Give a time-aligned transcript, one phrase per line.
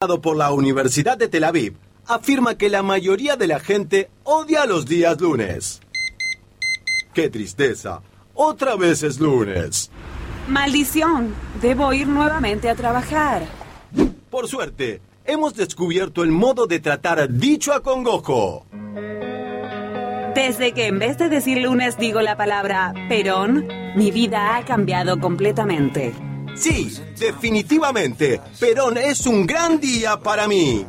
[0.00, 1.74] por la Universidad de Tel Aviv
[2.06, 5.82] afirma que la mayoría de la gente odia los días lunes.
[7.12, 8.00] ¡Qué tristeza!
[8.32, 9.90] Otra vez es lunes.
[10.48, 13.42] Maldición, debo ir nuevamente a trabajar.
[14.30, 18.64] Por suerte, hemos descubierto el modo de tratar dicho acongojo.
[20.34, 25.20] Desde que en vez de decir lunes digo la palabra Perón, mi vida ha cambiado
[25.20, 26.29] completamente.
[26.60, 28.38] Sí, definitivamente.
[28.58, 30.84] Perón es un gran día para mí.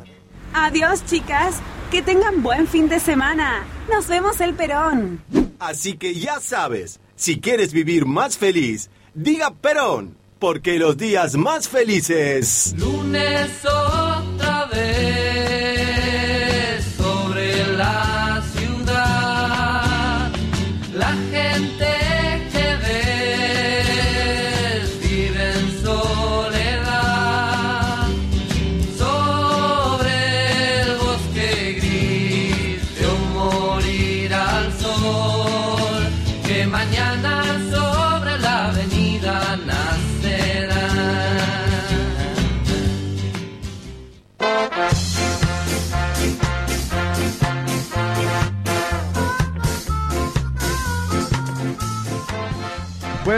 [0.54, 1.56] Adiós, chicas.
[1.90, 3.66] Que tengan buen fin de semana.
[3.90, 5.22] Nos vemos el Perón.
[5.60, 11.70] Así que ya sabes, si quieres vivir más feliz, diga Perón, porque los días más
[11.70, 12.74] felices...
[12.78, 14.51] Lunes otra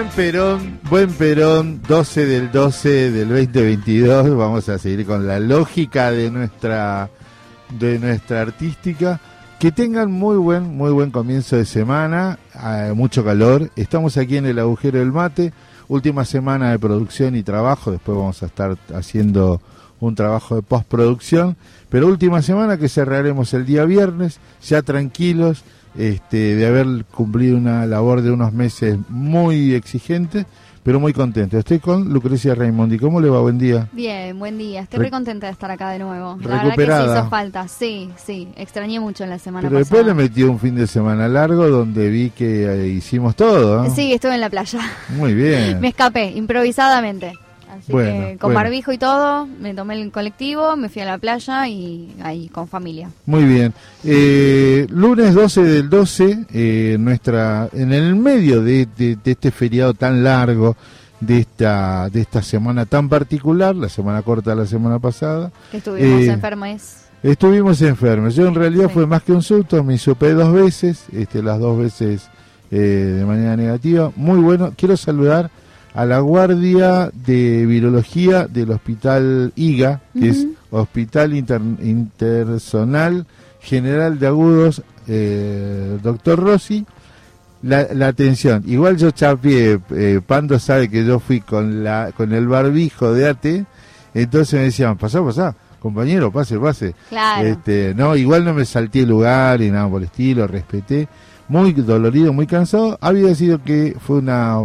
[0.04, 4.36] Buen Perón, buen Perón, 12 del 12 del 2022.
[4.36, 7.10] Vamos a seguir con la lógica de nuestra
[7.70, 9.22] de nuestra artística.
[9.60, 13.72] Que tengan muy buen muy buen comienzo de semana, eh, mucho calor.
[13.78, 15.54] Estamos aquí en el agujero del mate,
[15.88, 17.90] última semana de producción y trabajo.
[17.90, 19.62] Después vamos a estar haciendo
[20.02, 21.56] un trabajo de postproducción,
[21.88, 25.64] pero última semana que cerraremos el día viernes, ya tranquilos
[25.98, 30.46] este, de haber cumplido una labor de unos meses muy exigente,
[30.84, 31.58] pero muy contento.
[31.58, 32.98] Estoy con Lucrecia Raimondi.
[33.00, 33.40] ¿Cómo le va?
[33.40, 33.88] Buen día.
[33.94, 34.82] Bien, buen día.
[34.82, 36.38] Estoy Re- muy contenta de estar acá de nuevo.
[36.42, 37.20] La verdad que sí Recuperada.
[37.22, 37.68] hizo falta.
[37.70, 38.50] Sí, sí.
[38.58, 40.18] Extrañé mucho en la semana Pero después pasada.
[40.18, 43.84] le metí un fin de semana largo donde vi que eh, hicimos todo.
[43.86, 43.96] ¿no?
[43.96, 44.80] Sí, estuve en la playa.
[45.16, 45.80] Muy bien.
[45.80, 47.34] Me escapé improvisadamente.
[47.80, 48.60] Así Bueno, que con bueno.
[48.64, 52.68] barbijo y todo, me tomé el colectivo, me fui a la playa y ahí con
[52.68, 53.10] familia.
[53.26, 53.74] Muy bien.
[54.04, 59.94] Eh, lunes 12 del 12, eh, nuestra, en el medio de, de- de este feriado
[59.94, 60.76] tan largo,
[61.20, 66.22] de esta, de esta semana tan particular, la semana corta de la semana pasada, estuvimos
[66.22, 66.82] Eh, enfermos.
[67.24, 68.36] estuvimos enfermos.
[68.36, 68.94] Yo en realidad Sí.
[68.94, 72.30] fue más que un susto, me hisopé dos veces, este, las dos veces
[72.72, 72.78] eh,
[73.20, 74.12] de manera negativa.
[74.16, 74.74] Muy bueno.
[74.76, 75.52] Quiero saludar
[75.94, 80.48] a la guardia de virología del hospital IGA, que es.
[80.72, 83.26] Hospital Inter- Intersonal
[83.62, 86.86] General de Agudos, eh, doctor Rossi.
[87.62, 92.34] La, la atención, igual yo chapié, eh, Pando sabe que yo fui con la con
[92.34, 93.46] el barbijo de AT,
[94.14, 96.94] entonces me decían, pasá, pasá, compañero, pase, pase.
[97.08, 97.48] Claro.
[97.48, 101.08] Este, no, igual no me salté el lugar y nada por el estilo, respeté.
[101.48, 102.98] Muy dolorido, muy cansado.
[103.02, 104.60] Había sido que fue una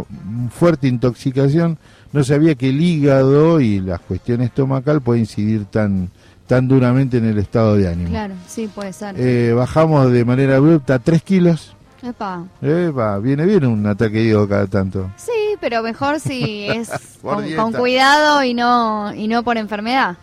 [0.51, 1.77] fuerte intoxicación.
[2.11, 6.09] No sabía que el hígado y la cuestión estomacal puede incidir tan,
[6.47, 8.09] tan duramente en el estado de ánimo.
[8.09, 9.15] Claro, sí, puede ser.
[9.17, 11.75] Eh, bajamos de manera abrupta 3 kilos.
[12.01, 12.45] Epa.
[12.61, 15.11] Epa, viene bien un ataque de hígado cada tanto.
[15.17, 16.89] Sí, pero mejor si es
[17.21, 20.17] con, con cuidado y no y no por enfermedad.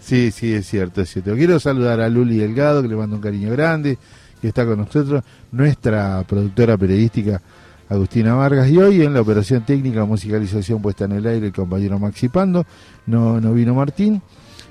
[0.00, 1.34] Sí, sí, es cierto, es cierto.
[1.34, 3.98] Quiero saludar a Luli Delgado, que le mando un cariño grande,
[4.40, 7.40] que está con nosotros, nuestra productora periodística
[7.88, 11.98] Agustina Vargas, y hoy en la operación técnica, musicalización puesta en el aire, el compañero
[11.98, 12.64] Maxi Pando,
[13.06, 14.22] no, no vino Martín,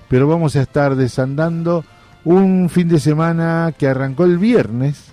[0.07, 1.83] pero vamos a estar desandando
[2.23, 5.11] un fin de semana que arrancó el viernes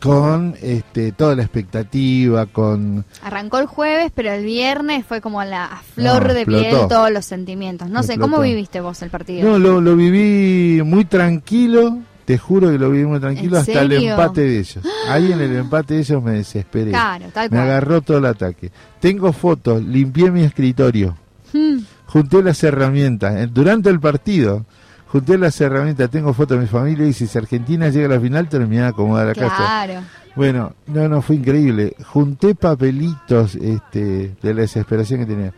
[0.00, 3.04] con este, toda la expectativa, con...
[3.22, 6.62] Arrancó el jueves, pero el viernes fue como la a flor No, de explotó.
[6.62, 7.90] piel todos los sentimientos.
[7.90, 9.46] No sé, ¿cómo viviste vos el partido?
[9.46, 11.98] No, lo, lo viví muy tranquilo,
[12.30, 14.78] te juro que lo viví muy tranquilo ¿En hasta el empate de ellos.
[15.08, 16.92] Ahí en el empate de ellos me desesperé.
[16.92, 17.62] Claro, tal Me cual.
[17.62, 18.70] agarró todo el ataque.
[19.00, 21.16] Tengo fotos, limpié mi escritorio,
[21.52, 23.52] Hmm, junté las herramientas.
[23.52, 24.64] Durante el partido,
[25.08, 28.48] junté las herramientas, tengo fotos de mi familia y si Argentina llega a la final,
[28.48, 29.56] terminé de acomodar la casa.
[29.56, 30.02] claro.
[30.36, 31.96] Bueno, no, no, fue increíble.
[32.06, 35.52] Junté papelitos este, de la desesperación que tenía.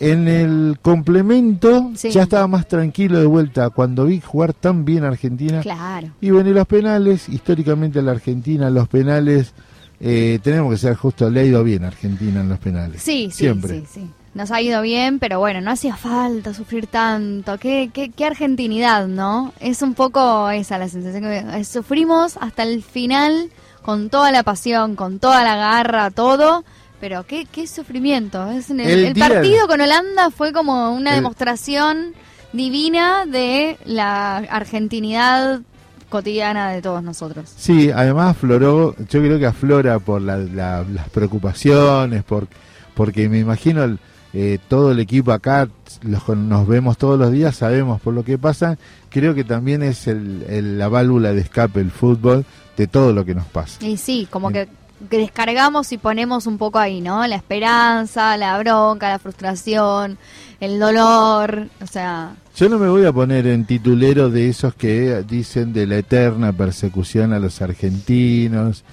[0.00, 2.10] En el complemento Sí.
[2.10, 5.60] ya estaba más tranquilo de vuelta cuando vi jugar tan bien a Argentina.
[5.60, 6.08] Claro.
[6.20, 9.52] Y bueno, y los penales, históricamente la Argentina, los penales,
[10.00, 13.00] eh, tenemos que ser justos, le ha ido bien a Argentina en los penales.
[13.02, 13.80] Sí, sí, Siempre.
[13.80, 14.10] sí, sí.
[14.34, 17.56] Nos ha ido bien, pero bueno, no hacía falta sufrir tanto.
[17.58, 19.52] Qué, qué, qué argentinidad, ¿no?
[19.60, 23.50] Es un poco esa la sensación que eh, sufrimos hasta el final
[23.82, 26.64] con toda la pasión, con toda la garra, todo.
[27.04, 28.50] Pero qué, qué sufrimiento.
[28.50, 32.14] Es el, El el día- partido con Holanda fue como una El- demostración
[32.54, 35.60] divina de la argentinidad
[36.08, 37.52] cotidiana de todos nosotros.
[37.54, 42.48] Sí, además afloró, yo creo que aflora por la- la- las preocupaciones, por,
[42.94, 43.98] porque me imagino
[44.32, 45.68] eh, todo el equipo acá,
[46.00, 48.78] los, nos vemos todos los días, sabemos por lo que pasa,
[49.10, 52.46] creo que también es el- el- la válvula de escape el fútbol
[52.78, 53.84] de todo lo que nos pasa.
[53.84, 57.26] Y sí, como que que descargamos y ponemos un poco ahí, ¿no?
[57.26, 60.18] La esperanza, la bronca, la frustración,
[60.60, 65.24] el dolor, o sea, Yo no me voy a poner en titulero de esos que
[65.28, 68.84] dicen de la eterna persecución a los argentinos.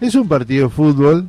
[0.00, 1.28] Es un partido de fútbol,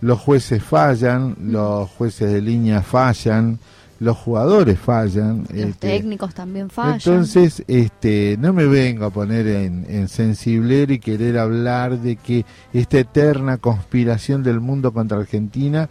[0.00, 3.58] los jueces fallan, los jueces de línea fallan,
[4.00, 5.40] los jugadores fallan.
[5.50, 6.94] los este, técnicos también fallan.
[6.94, 12.44] entonces, este, no me vengo a poner en, en sensiblero y querer hablar de que
[12.72, 15.88] esta eterna conspiración del mundo contra Argentina,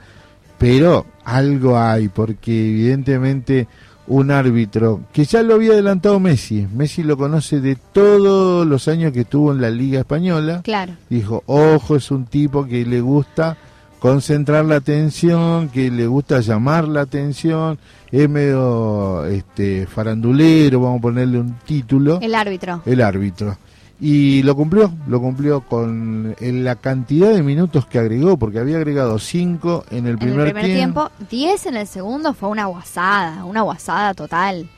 [0.58, 3.68] pero algo hay, porque evidentemente
[4.08, 9.14] un árbitro que ya lo había adelantado Messi, Messi lo conoce de todos los años
[9.14, 10.94] que estuvo en la Liga Española, Claro.
[11.12, 13.56] dijo, ojo, es un tipo que le gusta
[14.00, 17.78] concentrar la atención, que le gusta llamar la atención,
[18.12, 22.82] es medio este farandulero, vamos a ponerle un título, El árbitro.
[22.86, 23.58] el árbitro.
[24.02, 28.78] Y lo cumplió, lo cumplió con en la cantidad de minutos que agregó, porque había
[28.78, 32.66] agregado 5 en el En primer, el primer tiempo, 10 en el segundo fue una
[32.68, 34.70] guasada, una guasada total.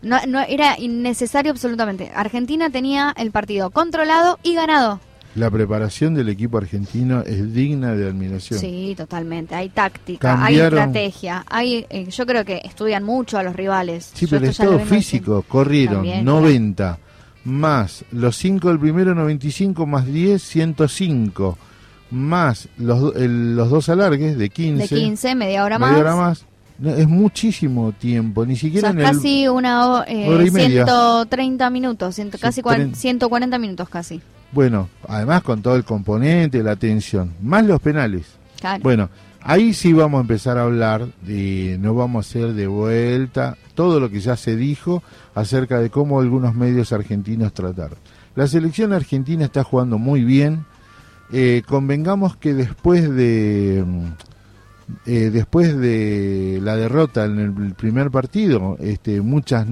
[0.00, 2.10] No, no era innecesario absolutamente.
[2.14, 4.98] Argentina tenía el partido controlado y ganado.
[5.36, 8.58] La preparación del equipo argentino es digna de admiración.
[8.58, 9.54] Sí, totalmente.
[9.54, 14.10] Hay táctica, Cambiaron- hay estrategia, hay, eh, yo creo que estudian mucho a los rivales.
[14.12, 15.44] Sí, Yo pero esto es ya lo todo vengo físico.
[15.46, 16.98] Corrieron También, 90
[17.44, 21.56] más los 5 del primero 95 más 10 105
[22.10, 24.96] más los, el- los dos alargues de 15, diciendo.
[25.04, 26.00] De 15, media hora media más.
[26.00, 26.46] hora más.
[26.80, 30.46] No, es muchísimo tiempo, ni O siquiera sea, en el casi una ho- eh, hora
[30.46, 30.84] y media.
[30.86, 34.20] 130 minutos, ciento- casi cuaren- tren- 140 minutos casi.
[34.52, 38.26] Bueno, además con todo el componente, la tensión, más los penales.
[38.60, 38.82] Claro.
[38.82, 39.10] Bueno,
[39.42, 44.00] ahí sí vamos a empezar a hablar de, no vamos a hacer de vuelta todo
[44.00, 45.02] lo que ya se dijo
[45.34, 47.98] acerca de cómo algunos medios argentinos trataron.
[48.34, 50.64] La selección argentina está jugando muy bien.
[51.32, 54.06] Eh, convengamos que después de mm,
[55.06, 59.66] eh, después de la derrota en el primer partido, este, muchas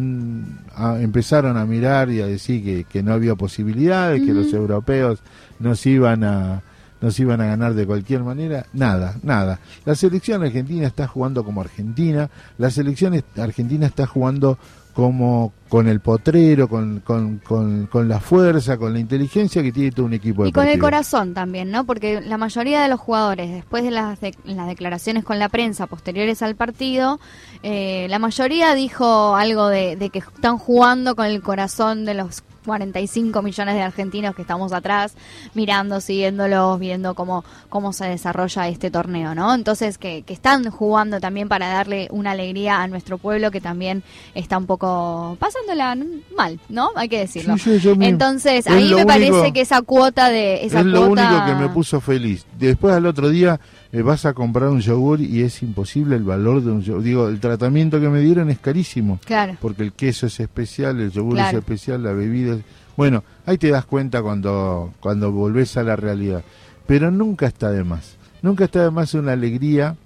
[0.74, 5.20] a- empezaron a mirar y a decir que, que no había posibilidades, que los europeos
[5.58, 6.62] nos iban a
[7.00, 8.66] nos iban a ganar de cualquier manera.
[8.72, 9.60] Nada, nada.
[9.84, 12.28] La selección argentina está jugando como Argentina,
[12.58, 14.58] la selección argentina está jugando
[14.98, 19.92] como con el potrero, con, con, con, con la fuerza, con la inteligencia que tiene
[19.92, 21.84] todo un equipo Y con el corazón también, ¿no?
[21.84, 25.86] Porque la mayoría de los jugadores, después de las, de- las declaraciones con la prensa
[25.86, 27.20] posteriores al partido,
[27.62, 32.42] eh, la mayoría dijo algo de, de que están jugando con el corazón de los
[32.68, 35.14] 45 millones de argentinos que estamos atrás,
[35.54, 39.54] mirando, siguiéndolos, viendo cómo, cómo se desarrolla este torneo, ¿no?
[39.54, 44.04] Entonces, que, que están jugando también para darle una alegría a nuestro pueblo que también
[44.34, 45.96] está un poco pasándola
[46.36, 46.90] mal, ¿no?
[46.94, 47.58] Hay que decirlo.
[47.58, 51.30] Sí, sí, Entonces, es ahí me parece que esa cuota de esa es lo cuota
[51.30, 52.46] único que me puso feliz.
[52.58, 53.58] Después al otro día
[53.92, 57.02] eh, vas a comprar un yogur y es imposible el valor de un yogur.
[57.02, 59.18] Digo, el tratamiento que me dieron es carísimo.
[59.24, 59.56] Claro.
[59.60, 61.58] Porque el queso es especial, el yogur Claro.
[61.58, 62.60] es especial, la bebida es...
[62.96, 66.42] Bueno, ahí te das cuenta cuando, cuando volvés a la realidad.
[66.86, 68.16] Pero nunca está de más.
[68.42, 69.96] Nunca está de más una alegría.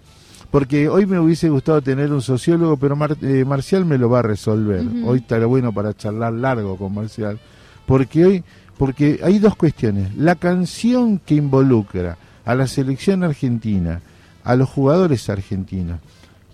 [0.50, 4.18] Porque hoy me hubiese gustado tener un sociólogo, pero Mar- eh, Marcial me lo va
[4.18, 4.84] a resolver.
[4.86, 5.08] Ujú.
[5.08, 7.38] Hoy estará bueno para charlar largo con Marcial.
[7.86, 8.44] Porque hoy,
[8.76, 10.14] porque hay dos cuestiones.
[10.14, 14.00] La canción que involucra a la selección argentina,
[14.44, 15.98] a los jugadores argentinos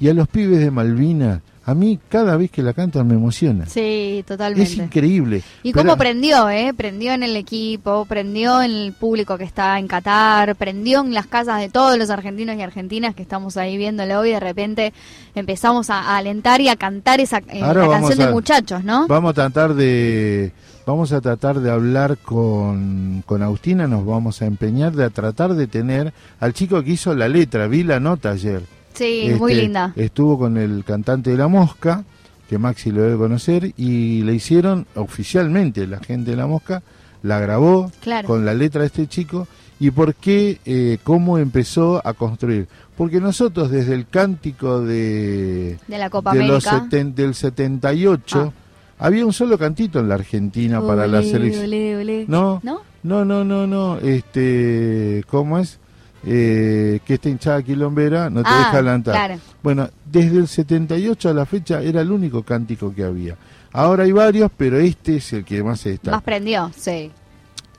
[0.00, 3.66] y a los pibes de Malvinas, a mí cada vez que la cantan me emociona.
[3.66, 4.73] Sí, Es totalmente.
[4.75, 5.42] increíble.
[5.62, 6.73] Y Pero- cómo prendió, ¿eh?
[6.75, 11.26] Prendió en el equipo, prendió en el público que está en Qatar, prendió en las
[11.26, 14.92] casas de todos los argentinos y argentinas que estamos ahí viéndolo y de repente
[15.35, 19.07] empezamos a, a alentar y a cantar esa eh, la canción de muchachos, ¿no?
[19.07, 20.52] Vamos a tratar de
[20.88, 25.54] vamos a tratar de hablar con, con Agustina, nos vamos a empeñar de a tratar
[25.54, 28.62] de tener al chico que hizo la letra, vi la nota ayer.
[28.95, 29.92] Sí, muy Este, linda.
[29.97, 32.04] Estuvo con el cantante de La Mosca,
[32.49, 36.83] que Maxi lo debe conocer, y le hicieron oficialmente, la gente de La Mosca
[37.23, 38.26] la grabó Claro.
[38.26, 39.47] con la letra de este chico.
[39.80, 42.66] ¿Y por qué, eh, cómo empezó a construir?
[42.97, 48.52] Porque nosotros desde el cántico de, De la Copa de los seten- del 78,
[48.99, 51.64] había un solo cantito en la Argentina para la selección.
[51.64, 52.25] olé, olé.
[52.28, 52.81] No, ¿No?
[53.02, 55.78] no, no, no, no, este, ¿cómo es?
[56.26, 59.14] Eh, que esta hinchada quilombera no te Ah, deja adelantar.
[59.14, 59.40] claro.
[59.62, 63.37] Bueno, desde el 78 a la fecha era el único cántico que había.
[63.73, 66.21] Ahora hay varios, pero este es el que más se Más destaca.
[66.21, 67.11] prendió, sí.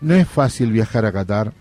[0.02, 1.52] No es fácil viajar a Qatar.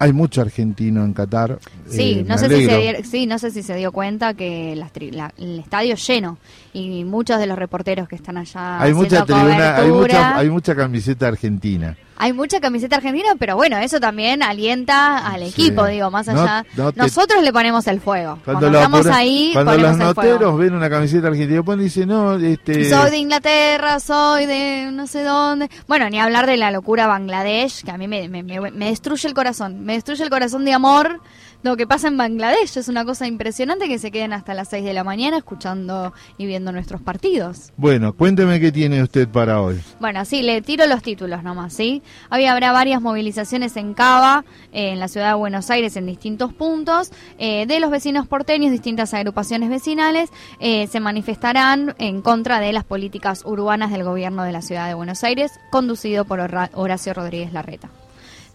[0.00, 1.58] Hay mucho argentino en Qatar.
[1.88, 4.92] Sí, eh, no sé si se sí, no sé si se dio cuenta que las
[4.92, 6.38] tri- la- el estadio lleno
[6.78, 10.14] y muchos de los reporteros que están allá Hay mucha haciendo tribuna, hay cobertura.
[10.18, 11.96] mucha, hay mucha camiseta argentina.
[12.20, 15.48] Hay mucha camiseta argentina, pero bueno, eso también alienta al Sí.
[15.50, 16.64] equipo, digo, más allá.
[16.76, 18.40] no Nosotros le ponemos el fuego.
[18.44, 20.32] Cuando, lo estamos apura- ahí, cuando ponemos los fuego.
[20.32, 22.90] noteros ven una camiseta argentina, ponen y dicen, no, este...
[22.90, 25.70] Soy de Inglaterra, soy de no sé dónde.
[25.86, 29.28] Bueno, ni hablar de la locura Bangladesh, que a mí me, me- me- me destruye
[29.28, 29.84] el corazón.
[29.84, 31.20] Me destruye el corazón de amor
[31.62, 32.76] lo que pasa en Bangladesh.
[32.76, 36.46] Es una cosa impresionante que se queden hasta las 6 de la mañana escuchando y
[36.46, 37.72] viendo nuestros partidos.
[37.76, 39.80] Bueno, cuénteme qué tiene usted para hoy.
[40.00, 42.02] Bueno, sí, le tiro los títulos nomás, ¿sí?
[42.30, 46.52] Hoy habrá varias movilizaciones en Cava, eh, en la ciudad de Buenos Aires, en distintos
[46.52, 52.72] puntos, eh, de los vecinos porteños, distintas agrupaciones vecinales, eh, se manifestarán en contra de
[52.72, 57.52] las políticas urbanas del gobierno de la ciudad de Buenos Aires, conducido por Horacio Rodríguez
[57.52, 57.90] Larreta.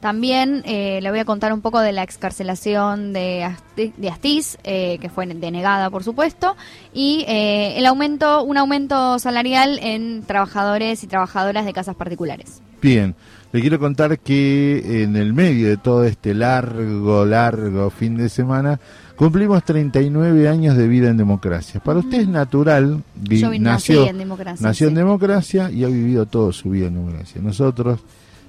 [0.04, 4.58] También eh, le voy a contar un poco de la excarcelación de, Asti- de Astiz,
[4.66, 6.58] eh, que fue denegada, por supuesto,
[6.94, 12.62] y eh, el aumento, un aumento salarial en trabajadores y trabajadoras de casas particulares.
[12.82, 13.16] Bien,
[13.54, 18.82] le quiero contar que en el medio de todo este largo, largo fin de semana,
[19.16, 21.80] cumplimos 39 años de vida en democracia.
[21.80, 25.88] Para usted es natural, vi- Yo nació, nací en democracia, nació en democracia y ha
[25.88, 27.42] vivido toda su vida en democracia.
[27.42, 28.02] Nosotros,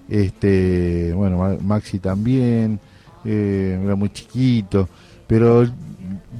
[0.09, 2.79] este, bueno, Ma- Maxi también,
[3.25, 4.89] eh, era muy chiquito,
[5.27, 5.65] pero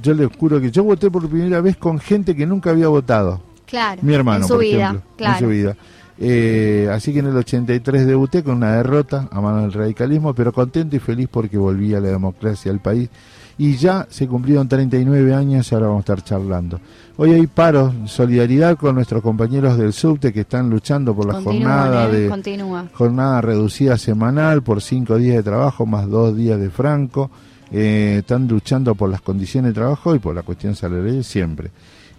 [0.01, 3.41] yo le juro que yo voté por primera vez con gente que nunca había votado.
[3.65, 4.01] Claro.
[4.03, 5.33] Mi hermano, En su por vida, ejemplo, claro.
[5.33, 5.75] en su vida.
[6.17, 10.53] Eh, así que en el 83 debuté con una derrota a mano del radicalismo, pero
[10.53, 13.09] contento y feliz porque volví a la democracia al país.
[13.57, 16.79] Y ya se cumplieron 39 años y ahora vamos a estar charlando.
[17.17, 22.09] Hoy hay paros, solidaridad con nuestros compañeros del subte que están luchando por la jornada
[22.09, 22.11] ¿eh?
[22.11, 22.87] de Continúa.
[22.93, 27.31] jornada reducida semanal por cinco días de trabajo más dos días de franco.
[27.71, 31.71] Eh, están luchando por las condiciones de trabajo y por la cuestión salarial siempre.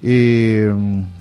[0.02, 0.71] Eh,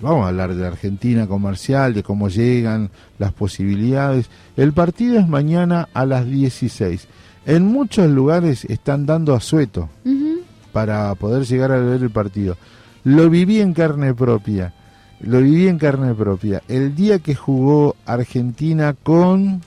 [0.02, 4.30] vamos a hablar de la Argentina comercial, de cómo llegan las posibilidades.
[4.58, 7.08] El partido es mañana a las 16.
[7.46, 9.90] En muchos lugares están dando asueto
[10.72, 12.58] para poder llegar a ver el partido.
[13.04, 14.74] Lo viví en carne propia.
[15.22, 16.62] Lo viví en carne propia.
[16.68, 19.62] El día que jugó Argentina con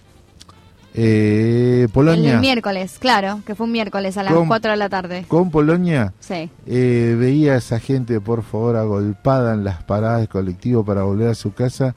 [0.94, 4.48] eh, El Polonia, del miércoles, claro, que fue un miércoles a las ¿Cómo?
[4.48, 5.24] 4 de la tarde.
[5.28, 6.50] con Polonia, Sí.
[6.66, 11.28] eh, veía a esa gente, por favor, agolpada en las paradas de colectivo para volver
[11.28, 11.94] a su casa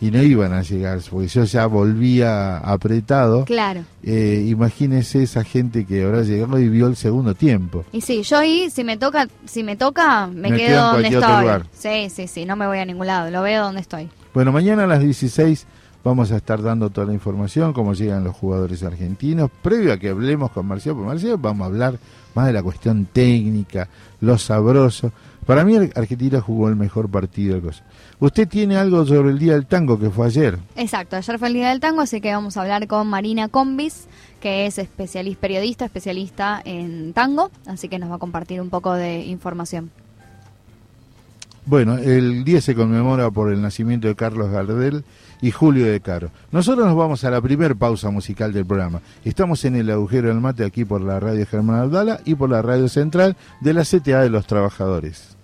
[0.00, 3.44] y no iban a llegar, porque yo ya volvía apretado.
[3.44, 3.82] Claro.
[4.02, 7.84] Eh, imagínese esa gente que habrá llegado y vio el segundo tiempo.
[7.92, 11.40] Y sí, yo ahí, si me toca, si me toca, me, Me quedo donde estoy.
[11.40, 11.66] lugar.
[11.72, 14.08] Sí, sí, sí, no me voy a ningún lado, lo veo donde estoy.
[14.32, 15.66] Bueno, mañana a las 16
[16.04, 19.50] vamos a estar dando toda la información, cómo llegan los jugadores argentinos.
[19.62, 21.98] Previo a que hablemos con Marcelo, porque Marcelo vamos a hablar
[22.34, 23.88] más de la cuestión técnica,
[24.20, 25.10] lo sabroso.
[25.48, 27.54] Para mí Argentina jugó el mejor partido.
[27.54, 27.82] de cosas.
[28.20, 30.58] ¿Usted tiene algo sobre el Día del Tango que fue ayer?
[30.76, 34.08] Exacto, ayer fue el Día del Tango, así que vamos a hablar con Marina Combis,
[34.42, 38.92] que es especialista, periodista, especialista en tango, así que nos va a compartir un poco
[38.92, 39.90] de información.
[41.64, 45.02] Bueno, el día se conmemora por el nacimiento de Carlos Gardel
[45.40, 46.30] y Julio de Caro.
[46.52, 49.00] Nosotros nos vamos a la primer pausa musical del programa.
[49.24, 52.60] Estamos en el agujero del mate aquí por la radio Germán Abdala y por la
[52.60, 55.37] radio central de la CTA de los Trabajadores.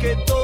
[0.00, 0.37] Que todo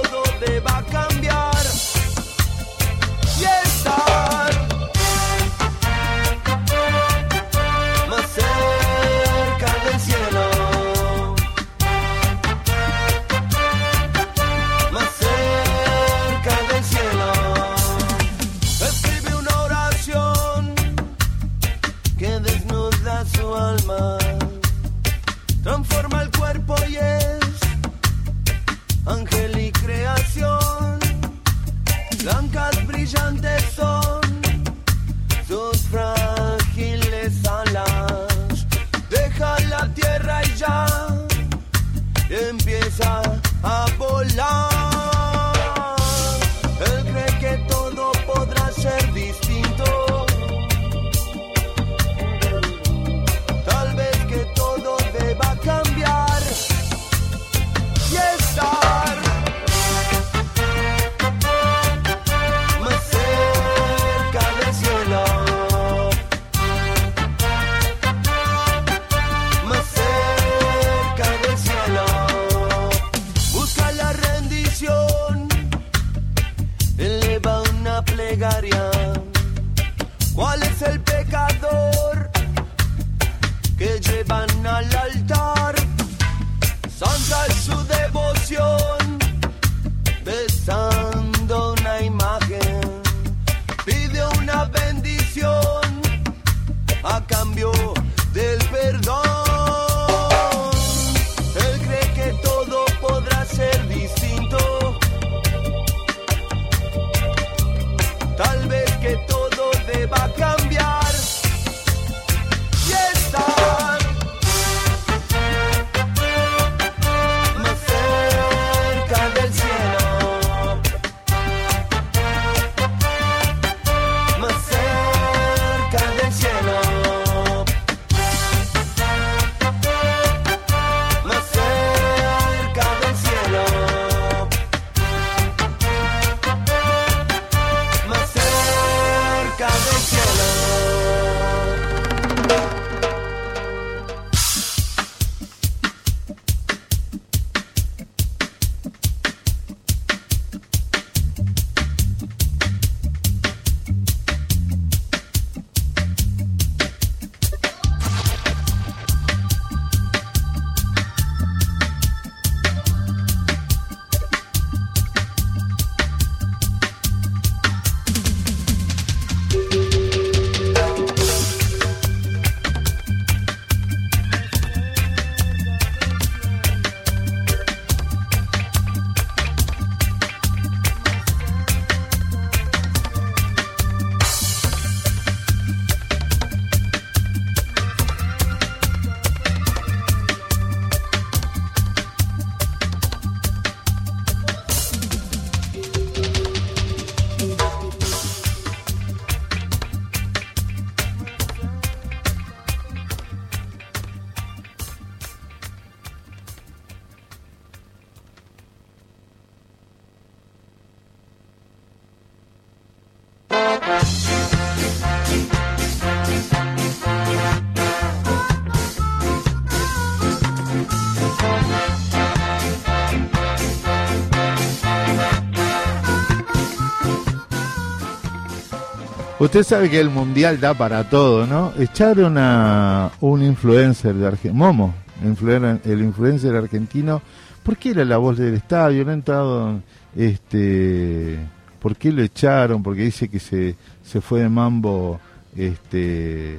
[229.44, 231.74] Usted sabe que el mundial da para todo, ¿no?
[231.78, 237.20] Echaron a un influencer de Argentina, Momo, el influencer argentino,
[237.62, 239.04] ¿por qué era la voz del estadio?
[239.04, 239.82] No entrado,
[240.16, 241.38] este,
[241.78, 242.82] ¿por qué lo echaron?
[242.82, 245.20] Porque dice que se, se fue de mambo,
[245.54, 246.54] este,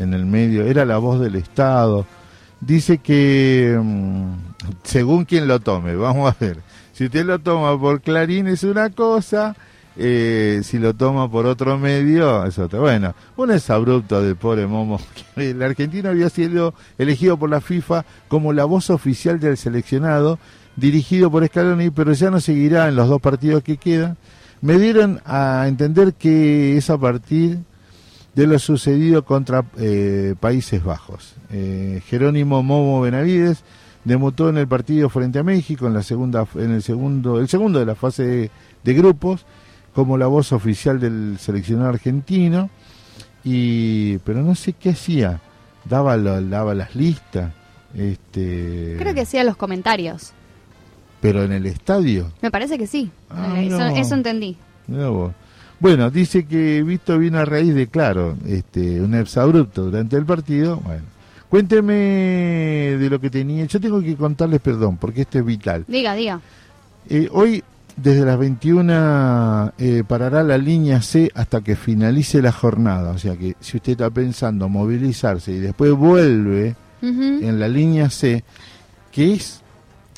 [0.00, 2.04] en el medio, era la voz del Estado.
[2.60, 4.32] Dice que, mm,
[4.82, 6.58] según quien lo tome, vamos a ver,
[6.94, 9.54] si usted lo toma por Clarín es una cosa,
[9.96, 12.80] eh, si lo toma por otro medio es otra.
[12.80, 15.00] Bueno, un es abrupto del pobre Momo.
[15.36, 20.38] El argentino había sido elegido por la FIFA como la voz oficial del seleccionado,
[20.76, 24.16] dirigido por Scaloni, pero ya no seguirá en los dos partidos que quedan.
[24.60, 27.58] Me dieron a entender que es a partir
[28.34, 31.34] de lo sucedido contra eh, Países Bajos.
[31.50, 33.62] Eh, Jerónimo Momo Benavides
[34.04, 37.78] debutó en el partido frente a México en la segunda en el segundo el segundo
[37.78, 38.50] de la fase
[38.82, 39.46] de grupos
[39.94, 42.68] como la voz oficial del seleccionado argentino
[43.44, 45.40] y pero no sé qué hacía
[45.84, 47.52] daba lo- daba las listas
[47.96, 50.32] este Creo que hacía los comentarios.
[51.20, 53.10] pero en el estadio Me parece que sí.
[53.30, 53.66] Ah, Eh,
[54.00, 54.56] eso, entendí.
[55.80, 60.76] Bueno, dice que Visto vino a raíz de, claro, este, un exabrupto durante el partido.
[60.78, 61.02] Bueno,
[61.48, 61.92] cuénteme
[62.98, 63.64] de lo que tenía.
[63.66, 65.84] Yo tengo que contarles, perdón, porque esto es vital.
[65.88, 66.40] Diga, diga.
[67.08, 67.62] Eh, hoy,
[67.96, 73.10] desde las 21, eh, parará la línea C hasta que finalice la jornada.
[73.12, 78.42] O sea que si usted está pensando movilizarse y después vuelve en la línea C,
[79.12, 79.60] que es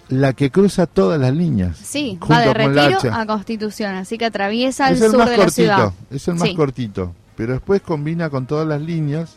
[0.09, 1.77] la que cruza todas las líneas.
[1.79, 5.37] Sí, va de retiro a Constitución, así que atraviesa el es el sur más de
[5.37, 5.93] la ciudad.
[6.11, 6.55] es el más Sí.
[6.55, 9.37] cortito, pero después combina con todas las líneas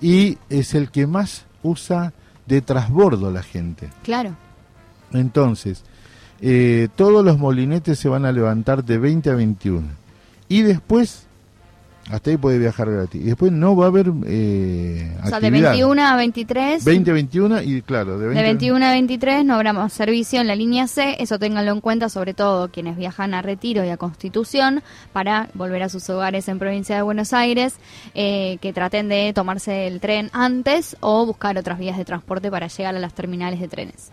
[0.00, 2.12] y es el que más usa
[2.46, 3.90] de transbordo la gente.
[4.02, 4.34] Claro.
[5.12, 5.82] Entonces,
[6.40, 9.88] eh, todos los molinetes se van a levantar de 20 a 21.
[10.48, 11.26] Y después,
[12.10, 13.22] hasta ahí puede viajar gratis.
[13.22, 15.70] Y después no va a haber eh, O sea, de actividad.
[15.70, 16.84] 21 a 23.
[16.84, 20.40] 20 a 21 y claro, de 20 De 21 a 23 no habrá más servicio
[20.40, 23.88] en la línea C, eso ténganlo en cuenta, sobre todo quienes viajan a Retiro y
[23.88, 27.76] a Constitución para volver a sus hogares en provincia de Buenos Aires,
[28.14, 32.66] eh, que traten de tomarse el tren antes o buscar otras vías de transporte para
[32.66, 34.10] llegar a las terminales de trenes.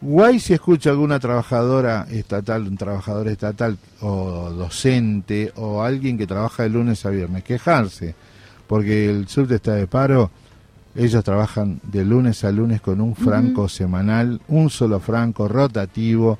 [0.00, 6.62] Guay si escucha alguna trabajadora estatal, un trabajador estatal o docente o alguien que trabaja
[6.62, 8.14] de lunes a viernes quejarse
[8.68, 10.30] porque el subte está de paro.
[10.94, 16.38] Ellos trabajan de lunes a lunes con un franco semanal, un solo franco rotativo.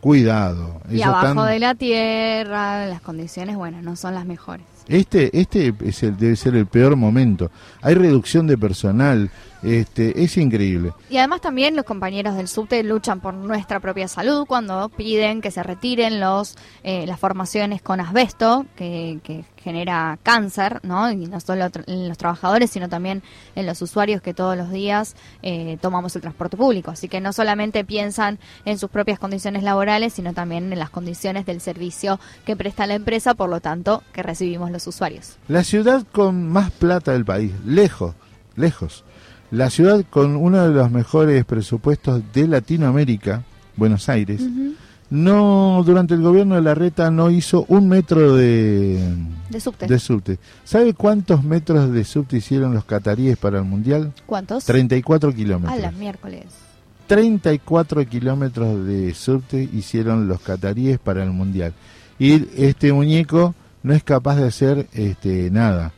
[0.00, 0.80] Cuidado.
[0.90, 4.66] Y Ellos abajo están- de la tierra, las condiciones, bueno, no son las mejores.
[4.88, 7.52] Este, este es el, debe ser el peor momento.
[7.82, 9.30] Hay reducción de personal.
[9.62, 10.92] Este, es increíble.
[11.08, 15.50] Y además también los compañeros del subte luchan por nuestra propia salud cuando piden que
[15.50, 21.10] se retiren los eh, las formaciones con asbesto que, que genera cáncer, ¿no?
[21.10, 23.22] Y no solo en los trabajadores, sino también
[23.54, 26.90] en los usuarios que todos los días eh, tomamos el transporte público.
[26.90, 31.46] Así que no solamente piensan en sus propias condiciones laborales, sino también en las condiciones
[31.46, 35.38] del servicio que presta la empresa, por lo tanto, que recibimos los usuarios.
[35.48, 38.14] La ciudad con más plata del país, lejos,
[38.56, 39.04] lejos.
[39.52, 43.42] La ciudad con uno de los mejores presupuestos de Latinoamérica,
[43.76, 44.40] Buenos Aires,
[45.10, 49.14] no durante el gobierno de la Reta no hizo un metro de,
[49.50, 49.86] De subte.
[49.86, 50.38] de subte.
[50.64, 54.12] ¿Sabe cuántos metros de subte hicieron los cataríes para el mundial?
[54.24, 54.64] ¿Cuántos?
[54.64, 55.80] 34 A kilómetros.
[55.80, 56.46] las miércoles.
[57.08, 61.74] 34 kilómetros de subte hicieron los cataríes para el mundial.
[62.18, 65.92] Y este muñeco no es capaz de hacer este nada,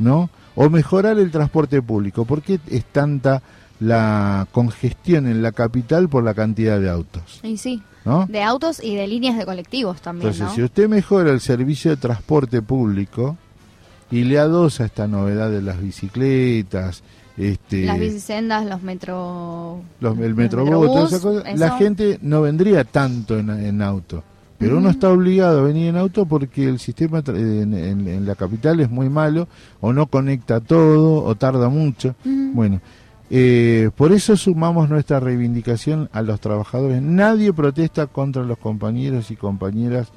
[0.00, 0.28] ¿no?
[0.56, 2.24] O mejorar el transporte público.
[2.24, 3.42] ¿Por qué es tanta
[3.78, 7.40] la congestión en la capital por la cantidad de autos?
[7.42, 8.26] Y sí, ¿No?
[8.26, 10.54] de autos y de líneas de colectivos también, Entonces, ¿no?
[10.54, 13.36] si usted mejora el servicio de transporte público
[14.10, 17.02] y le adosa esta novedad de las bicicletas,
[17.36, 19.80] este, Las bicisendas, los metro...
[20.00, 21.56] los- el metrobús, metrobús, todas esas cosas, eso.
[21.58, 24.22] la gente no vendría tanto en, en auto.
[24.58, 24.90] Pero uno Ujú.
[24.90, 28.90] está obligado a venir en auto porque el sistema en, en- en la capital es
[28.90, 29.48] muy malo,
[29.80, 32.14] o no conecta todo, o tarda mucho.
[32.24, 32.50] Ujú.
[32.54, 32.80] Bueno,
[33.30, 37.02] eh, por eso sumamos nuestra reivindicación a los trabajadores.
[37.02, 40.08] Nadie protesta contra los compañeros y compañeras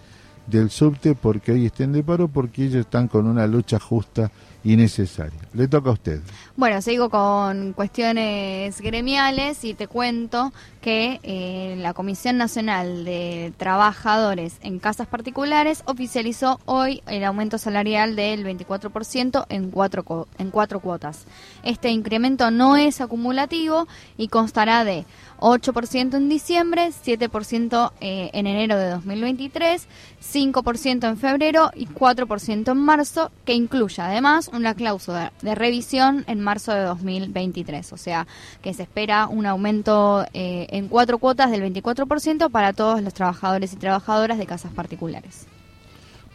[0.47, 4.31] del subte porque hoy estén de paro, porque ellos están con una lucha justa
[4.63, 5.39] y necesaria.
[5.53, 6.21] Le toca a usted.
[6.55, 14.57] Bueno, sigo con cuestiones gremiales y te cuento que eh, la Comisión Nacional de Trabajadores
[14.61, 21.25] en Casas Particulares oficializó hoy el aumento salarial del 24% en cuatro, en cuatro cuotas.
[21.63, 25.05] Este incremento no es acumulativo y constará de
[25.39, 29.87] 8% en diciembre, 7% eh, en enero de 2023,
[30.21, 36.41] 5% en febrero y 4% en marzo, que incluye además una cláusula de revisión en
[36.41, 37.93] marzo de 2023.
[37.93, 38.27] O sea,
[38.61, 43.73] que se espera un aumento eh, en cuatro cuotas del 24% para todos los trabajadores
[43.73, 45.47] y trabajadoras de casas particulares.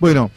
[0.01, 0.31] Bueno,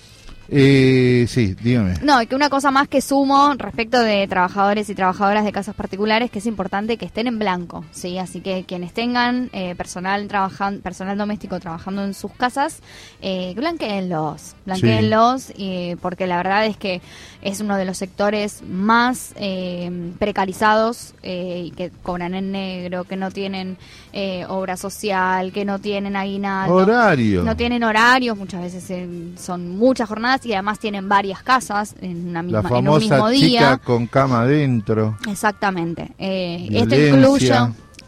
[0.49, 1.95] eh, sí, dígame.
[2.01, 6.31] No, que una cosa más que sumo respecto de trabajadores y trabajadoras de casas particulares,
[6.31, 8.17] que es importante que estén en blanco, ¿sí?
[8.17, 12.79] Así que quienes tengan eh, personal trabajan, personal doméstico trabajando en sus casas,
[13.21, 17.01] eh, blanqueenlos, blanqueenlos, y- porque la verdad es que
[17.41, 23.15] es uno de los sectores más eh, precarizados eh, y que cobran en negro, que
[23.15, 23.77] no tienen
[24.19, 26.73] eh, obra social, que no tienen aguinaldo.
[26.73, 27.43] Horario.
[27.43, 32.29] No tienen horarios, muchas veces eh, son muchas jornadas y además tienen varias casas en,
[32.29, 33.59] una misma, La en un mismo famosa día.
[33.59, 35.17] chica con cama adentro.
[35.29, 36.13] Exactamente.
[36.17, 37.53] Eh, esto incluye.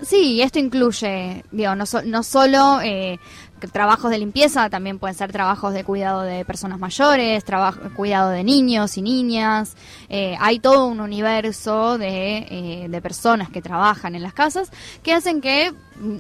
[0.02, 3.20] Sí, esto incluye, digo, no, so- no solo eh,
[3.68, 8.44] trabajos de limpieza, también pueden ser trabajos de cuidado de personas mayores, trabajo, cuidado de
[8.44, 9.76] niños y niñas.
[10.10, 14.72] Eh, hay todo un universo de, eh, de personas que trabajan en las casas
[15.04, 15.74] que hacen que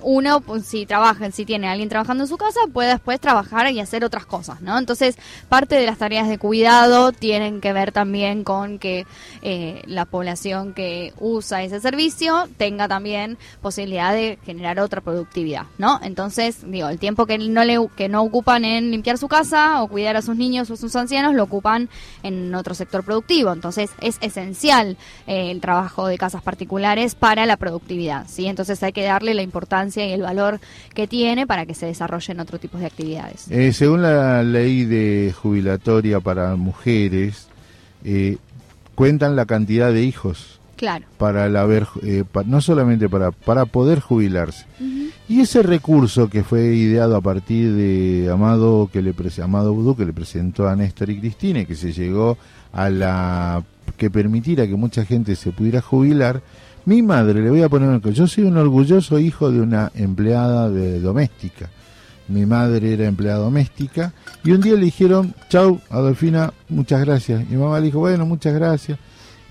[0.03, 3.71] uno, pues, si trabaja, si tiene a alguien trabajando en su casa, pueda después trabajar
[3.71, 4.77] y hacer otras cosas, ¿no?
[4.77, 9.05] Entonces, parte de las tareas de cuidado tienen que ver también con que
[9.41, 15.99] eh, la población que usa ese servicio tenga también posibilidad de generar otra productividad, ¿no?
[16.03, 19.87] Entonces, digo, el tiempo que no le que no ocupan en limpiar su casa o
[19.87, 21.87] cuidar a sus niños o sus ancianos lo ocupan
[22.23, 23.53] en otro sector productivo.
[23.53, 28.47] Entonces, es esencial eh, el trabajo de casas particulares para la productividad, ¿sí?
[28.47, 30.59] Entonces, hay que darle la importancia y el valor
[30.95, 33.45] que tiene para que se desarrollen otro tipo de actividades.
[33.51, 37.47] Eh, según la ley de jubilatoria para mujeres,
[38.03, 38.37] eh,
[38.95, 41.05] cuentan la cantidad de hijos Claro.
[41.17, 44.65] para el haber, eh, pa- no solamente para, para poder jubilarse.
[45.27, 49.13] Y ese recurso que fue ideado a partir de Amado que le
[49.43, 52.37] Amado Vudú que le presentó a Néstor y Cristina que se llegó
[52.73, 53.63] a la
[53.97, 56.41] que permitiera que mucha gente se pudiera jubilar,
[56.85, 60.69] mi madre, le voy a poner un yo soy un orgulloso hijo de una empleada
[60.69, 61.69] de doméstica.
[62.27, 64.13] Mi madre era empleada doméstica
[64.43, 67.43] y un día le dijeron, chau, Adolfina, muchas gracias.
[67.49, 68.97] Y mi mamá le dijo, bueno, muchas gracias.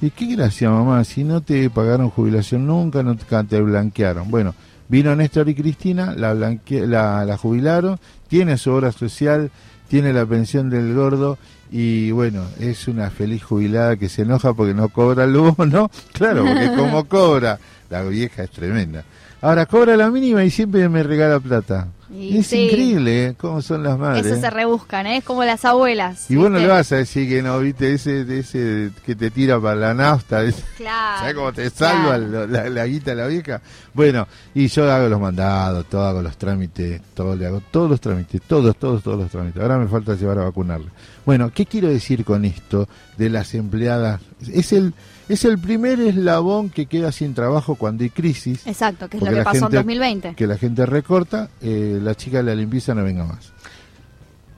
[0.01, 1.03] ¿Y qué gracia, mamá?
[1.05, 4.31] Si no te pagaron jubilación nunca, no te, te blanquearon.
[4.31, 4.55] Bueno,
[4.89, 9.51] vino Néstor y Cristina, la, blanque- la, la jubilaron, tiene su obra social,
[9.89, 11.37] tiene la pensión del gordo
[11.71, 15.91] y bueno, es una feliz jubilada que se enoja porque no cobra luz, ¿no?
[16.13, 17.59] Claro, porque como cobra,
[17.91, 19.03] la vieja es tremenda.
[19.41, 21.89] Ahora cobra la mínima y siempre me regala plata.
[22.11, 22.63] Y es sí.
[22.67, 23.35] increíble, ¿eh?
[23.37, 24.25] Cómo son las madres.
[24.25, 25.19] Eso se rebuscan, ¿eh?
[25.19, 26.31] Es como las abuelas.
[26.31, 26.67] Y vos no ¿viste?
[26.67, 30.43] le vas a decir que no, viste, ese, ese que te tira para la nafta,
[30.45, 31.19] ese- Claro.
[31.19, 32.27] ¿sabes cómo te salva claro.
[32.29, 33.61] lo- la, la guita la vieja?
[33.93, 38.01] Bueno, y yo hago los mandados, todo hago los trámites, todo le hago, todos los
[38.01, 39.61] trámites, todos, todos, todos los trámites.
[39.61, 40.89] Ahora me falta llevar a vacunarle.
[41.27, 44.21] Bueno, ¿qué quiero decir con esto de las empleadas?
[44.51, 44.95] Es el,
[45.29, 49.31] es el primer eslabón que queda sin trabajo cuando hay crisis Exacto, que es lo
[49.31, 50.35] que pasó gente- en 2020.
[50.35, 53.53] que la gente recorta, eh, la chica de la limpieza no venga más.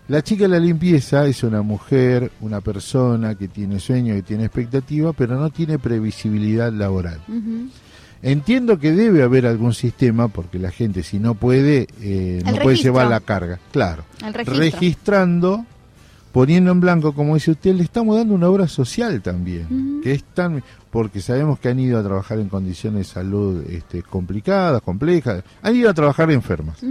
[0.09, 4.45] La chica de la limpieza es una mujer, una persona que tiene sueño, que tiene
[4.47, 7.21] expectativa, pero no tiene previsibilidad laboral.
[8.23, 12.77] Entiendo que debe haber algún sistema, porque la gente si no puede, eh, no puede
[12.77, 13.59] llevar la carga.
[13.73, 14.05] Claro.
[14.27, 14.59] El registro.
[14.59, 15.65] Registrando,
[16.33, 20.25] poniendo en blanco, como dice usted, le estamos dando una obra social también, que es
[20.25, 25.45] tan porque sabemos que han ido a trabajar en condiciones de salud este, complicadas, complejas,
[25.63, 26.83] han ido a trabajar enfermas.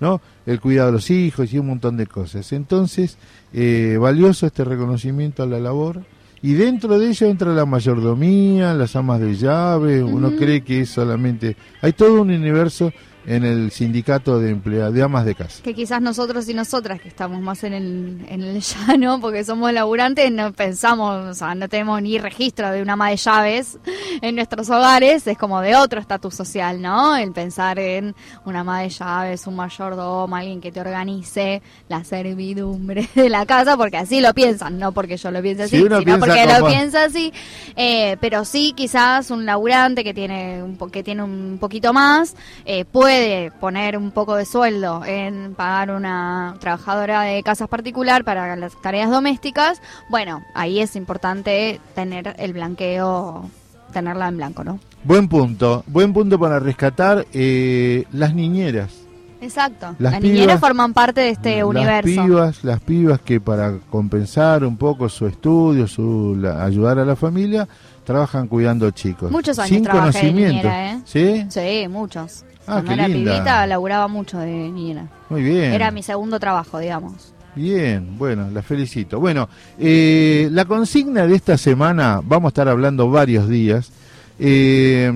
[0.00, 0.20] ¿no?
[0.46, 2.52] El cuidado de los hijos y un montón de cosas.
[2.52, 3.18] Entonces,
[3.52, 6.02] eh, valioso este reconocimiento a la labor.
[6.40, 10.90] Y dentro de ello entra la mayordomía, las amas de llave, uno cree que es
[10.90, 11.56] solamente...
[11.82, 12.92] Hay todo un universo
[13.28, 15.62] en el sindicato de empleadas, de amas de casa.
[15.62, 19.70] Que quizás nosotros y nosotras, que estamos más en el, en el llano, porque somos
[19.72, 23.78] laburantes, no pensamos, o sea, no tenemos ni registro de una ama de llaves
[24.22, 27.16] en nuestros hogares, es como de otro estatus social, ¿no?
[27.16, 28.14] El pensar en
[28.46, 33.76] una ama de llaves, un mayordomo, alguien que te organice la servidumbre de la casa,
[33.76, 36.66] porque así lo piensan, no porque yo lo piense así, Si sino piensa porque lo
[36.66, 37.32] piensa así.
[37.76, 42.34] Eh, pero sí, quizás un laburante que tiene un, po- que tiene un poquito más,
[42.64, 43.17] eh, puede
[43.60, 49.10] poner un poco de sueldo en pagar una trabajadora de casas particular para las tareas
[49.10, 49.80] domésticas.
[50.10, 53.48] Bueno, ahí es importante tener el blanqueo,
[53.92, 54.78] tenerla en blanco, ¿no?
[55.04, 58.92] Buen punto, buen punto para rescatar eh, las niñeras.
[59.40, 59.94] Exacto.
[60.00, 62.08] Las Las niñeras forman parte de este las universo.
[62.24, 67.14] pibas, las pibas que para compensar un poco su estudio, su la- ayudar a la
[67.14, 67.68] familia,
[68.04, 69.30] trabajan cuidando chicos.
[69.30, 70.54] Muchos años Sin trabajé de conocimiento.
[70.68, 70.98] niñera, ¿eh?
[71.04, 71.46] ¿Sí?
[71.50, 72.44] Sí, muchos.
[72.68, 73.32] Ah, Cuando qué era linda.
[73.32, 75.08] pibita laburaba mucho de niñera.
[75.30, 75.72] Muy bien.
[75.72, 77.32] Era mi segundo trabajo, digamos.
[77.54, 79.18] Bien, bueno, la felicito.
[79.18, 83.90] Bueno, eh, la consigna de esta semana, vamos a estar hablando varios días,
[84.38, 85.12] eh,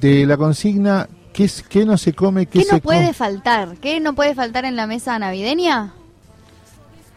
[0.00, 2.46] de la consigna, ¿qué, es, qué no se come?
[2.46, 3.14] ¿Qué, ¿Qué se no puede come?
[3.14, 3.74] faltar?
[3.80, 5.92] ¿Qué no puede faltar en la mesa navideña?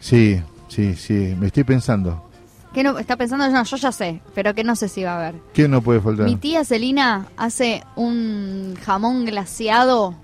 [0.00, 2.24] Sí, sí, sí, me estoy pensando.
[2.74, 3.48] ¿Qué no, está pensando?
[3.48, 5.40] No, yo ya sé, pero que no sé si va a haber.
[5.52, 6.26] ¿Qué no puede faltar?
[6.26, 10.14] Mi tía Celina hace un jamón glaseado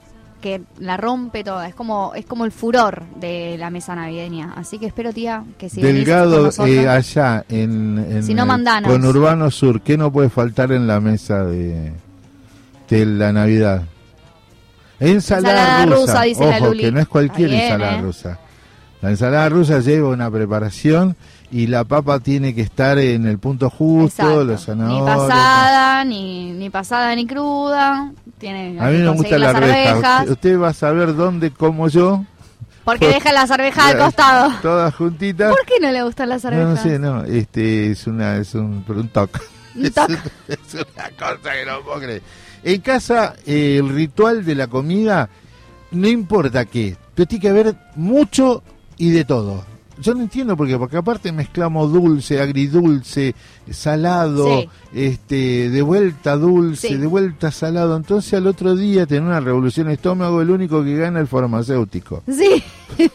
[0.41, 1.69] que la rompe toda.
[1.69, 4.53] Es como es como el furor de la mesa navideña.
[4.57, 8.91] Así que espero, tía, que si Delgado nosotros- eh, allá en, en Si no, mandanos.
[8.91, 11.93] con Urbano Sur, ¿qué no puede faltar en la mesa de,
[12.89, 13.83] de la Navidad?
[14.99, 16.81] Ensalada, Ensalada rusa, rusa, dice la ojo Luli.
[16.81, 18.03] que no es cualquier ensalada ¿eh?
[18.03, 18.39] rusa.
[19.03, 21.17] La ensalada rusa lleva una preparación
[21.51, 24.45] y la papa tiene que estar en el punto justo, Exacto.
[24.45, 25.17] los Ni zanahorios.
[25.29, 28.13] pasada, ni, ni pasada ni cruda.
[28.39, 29.91] Tiene A mí me gusta la las arveja.
[29.91, 32.25] arvejas, Usted, usted va a saber dónde como yo.
[32.85, 34.53] Porque deja las arvejas al costado.
[34.63, 35.51] Todas juntitas.
[35.51, 36.69] ¿Por qué no le gustan las arvejas?
[36.69, 39.41] no sé, no, este es una es un, un toque.
[39.75, 42.23] Es una cosa que no puedo creer.
[42.65, 45.29] En casa eh, el ritual de la comida
[45.93, 48.63] no importa qué, pero tiene que haber mucho
[49.01, 49.65] y de todo.
[50.01, 53.35] Yo no entiendo por qué, porque aparte mezclamos dulce, agridulce,
[53.71, 54.69] salado, Sí.
[54.95, 56.95] este, de vuelta dulce, Sí.
[56.97, 57.97] de vuelta salado.
[57.97, 62.23] Entonces al otro día tener una revolución estómago, el único que gana el farmacéutico.
[62.29, 62.63] Sí.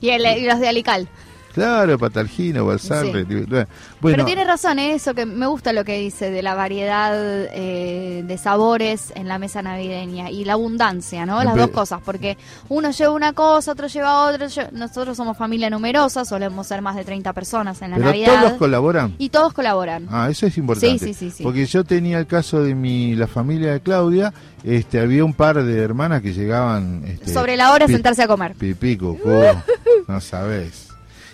[0.00, 1.08] y, el- y los de Alical.
[1.56, 3.24] Claro, patalgina, balsarre.
[3.24, 3.66] Bueno,
[4.02, 4.92] Pero tiene razón, ¿eh?
[4.92, 9.38] eso que me gusta lo que dice de la variedad eh, de sabores en la
[9.38, 11.42] mesa navideña y la abundancia, ¿no?
[11.42, 12.36] Las dos cosas, porque
[12.68, 14.48] uno lleva una cosa, otro lleva otra.
[14.72, 18.40] nosotros somos familia numerosa, solemos ser más de 30 personas en la pero Navidad.
[18.42, 19.14] todos colaboran.
[19.16, 20.06] y todos colaboran.
[20.10, 20.98] Ah, eso es importante.
[20.98, 21.42] Sí, sí, sí, sí.
[21.42, 25.62] Porque yo tenía el caso de mi la familia de Claudia, este había un par
[25.64, 28.54] de hermanas que llegaban este, Sobre la hora pi- sentarse a comer.
[28.56, 29.30] Pipí, cucú,
[30.06, 30.85] no sabes.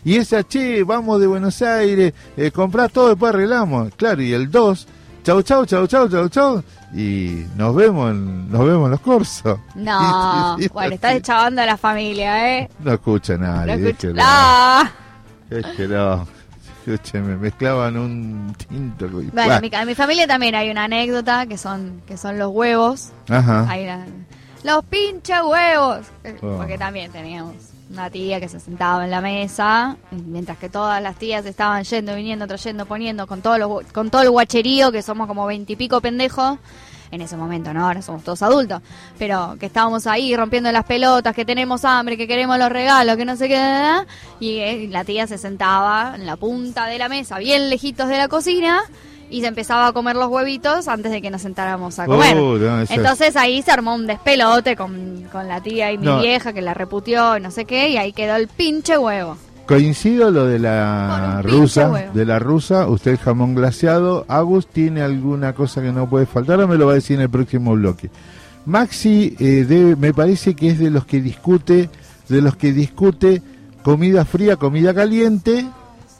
[0.04, 3.94] Y esa, che, vamos de Buenos Aires, eh, comprá todo, después arreglamos.
[3.96, 4.88] Claro, y el 2,
[5.22, 6.62] chau, chau, chau, chau, chau, chau.
[6.94, 9.58] Y nos vemos en, nos vemos en los cursos.
[9.76, 12.70] No, Y- y- bueno, estás echabando a la familia, ¿eh?
[12.80, 14.22] No escucha No nadie, escucho- déjelo.
[14.24, 14.90] Ah.
[15.48, 16.26] Déjelo.
[16.84, 19.08] Escúcheme, mezclaban un tinto.
[19.08, 22.50] con- Bueno, mi, en mi familia también hay una anécdota que son que son los
[22.50, 23.10] huevos.
[23.28, 23.66] Ajá.
[23.70, 24.04] Hay una-
[24.64, 26.00] los pinche huevos.
[26.42, 26.56] Oh.
[26.56, 27.54] Porque también teníamos
[27.92, 32.14] una tía que se sentaba en la mesa, mientras que todas las tías estaban yendo,
[32.14, 36.58] viniendo, trayendo, poniendo, con todo, lo, con todo el guacherío, que somos como veintipico pendejos.
[37.10, 37.84] En ese momento, ¿no?
[37.84, 38.80] Ahora somos todos adultos.
[39.18, 43.26] Pero que estábamos ahí rompiendo las pelotas, que tenemos hambre, que queremos los regalos, que
[43.26, 44.06] no sé qué.
[44.40, 48.16] Y eh, la tía se sentaba en la punta de la mesa, bien lejitos de
[48.16, 48.80] la cocina,
[49.32, 52.36] y se empezaba a comer los huevitos antes de que nos sentáramos a comer.
[52.36, 56.20] Uh, no, Entonces ahí se armó un despelote con, con la tía y mi No.
[56.20, 59.36] vieja que la reputió y no sé qué, y ahí quedó el pinche huevo.
[59.66, 62.12] Coincido lo de la rusa, huevo.
[62.12, 64.24] de la rusa, usted jamón glaseado.
[64.28, 67.22] Agus tiene alguna cosa que no puede faltar, o me lo va a decir en
[67.22, 68.10] el próximo bloque.
[68.66, 71.90] Maxi eh, debe- me parece que es de los que discute,
[72.28, 73.42] de los que discute
[73.82, 75.66] comida fría, comida caliente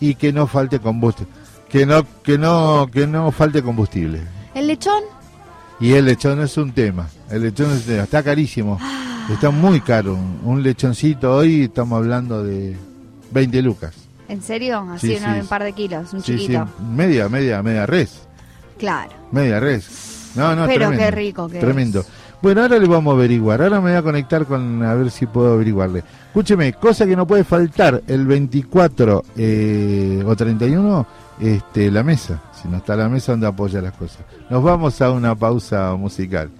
[0.00, 1.32] y que no falte combustible,
[1.72, 4.20] que no, que no, que no falte combustible.
[4.54, 5.02] ¿El lechón?
[5.80, 8.78] Y el lechón es un tema, el lechón es un tema, está carísimo,
[9.32, 10.16] está muy caro.
[10.44, 12.76] Un, lechoncito hoy estamos hablando de
[13.32, 13.94] 20 lucas.
[14.28, 14.86] ¿En serio?
[14.92, 15.40] Así Sí, una- sí.
[15.40, 16.68] un par de kilos, un Sí, sí, chiquito.
[16.94, 18.28] media, media, media res.
[18.78, 19.10] Claro.
[19.32, 20.30] Media res.
[20.36, 21.04] No, no, Pero tremendo.
[21.04, 22.00] qué rico que Tremendo.
[22.00, 22.06] es.
[22.40, 23.62] Bueno, ahora le vamos a averiguar.
[23.62, 26.02] Ahora me voy a conectar con a ver si puedo averiguarle.
[26.28, 31.06] Escúcheme, cosa que no puede faltar el 24 eh, o 31,
[31.42, 32.40] este, la mesa.
[32.52, 34.20] Si no está la mesa, donde apoya las cosas.
[34.48, 36.50] Nos vamos a una pausa musical.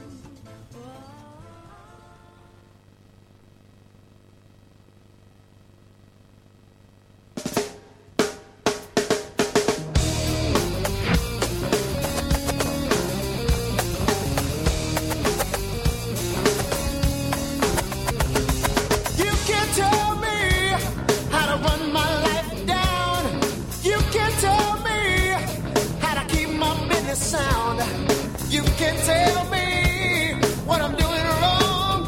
[28.83, 30.35] Can't tell me
[30.67, 32.07] what I'm doing wrong.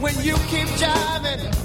[0.00, 1.63] When you keep jiving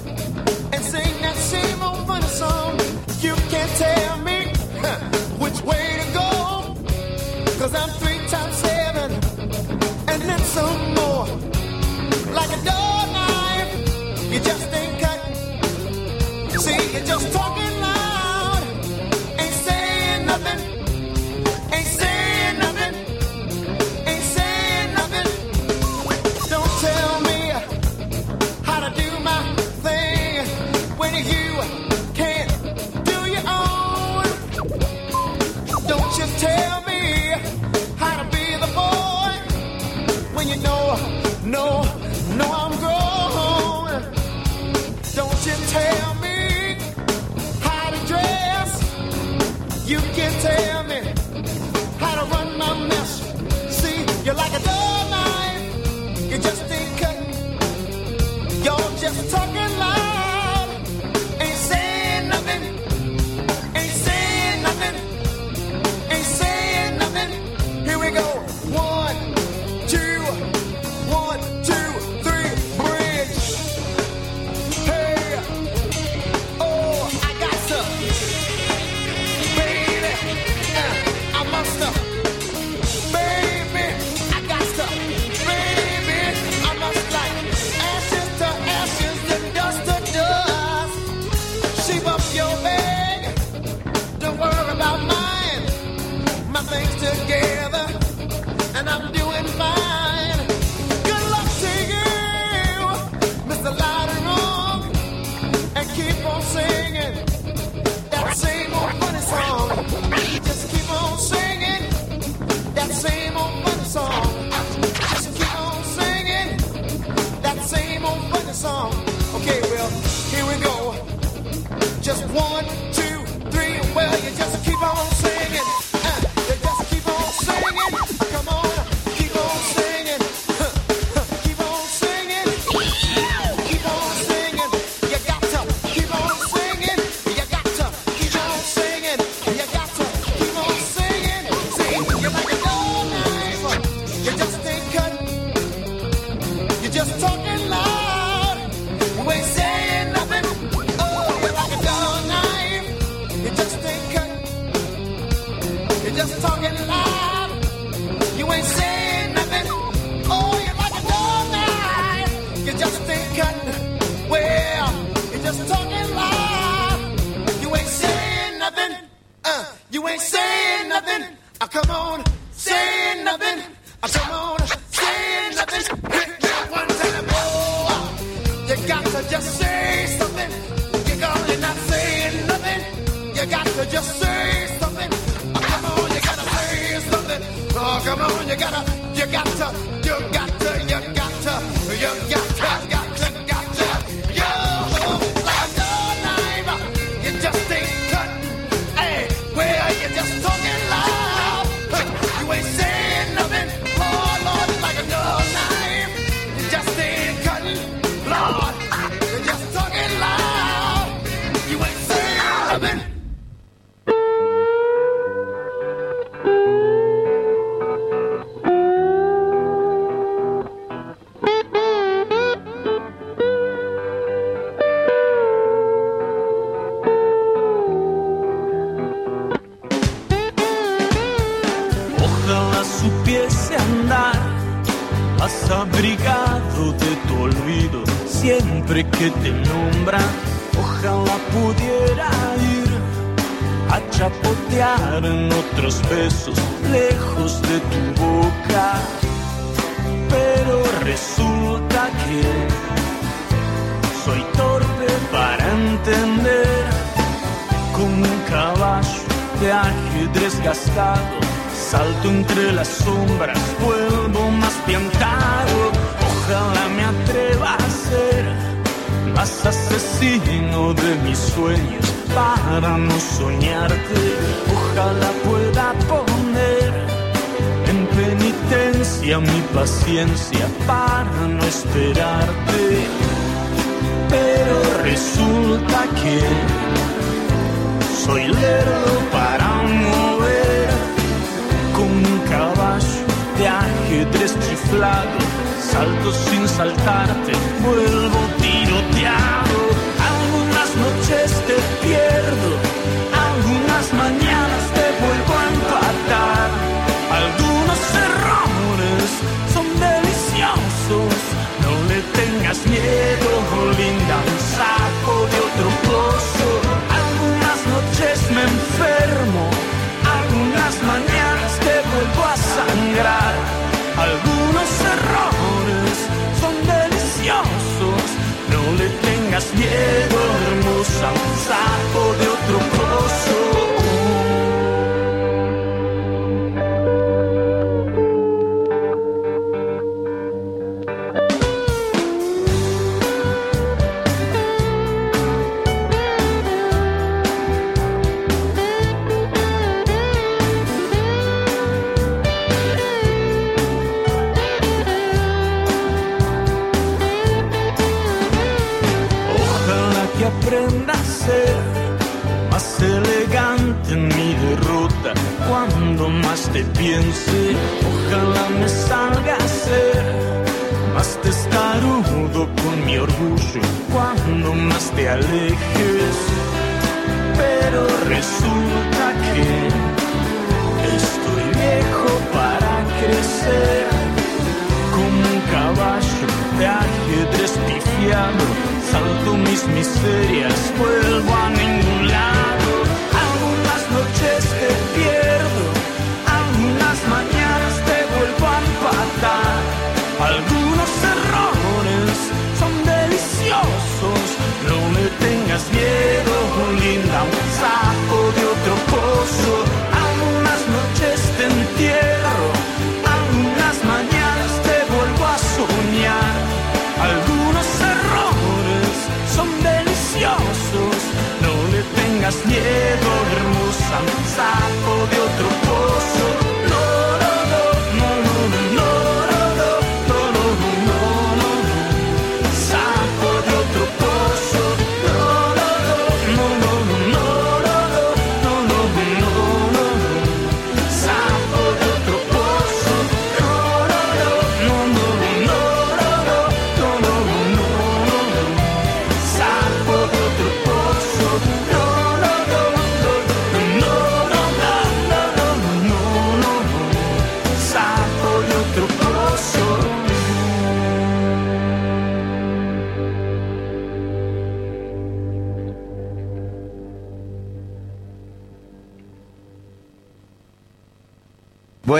[212.70, 213.09] Amen.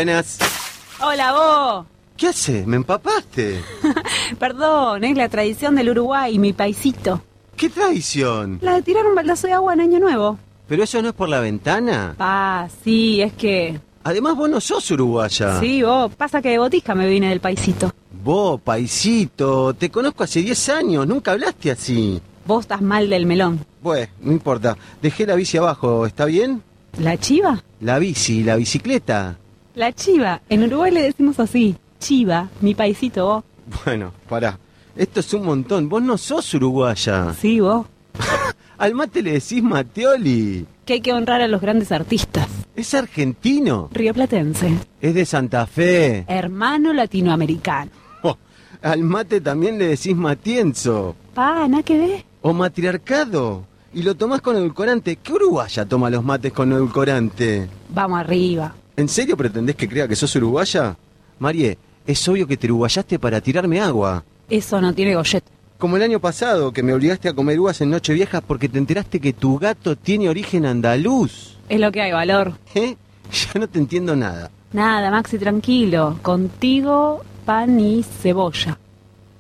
[0.01, 0.39] Buenas.
[1.03, 1.87] Hola vos.
[2.17, 2.67] ¿Qué haces?
[2.67, 3.61] ¿Me empapaste?
[4.39, 7.21] Perdón, es la tradición del Uruguay, mi paisito.
[7.55, 8.61] ¿Qué traición?
[8.63, 10.39] La de tirar un baldazo de agua en Año Nuevo.
[10.67, 12.15] ¿Pero eso no es por la ventana?
[12.19, 13.79] Ah, sí, es que...
[14.03, 15.61] Además, vos no sos uruguaya.
[15.61, 17.93] Sí, vos, pasa que de botisca me vine del paisito.
[18.25, 22.23] Vos, paisito, te conozco hace 10 años, nunca hablaste así.
[22.47, 23.67] Vos estás mal del melón.
[23.83, 24.79] Bueno, no importa.
[25.03, 26.63] Dejé la bici abajo, ¿está bien?
[26.99, 27.63] ¿La chiva?
[27.81, 29.37] La bici, la bicicleta.
[29.75, 30.41] La chiva.
[30.49, 31.77] En Uruguay le decimos así.
[31.99, 33.45] Chiva, mi paisito vos.
[33.85, 34.59] Bueno, pará.
[34.97, 35.89] Esto es un montón.
[35.89, 37.35] Vos no sos uruguaya.
[37.35, 37.87] Sí, vos.
[38.79, 40.67] Al mate le decís Mateoli.
[40.85, 42.49] Que hay que honrar a los grandes artistas.
[42.75, 43.91] Es argentino.
[43.93, 44.73] Rioplatense.
[45.01, 46.25] Es de Santa Fe.
[46.27, 47.91] Hermano latinoamericano.
[48.23, 48.37] Oh,
[48.81, 51.15] al mate también le decís matienzo.
[51.35, 52.25] Pa, nada que ver.
[52.41, 53.67] O matriarcado.
[53.93, 55.17] Y lo tomás con edulcorante.
[55.17, 57.69] ¿Qué uruguaya toma los mates con edulcorante?
[57.91, 58.75] Vamos arriba.
[59.01, 60.95] ¿En serio pretendés que crea que sos uruguaya?
[61.39, 64.23] Marie, es obvio que te uruguayaste para tirarme agua.
[64.51, 65.43] Eso no tiene gollet.
[65.79, 69.19] Como el año pasado, que me obligaste a comer uvas en Nochevieja porque te enteraste
[69.19, 71.57] que tu gato tiene origen andaluz.
[71.71, 72.53] Es lo que hay, valor.
[72.75, 72.97] ¿Eh?
[73.55, 74.51] Ya no te entiendo nada.
[74.75, 76.19] Nada, Maxi, tranquilo.
[76.21, 78.77] Contigo, pan y cebolla.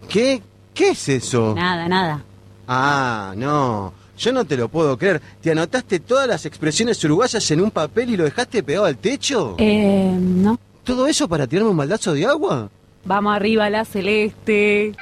[0.09, 0.41] ¿Qué?
[0.73, 1.55] ¿Qué es eso?
[1.55, 2.23] Nada, nada.
[2.67, 3.93] Ah, no.
[4.21, 5.23] Yo no te lo puedo creer.
[5.41, 9.55] ¿Te anotaste todas las expresiones uruguayas en un papel y lo dejaste pegado al techo?
[9.59, 10.59] Eh, no.
[10.85, 12.68] ¿Todo eso para tirarme un baldazo de agua?
[13.07, 14.93] Vamos arriba, la celeste.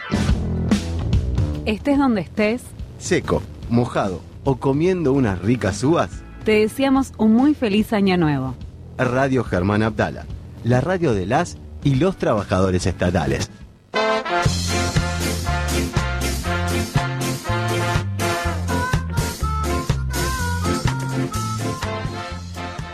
[1.64, 2.62] Estés donde estés,
[2.98, 6.10] Seco, mojado o comiendo unas ricas uvas.
[6.44, 8.54] te deseamos un muy feliz año nuevo.
[8.96, 10.26] Radio Germán Abdala,
[10.64, 13.50] la radio de las y los trabajadores estatales.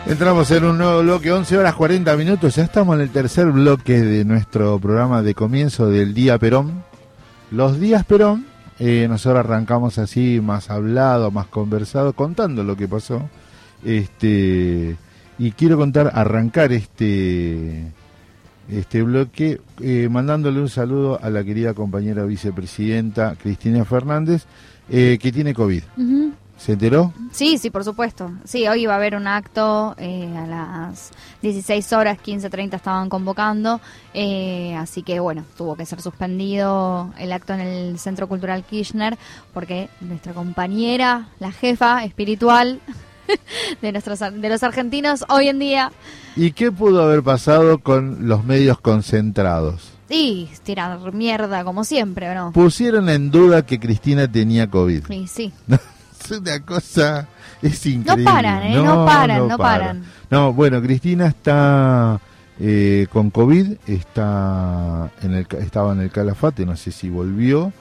[0.07, 2.57] Entramos en un nuevo bloque, 11 horas 40 minutos.
[2.57, 6.85] Ya estamos en el tercer bloque de nuestro programa de comienzo del Día Perón.
[7.51, 8.45] Los días Perón,
[8.79, 13.31] eh, nosotros arrancamos así, más hablado, más conversado, contando lo que pasó.
[13.83, 14.95] Este,
[15.39, 17.87] y quiero contar, arrancar este,
[18.69, 24.45] este bloque eh, mandándole un saludo a la querida compañera vicepresidenta Cristina Fernández,
[24.91, 25.83] eh, que tiene COVID.
[25.97, 26.34] Ujú.
[26.65, 27.13] ¿Se enteró?
[27.31, 28.31] Sí, sí, por supuesto.
[28.45, 31.11] Sí, hoy va a haber un acto eh, a las
[31.43, 33.83] 16 horas, 15.30 estaban convocando,
[34.15, 39.19] eh, así que bueno, tuvo que ser suspendido el acto en el Centro Cultural Kirchner
[39.53, 42.81] porque nuestra compañera, la jefa espiritual
[43.83, 45.93] de, nuestros, de los argentinos hoy en día,
[46.35, 49.91] ¿Y qué pudo haber pasado con los medios concentrados?
[50.09, 52.53] sí, tirar mierda como siempre, ¿o no?
[52.53, 55.05] Pusieron en duda que Cristina tenía COVID.
[55.09, 55.53] Sí, sí.
[56.25, 57.29] Es una cosa,
[57.61, 58.25] es increíble.
[58.25, 58.75] paran, ¿eh?
[58.83, 60.05] No paran, no paran.
[60.31, 62.21] No, bueno, Cristina está
[62.59, 67.73] eh, con COVID, está en el, estaba en el Calafate, no sé si volvió,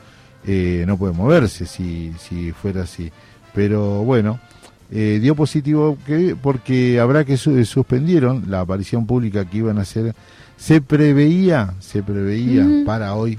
[0.46, 3.12] eh, no puede moverse si, si fuera así.
[3.54, 4.40] Pero bueno,
[4.92, 9.82] eh, dio positivo que, porque habrá que su- suspendieron la aparición pública que iban a
[9.82, 10.14] hacer.
[10.58, 13.38] Se preveía, se preveía para hoy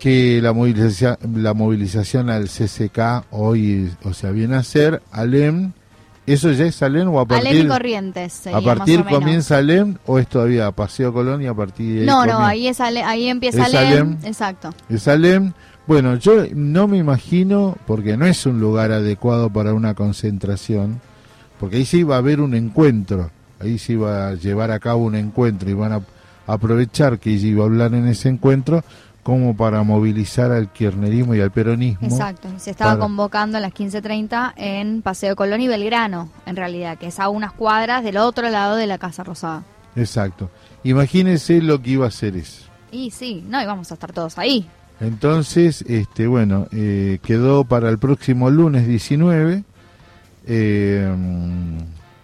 [0.00, 5.72] que la movilización, la movilización al CCK hoy, o sea, viene a ser Alem,
[6.26, 8.46] ¿eso ya es Alem o a partir, Alem y Corrientes.
[8.46, 12.24] a partir comienza Alem o es todavía Paseo Colón y a partir de ahí No,
[12.26, 13.92] no, ahí, es Ale- ahí empieza Es Alem.
[13.92, 14.16] Alem.
[14.24, 14.70] Exacto.
[14.88, 15.52] Es Alem.
[15.86, 21.00] Bueno, yo no me imagino, porque no es un lugar adecuado para una concentración,
[21.58, 25.04] porque ahí sí va a haber un encuentro, ahí sí va a llevar a cabo
[25.04, 26.00] un encuentro y van a
[26.46, 28.82] aprovechar que iba a hablar en ese encuentro
[29.22, 32.06] como para movilizar al kirchnerismo y al peronismo.
[32.08, 36.96] Exacto, se estaba para- convocando a las 15.30 en Paseo Colón y Belgrano, en realidad,
[36.98, 39.62] que es a unas cuadras del otro lado de la Casa Rosada.
[39.96, 40.50] Exacto.
[40.84, 42.64] Imagínense lo que iba a hacer eso.
[42.92, 44.66] Y sí, no, y vamos a estar todos ahí.
[45.00, 49.64] Entonces, este, bueno, eh, quedó para el próximo lunes 19
[50.46, 51.14] eh,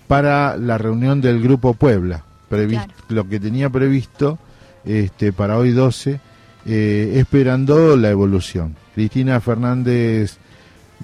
[0.08, 2.92] para la reunión del Grupo Puebla, Claro.
[3.08, 4.38] lo que tenía previsto
[4.84, 6.20] este, para hoy 12,
[6.66, 8.74] eh, esperando la evolución.
[8.94, 10.38] Cristina Fernández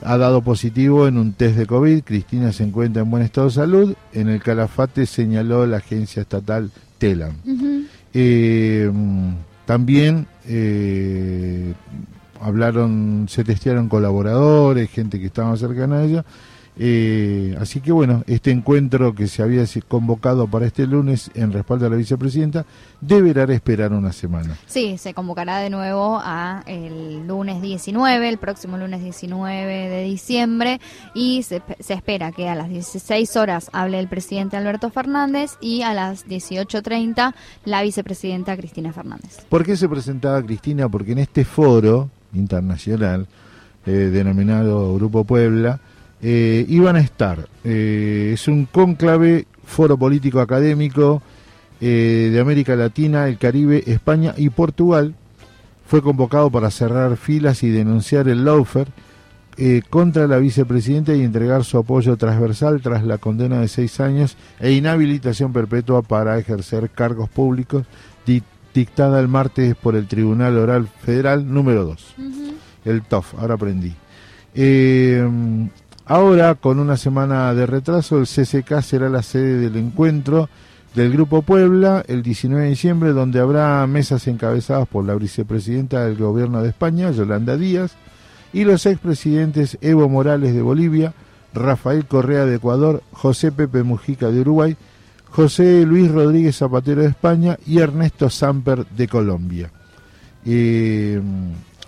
[0.03, 3.55] ha dado positivo en un test de COVID, Cristina se encuentra en buen estado de
[3.55, 7.35] salud, en el Calafate señaló la agencia estatal TELAM.
[8.15, 8.91] Eh,
[9.67, 11.75] también eh,
[12.41, 16.25] hablaron, se testearon colaboradores, gente que estaba cercana a ella,
[16.79, 21.87] Eh, así que bueno, este encuentro que se había convocado para este lunes en respaldo
[21.87, 22.65] a la vicepresidenta
[23.01, 24.57] deberá esperar una semana.
[24.67, 30.81] Sí, se convocará de nuevo a el lunes 19, el próximo lunes 19 de diciembre,
[31.15, 35.83] y se, se espera que a las 16 horas hable el presidente Alberto Fernández y
[35.83, 37.35] a las 18.30
[37.67, 39.45] la vicepresidenta Cristina Fernández.
[39.49, 40.89] ¿Por qué se presentaba Cristina?
[40.89, 43.27] Porque en este foro internacional
[43.85, 45.81] eh, denominado Grupo Puebla
[46.23, 47.49] eh, iban a estar.
[47.65, 51.21] eh, es un cónclave, foro político académico
[51.81, 55.15] eh, de América Latina, el Caribe, España y Portugal.
[55.87, 58.91] Fue convocado para cerrar filas y denunciar el lawfare
[59.91, 64.73] contra la vicepresidenta y entregar su apoyo transversal tras la condena de seis años e
[64.73, 67.85] inhabilitación perpetua para ejercer cargos públicos
[68.25, 68.43] di-
[68.73, 72.15] dictada el martes por el Tribunal Oral Federal número 2,
[72.87, 73.93] el TOF, ahora aprendí.
[74.55, 75.29] Eh,
[76.07, 80.49] ahora, con una semana de retraso, el CCK será la sede del encuentro
[80.95, 86.17] del Grupo Puebla el 19 de diciembre, donde habrá mesas encabezadas por la vicepresidenta del
[86.17, 87.93] Gobierno de España, Yolanda Díaz,
[88.53, 91.15] y los expresidentes Evo Morales de Bolivia,
[91.55, 94.77] Rafael Correa de Ecuador, José Pepe Mujica de Uruguay,
[95.31, 99.71] José Luis Rodríguez Zapatero de España y Ernesto Samper de Colombia.
[100.45, 101.21] Eh,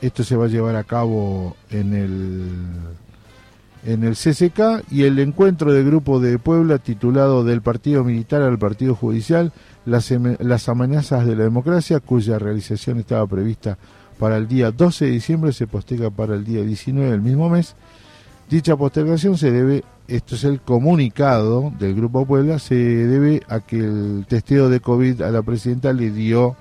[0.01, 2.49] esto se va a llevar a cabo en el
[3.85, 8.59] en el CCK y el encuentro de grupo de Puebla titulado Del Partido Militar al
[8.59, 9.53] Partido Judicial,
[9.85, 13.77] las, em- amenazas de la democracia, cuya realización estaba prevista
[14.19, 17.75] para el día 12 de diciembre, se posterga para el día 19 del mismo mes.
[18.49, 23.79] Dicha postergación se debe, esto es el comunicado del Grupo Puebla, se debe a que
[23.81, 26.57] el testeo de COVID a la presidenta le dio,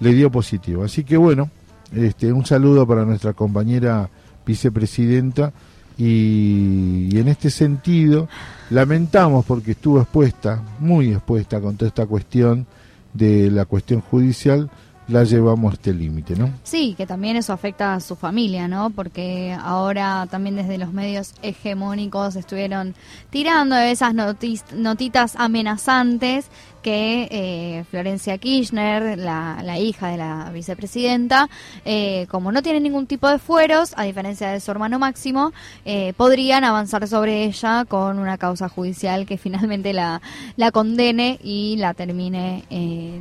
[0.00, 0.84] le dio positivo.
[0.84, 1.50] Así que bueno,
[1.92, 4.08] este, un saludo para nuestra compañera
[4.46, 5.52] vicepresidenta
[5.98, 8.28] y, en este sentido
[8.70, 12.66] lamentamos porque estuvo expuesta, muy expuesta con toda esta cuestión
[13.12, 14.68] de la cuestión judicial,
[15.08, 16.50] la llevamos a este límite, ¿no?
[16.64, 18.90] Sí, que también eso afecta a su familia, ¿no?
[18.90, 22.94] Porque ahora también desde los medios hegemónicos estuvieron
[23.30, 26.46] tirando esas notitas amenazantes
[26.86, 31.48] que eh, Florencia Kirchner, la, la hija de la vicepresidenta,
[31.84, 35.52] eh, como no tiene ningún tipo de fueros, a diferencia de su hermano Máximo,
[35.84, 40.22] eh, podrían avanzar sobre ella con una causa judicial que finalmente la,
[40.56, 42.62] la condene y la termine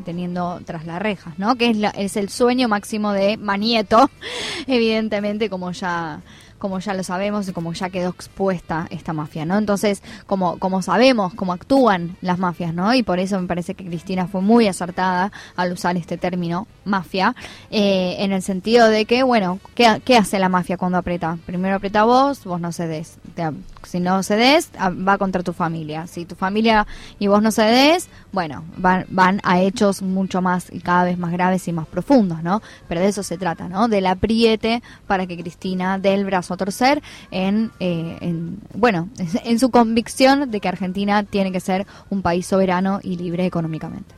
[0.05, 1.55] teniendo tras las rejas, ¿no?
[1.55, 4.11] Que es, la- es el sueño máximo de Manieto,
[4.67, 6.21] evidentemente, como ya
[6.65, 9.55] como ya lo sabemos y como ya quedó expuesta esta mafia, ¿no?
[9.59, 12.91] Entonces, como, como sabemos cómo actúan las mafias, ¿no?
[12.95, 17.35] Y por eso me parece que Cristina fue muy acertada al usar este término mafia,
[17.69, 21.37] eh, en el sentido de que, bueno, ¿qué, qué hace la mafia cuando aprieta?
[21.45, 23.17] Primero aprieta vos, vos no cedés.
[23.35, 23.51] Te-
[23.85, 26.07] si no cedes, a- va contra tu familia.
[26.07, 26.85] Si tu familia
[27.19, 31.31] y vos no cedes, bueno, van, van a hechos mucho más y cada vez más
[31.31, 32.61] graves y más profundos, ¿no?
[32.87, 33.87] Pero de eso se trata, ¿no?
[33.87, 39.09] Del apriete para que Cristina dé el brazo a torcer en, eh, en bueno,
[39.43, 44.13] en su convicción de que Argentina tiene que ser un país soberano y libre económicamente.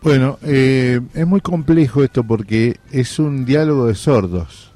[0.00, 4.67] Bueno, eh, es muy complejo esto porque es un diálogo de sordos.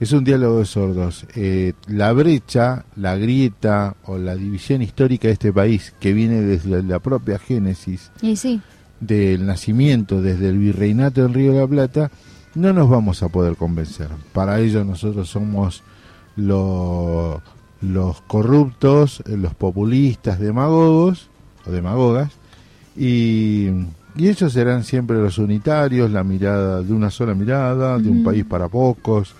[0.00, 1.26] Es un diálogo de sordos.
[1.36, 6.82] Eh, la brecha, la grieta o la división histórica de este país, que viene desde
[6.82, 8.60] la propia génesis Y sí,
[9.00, 12.10] del nacimiento, desde el virreinato en Río de la Plata,
[12.54, 14.08] no nos vamos a poder convencer.
[14.32, 15.82] Para ello nosotros somos
[16.36, 17.40] lo-
[17.80, 21.28] los corruptos, los populistas, demagogos
[21.66, 22.30] o demagogas,
[22.96, 23.68] y,
[24.16, 28.44] y ellos serán siempre los unitarios, la mirada de una sola mirada, de un país
[28.44, 29.34] para pocos,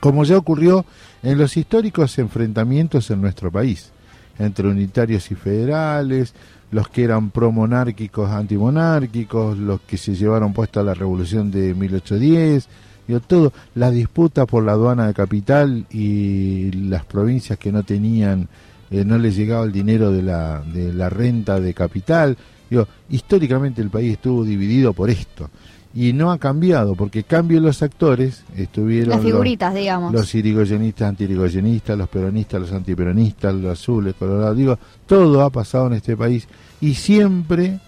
[0.00, 0.84] como ya ocurrió
[1.22, 3.90] en los históricos enfrentamientos en nuestro país,
[4.38, 6.34] entre unitarios y federales,
[6.70, 12.68] los que eran promonárquicos, antimonárquicos, los que se llevaron puesta la revolución de 1810,
[13.06, 18.48] digo, todo, la disputa por la aduana de capital y las provincias que no tenían,
[18.90, 22.36] eh, no les llegaba el dinero de la, de la renta de capital,
[22.68, 25.50] digo, históricamente el país estuvo dividido por esto.
[25.94, 30.12] Y no ha cambiado, porque cambian los actores, estuvieron las los- figuritas, digamos.
[30.12, 35.94] los irigoyenistas, antirigoyenistas, los peronistas, los antiperonistas, los azules, colorados, digo, todo ha pasado en
[35.94, 36.46] este país
[36.80, 37.80] y siempre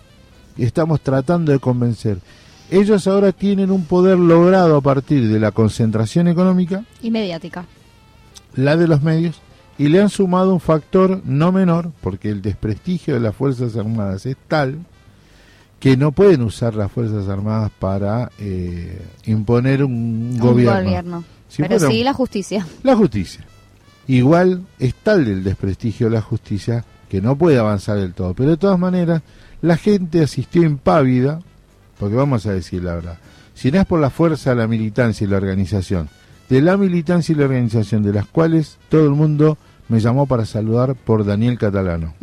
[0.57, 2.19] estamos tratando de convencer.
[2.71, 7.67] Ellos ahora tienen un poder logrado a partir de la concentración económica, Y mediática.
[8.55, 9.41] la de los medios,
[9.77, 14.25] y le han sumado un factor no menor, porque el desprestigio de las Fuerzas Armadas
[14.27, 14.79] es tal
[15.81, 19.93] que no pueden usar las Fuerzas Armadas para eh, imponer un
[20.35, 20.83] Un gobierno.
[20.85, 21.25] gobierno.
[21.49, 22.65] Si Pero sí la justicia.
[22.85, 23.45] la justicia.
[24.07, 28.35] igual es tal el desprestigio de la justicia que no puede avanzar del todo.
[28.35, 29.23] Pero de todas maneras,
[29.63, 31.41] la gente asistió impávida,
[31.99, 33.19] porque vamos a decir la verdad,
[33.55, 36.09] si no es por la fuerza, la militancia y la organización,
[36.49, 39.59] de la militancia y la organización, de las cuales todo el mundo
[39.89, 42.15] me llamó para saludar por Daniel Catalano.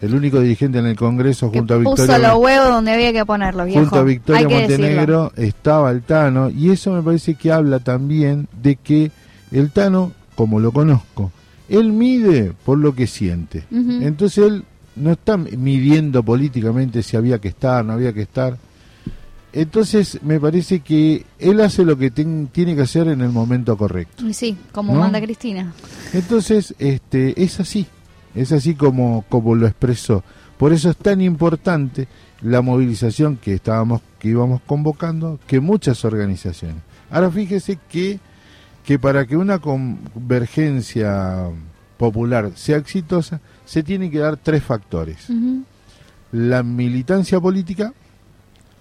[0.00, 3.12] El único dirigente en el Congreso Que junto a puso Victoria los huevos donde había
[3.12, 3.80] que ponerlos, viejo.
[3.80, 4.60] junto a Victoria decirlo.
[4.78, 9.10] Montenegro estaba el Tano y eso me parece que habla también de que
[9.52, 11.30] el Tano, como lo conozco,
[11.68, 13.64] él mide por lo que siente.
[13.70, 14.64] Entonces él
[14.96, 18.56] no está midiendo políticamente si había que estar, no había que estar.
[19.52, 23.76] Entonces me parece que él hace lo que ten- tiene que hacer en el momento
[23.76, 24.24] correcto.
[24.32, 25.00] Sí, como ¿No?
[25.00, 25.72] manda Cristina.
[26.12, 27.86] Entonces, este, es así,
[28.36, 30.22] es así como, como lo expresó.
[30.58, 32.06] Por eso es tan importante
[32.42, 36.82] la movilización que estábamos, que íbamos convocando, que muchas organizaciones.
[37.10, 38.20] Ahora fíjese que,
[38.84, 41.48] que para que una convergencia
[41.96, 45.28] popular sea exitosa, se tienen que dar tres factores.
[46.30, 47.92] La militancia política,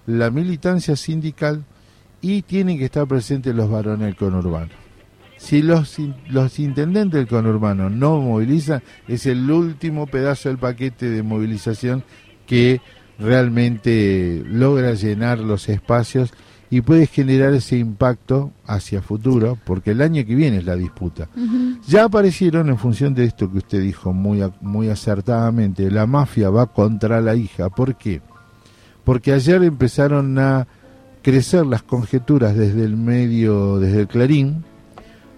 [0.06, 1.64] la militancia sindical
[2.22, 4.84] y tienen que estar presentes los varones del conurbano.
[5.45, 11.21] Si los, los intendentes del conurbano no movilizan, es el último pedazo del paquete de
[11.21, 12.03] movilización
[12.47, 12.81] que
[13.19, 16.33] realmente logra llenar los espacios
[16.71, 21.29] y puede generar ese impacto hacia futuro, porque el año que viene es la disputa.
[21.87, 26.73] Ya aparecieron en función de esto que usted dijo muy, muy acertadamente, la mafia va
[26.73, 27.69] contra la hija.
[27.69, 28.19] ¿Por qué?
[29.03, 30.65] Porque ayer empezaron a
[31.21, 34.65] crecer las conjeturas desde el medio, desde el Clarín,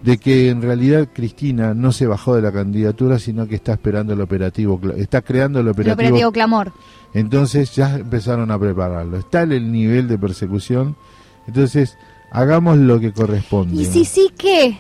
[0.02, 4.14] de que en realidad Cristina no se bajó de la candidatura, sino que está esperando
[4.14, 6.32] el operativo, está creando el El operativo.
[6.32, 6.72] Clamor.
[7.14, 9.18] Entonces ya empezaron a prepararlo.
[9.18, 10.96] Está en el nivel de persecución.
[11.48, 11.98] Entonces,
[12.32, 13.82] hagamos lo que corresponde.
[13.82, 14.78] ¿Y si sí qué?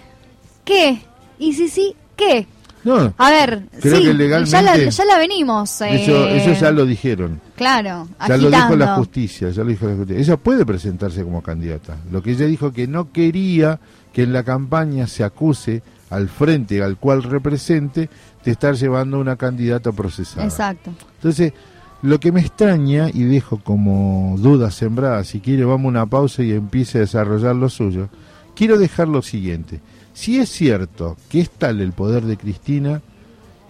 [0.63, 1.01] ¿Qué?
[1.39, 2.45] ¿Y si sí qué?
[2.83, 5.81] No, A ver, Creo sí, que legalmente- ya, la, ya la venimos.
[5.81, 7.41] eso, eh, eso ya lo dijeron.
[7.55, 10.21] Claro, Ya lo dijo la justicia, ya lo dijo la justicia.
[10.21, 11.97] Ella puede presentarse como candidata.
[12.11, 13.79] Lo que ella dijo que no quería
[14.17, 18.09] que en la campaña se acuse al frente al cual represente
[18.43, 20.43] de estar llevando una candidata procesada.
[20.43, 20.89] Exacto.
[21.17, 21.53] Entonces,
[22.01, 26.41] lo que me extraña, y dejo como duda sembrada, si quiere vamos a una pausa
[26.41, 28.09] y empiece a desarrollar lo suyo,
[28.55, 29.81] quiero dejar lo siguiente.
[30.13, 33.03] Si es cierto que es tal el poder de Cristina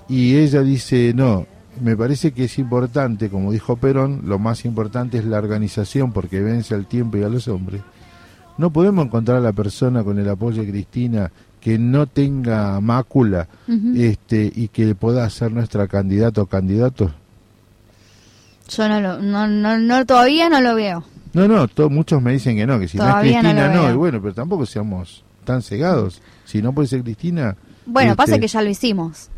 [0.08, 1.46] y ella dice, no,
[1.82, 6.40] me parece que es importante, como dijo Perón, lo más importante es la organización porque
[6.40, 7.82] vence al tiempo y a los hombres,
[8.58, 11.32] no podemos encontrar a la persona con el apoyo de Cristina
[11.62, 13.48] que no tenga mácula
[13.96, 17.12] este y que pueda ser nuestra candidato o candidato.
[18.70, 21.04] Yo no lo, no, no, no, todavía no lo veo.
[21.34, 23.92] No, no, to- muchos me dicen que no, que si Todavía no es Cristina no,
[23.92, 26.22] y bueno, pero tampoco seamos tan cegados.
[26.46, 27.56] Si no puede ser Cristina.
[27.86, 29.30] Bueno, este, pasa que ya lo hicimos.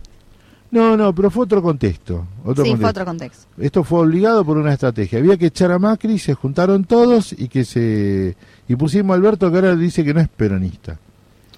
[0.72, 2.26] No, no, pero fue otro contexto.
[2.44, 2.88] Otro sí, fue contexto.
[2.90, 3.48] otro contexto.
[3.58, 5.20] Esto fue obligado por una estrategia.
[5.20, 8.36] Había que echar a Macri, se juntaron todos y que se
[8.70, 10.98] y pusimos a Alberto que ahora dice que no es peronista.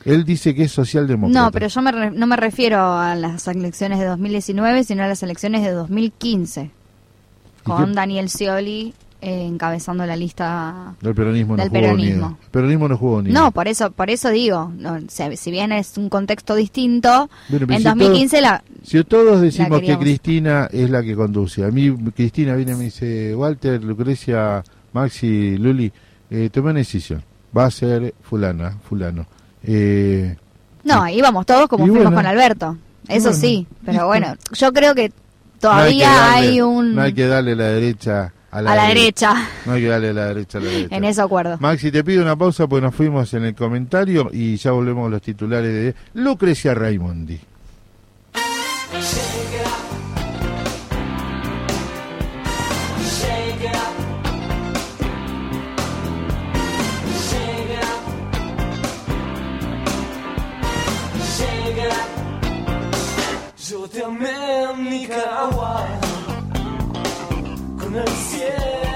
[0.03, 1.45] Él dice que es socialdemócrata.
[1.45, 5.07] No, pero yo me re- no me refiero a las elecciones de 2019, sino a
[5.07, 6.71] las elecciones de 2015,
[7.63, 7.93] con qué?
[7.93, 10.95] Daniel Scioli eh, encabezando la lista.
[11.01, 12.29] Del peronismo no Del jugó peronismo.
[12.29, 12.45] ni.
[12.45, 13.29] El peronismo no jugó ni.
[13.31, 17.29] No, por eso, por eso digo, no, o sea, si bien es un contexto distinto,
[17.49, 19.95] Bueno, en si 2015 la, Si todos decimos que.
[19.99, 25.57] Cristina es la que conduce, a mí Cristina viene y me dice, Walter, Lucrecia, Maxi,
[25.57, 25.91] Luli,
[26.31, 27.23] eh, tomé una decisión,
[27.55, 29.27] va a ser fulana, fulano.
[29.63, 30.35] Eh,
[30.83, 32.17] no, íbamos todos como Y fuimos bueno.
[32.17, 32.77] con Alberto,
[33.07, 36.95] eso bueno, sí, pero bueno, yo creo que no hay, que todavía darle, hay un
[36.95, 40.13] no hay que darle la derecha a la, a la derecha, No hay que darle
[40.13, 40.95] la derecha a la derecha.
[40.95, 41.57] en eso acuerdo.
[41.59, 45.09] Maxi, te pido una pausa porque nos fuimos en el comentario y ya volvemos a
[45.09, 47.39] los titulares de Lucrecia Raimondi.
[63.91, 65.85] Te amé en Nicaragua
[67.77, 68.90] con el cielo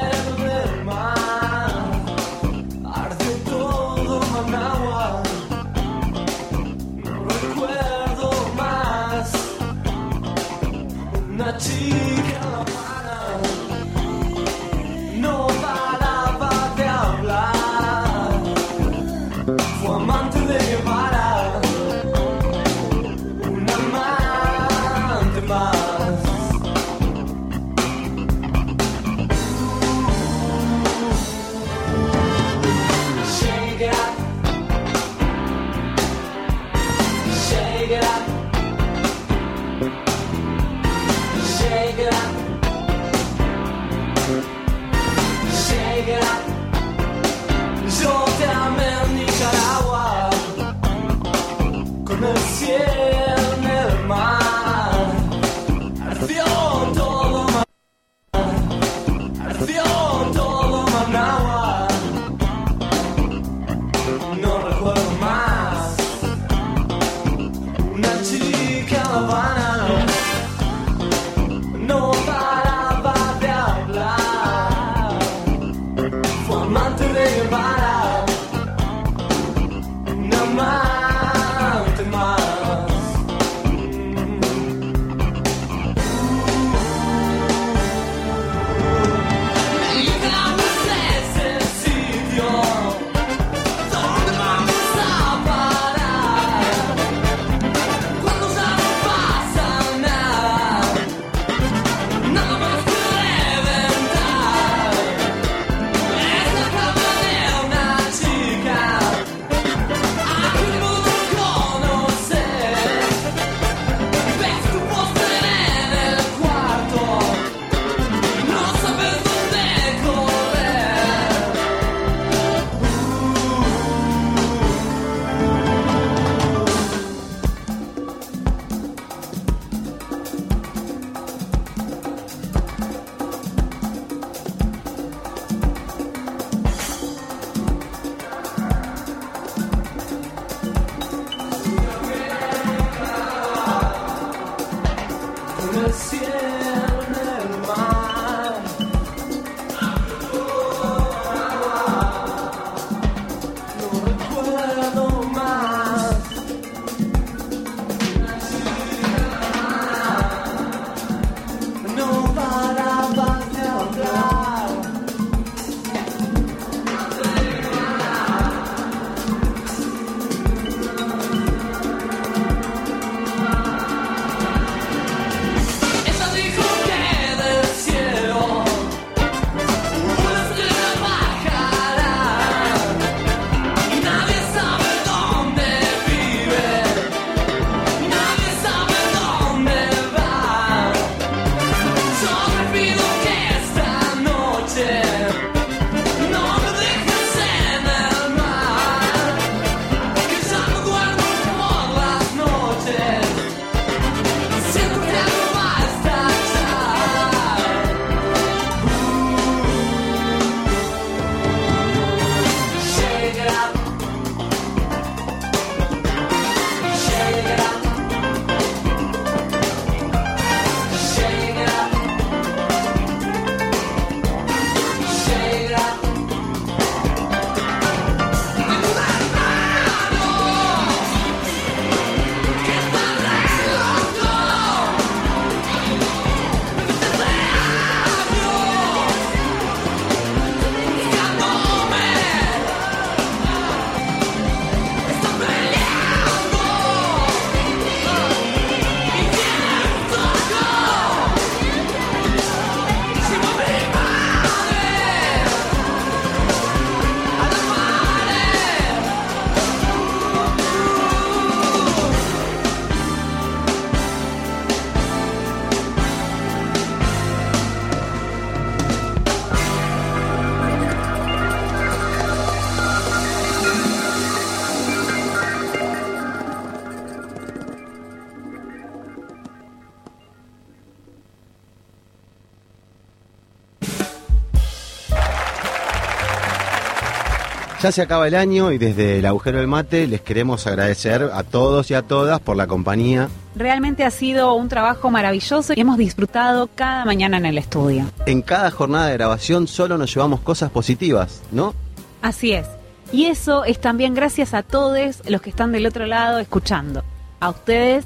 [287.86, 291.44] Ya se acaba el año y desde el agujero del mate les queremos agradecer a
[291.44, 293.30] todos y a todas por la compañía.
[293.56, 298.06] Realmente ha sido un trabajo maravilloso y hemos disfrutado cada mañana en el estudio.
[298.26, 301.76] En cada jornada de grabación solo nos llevamos cosas positivas, ¿no?
[302.24, 302.66] Así es.
[303.12, 307.04] Y eso es también gracias a todos los que están del otro lado escuchando.
[307.40, 308.04] A ustedes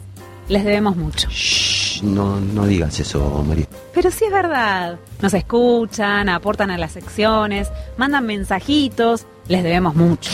[0.50, 1.30] les debemos mucho.
[1.30, 3.66] Shh, no, no digas eso, María.
[3.94, 4.98] Pero sí es verdad.
[5.22, 9.26] Nos escuchan, aportan a las secciones, mandan mensajitos.
[9.50, 10.32] Les debemos mucho.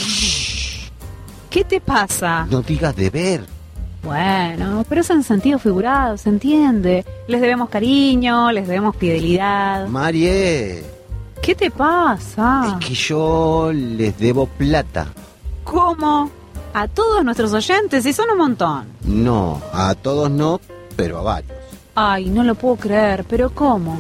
[1.50, 2.46] ¿Qué te pasa?
[2.52, 3.46] No digas deber.
[4.04, 7.04] Bueno, pero es en sentido figurado, ¿se entiende?
[7.28, 9.88] Les debemos cariño, les debemos fidelidad.
[9.88, 10.84] Marie,
[11.42, 12.78] ¿Qué te pasa?
[12.80, 15.08] es que yo les debo plata.
[15.64, 16.30] ¿Cómo?
[16.74, 18.86] A todos nuestros oyentes, y son un montón.
[19.06, 20.60] No, a todos no,
[20.96, 21.54] pero a varios.
[21.96, 23.98] Ay, no lo puedo creer, pero ¿cómo?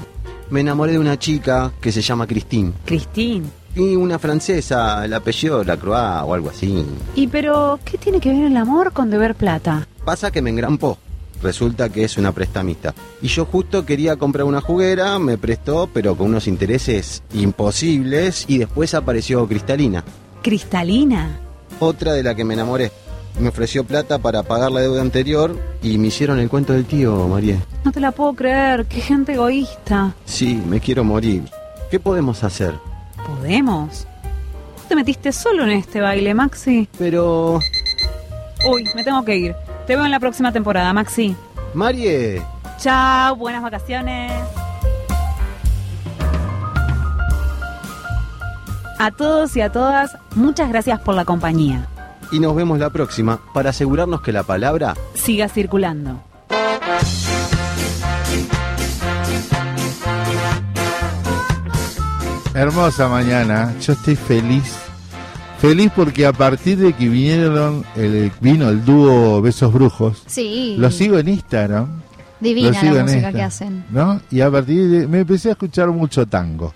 [0.49, 2.73] Me enamoré de una chica que se llama Christine.
[2.85, 3.49] Cristín.
[3.75, 6.85] Y una francesa, el apellido Lacroix o algo así.
[7.15, 9.87] ¿Y pero qué tiene que ver el amor con deber plata?
[10.05, 10.97] Pasa que me engrampó.
[11.41, 12.93] Resulta que es una prestamista.
[13.21, 18.57] Y yo justo quería comprar una juguera, me prestó, pero con unos intereses imposibles, y
[18.59, 20.03] después apareció Cristalina,
[20.41, 21.37] Cristalina.
[21.79, 22.91] otra de la que me enamoré.
[23.39, 27.27] Me ofreció plata para pagar la deuda anterior y me hicieron el cuento del tío,
[27.27, 27.57] María.
[27.83, 30.15] No te la puedo creer, qué gente egoísta.
[30.23, 31.43] Sí, me quiero morir.
[31.91, 32.73] ¿Qué podemos hacer?
[33.25, 34.07] ¿Podemos?
[34.75, 36.87] ¿Vos te metiste solo en este baile, Maxi?
[36.97, 37.59] Pero...
[38.71, 39.55] Uy, me tengo que ir.
[39.87, 41.35] Te veo en la próxima temporada, Maxi.
[41.73, 42.41] Marie,
[42.77, 44.31] Chao, buenas vacaciones.
[48.99, 51.87] A todos y a todas, muchas gracias por la compañía.
[52.31, 56.21] y nos vemos la próxima para asegurarnos que la palabra Siga circulando.
[62.55, 64.77] Hermosa mañana, yo estoy feliz.
[65.59, 70.75] Feliz porque a partir de que vinieron el, vino el dúo Besos Brujos, Sí.
[70.79, 71.87] lo sigo en Instagram.
[72.39, 73.83] Divina lo sigo la en música que hacen.
[73.91, 74.21] ¿no?
[74.31, 75.07] Y a partir de.
[75.07, 76.73] Me empecé a escuchar mucho tango.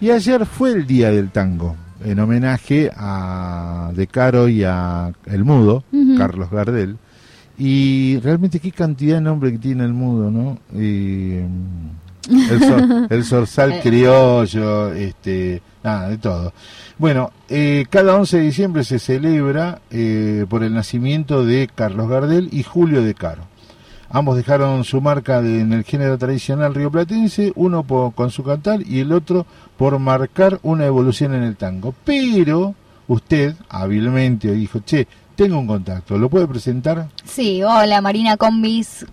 [0.00, 5.44] Y ayer fue el día del tango, en homenaje a De Caro y a El
[5.44, 5.84] Mudo.
[6.18, 6.96] Carlos Gardel.
[7.56, 10.58] Y realmente qué cantidad de nombre que tiene el Mudo, ¿no?
[10.78, 16.52] Y, mm, el, el zorzal criollo, este, nada, de todo.
[16.98, 22.48] Bueno, eh, cada 11 de diciembre se celebra eh, por el nacimiento de Carlos Gardel
[22.52, 23.42] y Julio De Caro.
[24.10, 28.80] Ambos dejaron su marca de- en el género tradicional rioplatense, uno por- con su cantar
[28.86, 29.44] y el otro
[29.76, 31.94] por marcar una evolución en el tango.
[32.04, 32.74] Pero
[33.08, 37.08] usted hábilmente dijo, che, tengo un contacto, ¿lo puede presentar?
[37.24, 39.04] Sí, hola Marina Combis.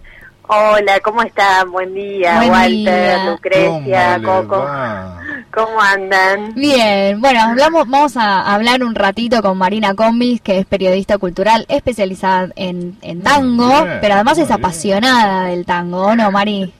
[0.48, 1.72] Hola, ¿cómo están?
[1.72, 3.32] Buen día, Buen Walter, día.
[3.32, 4.58] Lucrecia, ¿Cómo le Coco.
[4.60, 5.20] va?
[5.54, 6.54] ¿Cómo andan?
[6.56, 11.66] Bien, bueno, hablamos, vamos a hablar un ratito con Marina Combis, que es periodista cultural
[11.70, 14.60] especializada en, en tango, bien, pero además es bien.
[14.60, 16.74] apasionada del tango, ¿o no, Mari?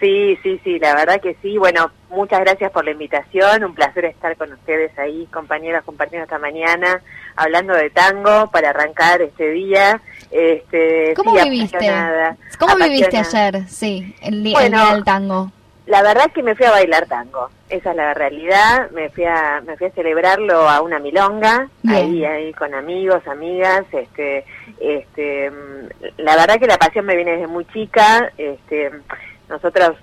[0.00, 1.58] Sí, sí, sí, la verdad que sí.
[1.58, 3.64] Bueno, muchas gracias por la invitación.
[3.64, 7.00] Un placer estar con ustedes ahí, compañeras, compañeros, esta mañana,
[7.38, 10.00] hablando de tango para arrancar este día.
[10.30, 11.76] Este, ¿Cómo sí, viviste?
[11.76, 13.66] apasionada, ¿Cómo viviste ayer?
[13.68, 15.50] Sí, el, el día del tango.
[15.86, 19.24] La verdad es que me fui a bailar tango, esa es la realidad, me fui
[19.24, 21.96] a, me fui a celebrarlo a una milonga, Bien.
[21.96, 24.44] ahí, ahí con amigos, amigas, este,
[24.80, 28.90] este, mm, la verdad que la pasión me viene desde muy chica, este,
[29.48, 29.96] nosotros,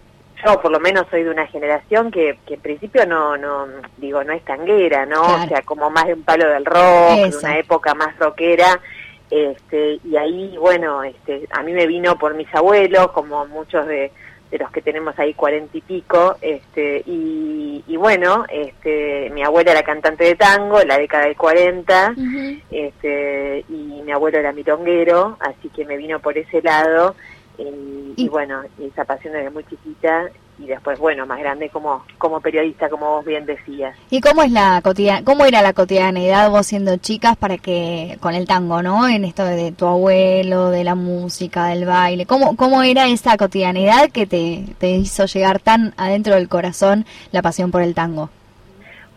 [0.43, 3.67] yo por lo menos soy de una generación que, que en principio no, no,
[3.97, 5.21] digo, no es tanguera, ¿no?
[5.23, 5.43] Claro.
[5.43, 7.39] O sea, como más de un palo del rock, Eso.
[7.39, 8.79] de una época más rockera,
[9.29, 14.11] este, y ahí, bueno, este, a mí me vino por mis abuelos, como muchos de,
[14.51, 19.71] de los que tenemos ahí cuarenta y pico, este, y, y bueno, este, mi abuela
[19.71, 22.59] era cantante de tango en la década del 40, Ujú.
[22.69, 27.15] este, y mi abuelo era milonguero, así que me vino por ese lado,
[27.57, 32.39] y, y bueno, esa pasión desde muy chiquita, y después, bueno, más grande como, como
[32.39, 33.95] periodista, como vos bien decías.
[34.09, 38.35] ¿Y cómo es la cotidian cómo era la cotidianidad vos siendo chicas para que con
[38.35, 39.07] el tango, ¿no?
[39.07, 42.25] En esto de tu abuelo, de la música, del baile.
[42.25, 47.41] ¿Cómo cómo era esa cotidianidad que te, te hizo llegar tan adentro del corazón la
[47.41, 48.29] pasión por el tango?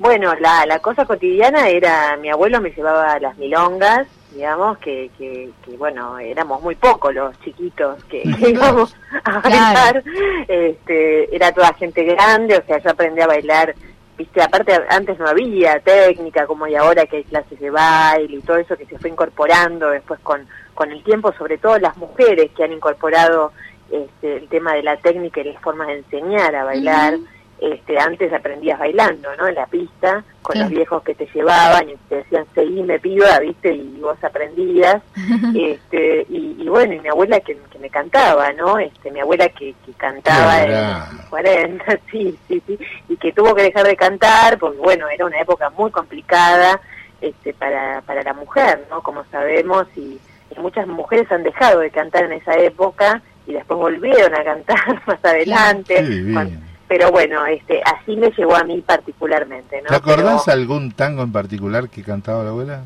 [0.00, 5.10] Bueno, la, la cosa cotidiana era, mi abuelo me llevaba a las milongas, digamos, que,
[5.16, 10.02] que, que, bueno, éramos muy pocos los chiquitos que, que íbamos a bailar,
[10.46, 13.74] este, era toda gente grande, o sea, yo aprendí a bailar,
[14.16, 18.42] viste, aparte antes no había técnica como hay ahora que hay clases de baile y
[18.42, 22.50] todo eso que se fue incorporando después con, con el tiempo, sobre todo las mujeres
[22.56, 23.52] que han incorporado
[23.90, 27.14] este, el tema de la técnica y las formas de enseñar a bailar.
[27.60, 29.48] Este, antes aprendías bailando, ¿no?
[29.48, 33.72] En la pista, con los viejos que te llevaban y te decían, seguime piba, ¿viste?
[33.74, 35.02] Y vos aprendías.
[35.56, 38.78] este, y, y bueno, y mi abuela que, que me cantaba, ¿no?
[38.78, 40.70] Este, mi abuela que, que cantaba en
[41.16, 42.78] los 40, sí, sí, sí,
[43.08, 46.80] y que tuvo que dejar de cantar porque, bueno, era una época muy complicada
[47.20, 49.02] este, para, para la mujer, ¿no?
[49.02, 50.18] Como sabemos, y,
[50.56, 55.02] y muchas mujeres han dejado de cantar en esa época y después volvieron a cantar
[55.08, 55.96] más adelante.
[56.32, 59.88] Cuando- pero bueno, este, así me llegó a mí particularmente, ¿no?
[59.88, 62.82] ¿Te acordás Pero- algún tango en particular que cantaba la abuela?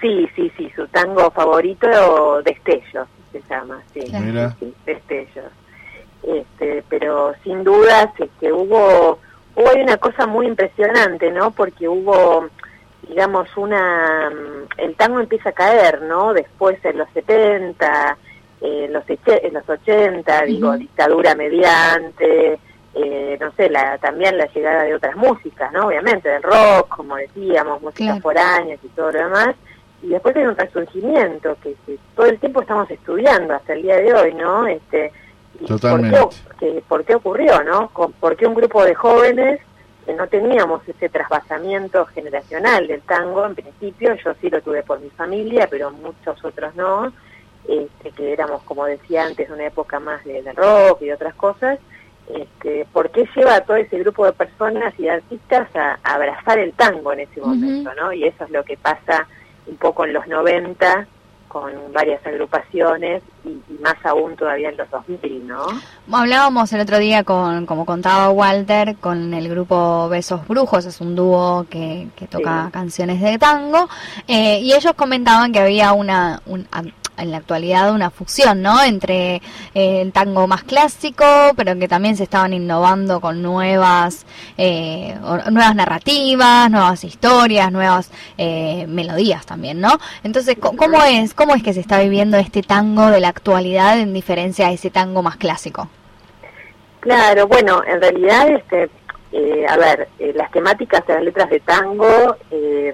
[0.00, 4.00] Sí, sí, sí, su tango favorito, Destellos, se llama, sí.
[4.20, 4.54] Mira.
[4.58, 5.52] sí, Destellos.
[6.22, 9.18] Este, pero sin dudas, este, hubo,
[9.54, 11.50] hubo una cosa muy impresionante, ¿no?
[11.52, 12.48] Porque hubo,
[13.08, 14.30] digamos, una...
[14.30, 16.32] mm, El tango empieza a caer, ¿no?
[16.34, 18.18] Después en los 70,
[18.60, 22.58] eh, los, eche- en los 80, digo, dictadura mediante,
[22.98, 25.86] eh, no sé, la, también la llegada de otras músicas, ¿no?
[25.88, 28.22] Obviamente, del rock, como decíamos, músicas Claro.
[28.22, 29.54] foráneas y todo lo demás.
[30.02, 33.96] Y después hay un resurgimiento que, que todo el tiempo estamos estudiando hasta el día
[33.96, 34.66] de hoy, ¿no?
[34.66, 35.12] Este,
[35.66, 36.18] Totalmente.
[36.18, 36.36] ¿Por qué,
[36.74, 37.88] que- por qué ocurrió, no?
[37.90, 39.60] Con- ¿Por qué un grupo de jóvenes
[40.04, 44.14] que no teníamos ese trasvasamiento generacional del tango en principio?
[44.24, 47.12] Yo sí lo tuve por mi familia, pero muchos otros no.
[47.68, 51.34] Este, que éramos, como decía antes, una época más de, de rock y de otras
[51.34, 51.78] cosas.
[52.34, 56.14] Este, ¿Por qué lleva a todo ese grupo de personas y de artistas a, a
[56.14, 58.12] abrazar el tango en ese momento, no?
[58.12, 59.26] Y eso es lo que pasa
[59.66, 61.06] un poco en los 90
[61.48, 65.62] con varias agrupaciones y, y más aún todavía en los 2000, ¿no?
[66.12, 71.14] Hablábamos el otro día con, como contaba Walter, con el grupo Besos Brujos, es un
[71.14, 72.72] dúo que, que toca Sí.
[72.72, 73.88] canciones de tango,
[74.26, 76.66] eh, y ellos comentaban que había una, un-
[77.16, 78.82] en la actualidad una fusión, ¿no?
[78.82, 79.36] Entre
[79.74, 81.24] eh, el tango más clásico,
[81.56, 85.16] pero que también se estaban innovando con nuevas, eh,
[85.50, 89.98] nuevas narrativas, nuevas historias, nuevas eh, melodías también, ¿no?
[90.22, 94.12] Entonces, ¿cómo es, cómo es que se está viviendo este tango de la actualidad en
[94.12, 95.88] diferencia a ese tango más clásico?
[97.00, 98.90] Claro, bueno, en realidad, este,
[99.32, 102.92] eh, a ver, eh, las temáticas de las letras de tango eh,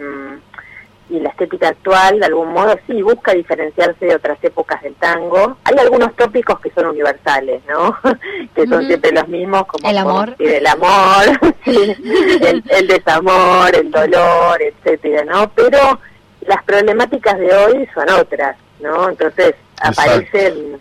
[1.12, 5.58] y la estética actual, de algún modo, sí, busca diferenciarse de otras épocas del tango.
[5.64, 7.94] Hay algunos tópicos que son universales, ¿no?
[8.54, 10.30] que son siempre los mismos, como El amor.
[10.36, 11.24] decir, el amor,
[11.66, 15.50] el, el desamor, el dolor, etcétera, ¿no?
[15.50, 16.00] Pero
[16.46, 19.10] las problemáticas de hoy son otras, ¿no?
[19.10, 20.00] Entonces Exacto.
[20.00, 20.80] aparecen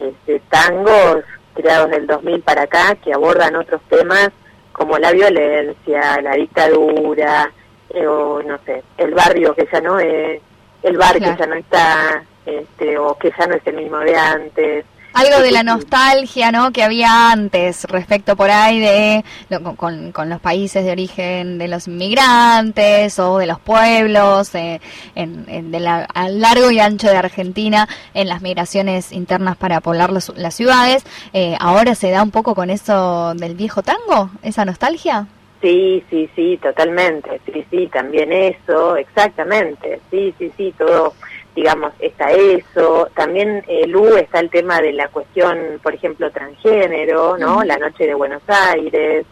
[0.00, 1.22] este, tangos
[1.54, 4.30] creados del 2000 para acá que abordan otros temas
[4.72, 7.52] como la violencia, la dictadura,
[7.94, 10.40] eh, o no sé, el barrio que ya no es,
[10.82, 11.36] el bar Claro.
[11.36, 14.84] que ya no está, este, o que ya no es el mismo de antes.
[15.12, 16.70] Algo de la nostalgia, ¿no?
[16.70, 21.58] Que había antes respecto por ahí de lo- con- con, con los países de origen
[21.58, 24.80] de los inmigrantes o de los pueblos eh,
[25.16, 29.80] en, en- de la, a largo y ancho de Argentina en las migraciones internas para
[29.80, 31.04] poblar los- las ciudades.
[31.32, 35.26] Eh, ahora se da un poco con eso del viejo tango, esa nostalgia.
[35.60, 37.40] Sí, sí, sí, totalmente.
[37.44, 40.00] Sí, sí, también eso, exactamente.
[40.10, 41.12] Sí, sí, sí, todo,
[41.54, 43.10] digamos, está eso.
[43.14, 47.62] También, eh, Lu, está el tema de la cuestión, por ejemplo, transgénero, ¿no?
[47.62, 49.26] La noche de Buenos Aires.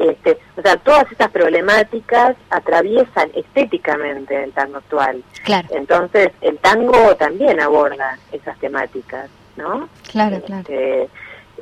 [0.00, 5.22] Este, o sea, todas estas problemáticas atraviesan estéticamente el tango actual.
[5.44, 9.88] Claro, Entonces, el tango también aborda esas temáticas, ¿no?
[10.10, 10.62] claro, claro.
[10.62, 11.08] Este,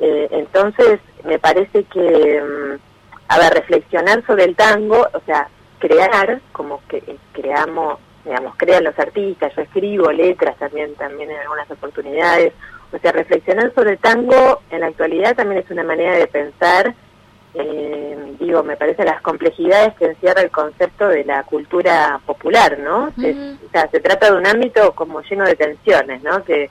[0.01, 2.87] eh, entonces, me parece que, mm,
[3.29, 5.47] a ver, reflexionar sobre el tango, o sea,
[5.79, 11.37] crear, como que eh, creamos, digamos, crean los artistas, yo escribo letras también, también en
[11.39, 12.53] algunas oportunidades,
[12.91, 16.93] o sea, reflexionar sobre el tango en la actualidad también es una manera de pensar,
[17.53, 23.11] eh, digo, me parece las complejidades que encierra el concepto de la cultura popular, ¿no?
[23.19, 23.31] Se-
[23.65, 26.43] o sea, se trata de un ámbito como lleno de tensiones, ¿no?
[26.43, 26.69] Que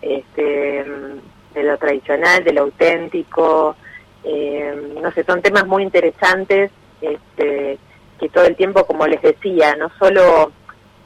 [0.00, 0.84] este,
[1.54, 3.76] de lo tradicional, de lo auténtico,
[4.24, 6.70] eh, no sé, son temas muy interesantes
[7.00, 7.78] este,
[8.18, 10.52] que todo el tiempo, como les decía, no solo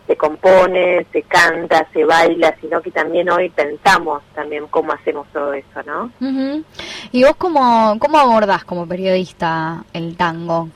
[0.06, 5.52] se compone, se canta, se baila, sino que también hoy pensamos también cómo hacemos todo
[5.52, 6.10] eso, ¿no?
[6.20, 6.64] Ujú.
[7.12, 10.68] ¿Y vos cómo, cómo abordás como periodista el tango?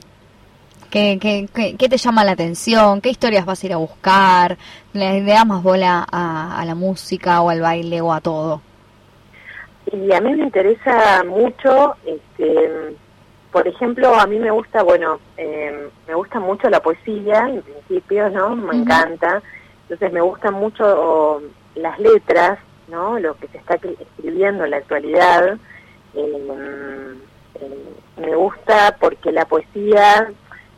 [0.89, 1.47] ¿Qué, qué,
[1.77, 3.01] qué, te llama la atención?
[3.01, 4.57] ¿Qué historias vas a ir a buscar?
[4.93, 8.61] ¿Le, le das más bola a la música o al baile o a todo?
[9.91, 12.95] Y a mí me interesa mucho, este,
[13.51, 18.29] por ejemplo, a mí me gusta, bueno, eh, me gusta mucho la poesía, en principio,
[18.29, 18.55] ¿no?
[18.55, 19.41] Me encanta.
[19.83, 21.41] Entonces me gustan mucho
[21.75, 22.59] las letras,
[22.89, 23.17] ¿no?
[23.19, 25.57] Lo que se está cri- escribiendo en la actualidad.
[26.13, 27.13] Eh,
[27.55, 27.83] eh,
[28.17, 30.29] me gusta porque la poesía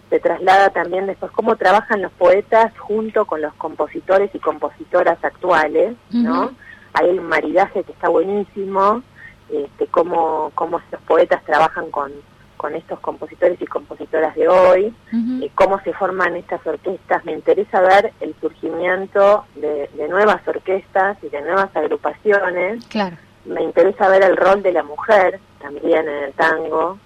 [0.09, 5.95] se traslada también después cómo trabajan los poetas junto con los compositores y compositoras actuales,
[6.23, 6.51] ¿no?
[6.93, 9.03] Hay un maridaje que está buenísimo,
[9.51, 12.11] este, cómo, cómo estos poetas trabajan con,
[12.57, 17.23] con estos compositores y compositoras de hoy, eh, cómo se forman estas orquestas.
[17.25, 22.85] Me interesa ver el surgimiento de, de nuevas orquestas y de nuevas agrupaciones.
[22.87, 23.17] Claro.
[23.45, 26.97] Me interesa ver el rol de la mujer también en el tango.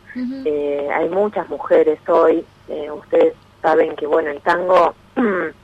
[0.45, 2.45] Eh, hay muchas mujeres hoy.
[2.67, 4.93] eh, ustedes saben que, bueno, el tango,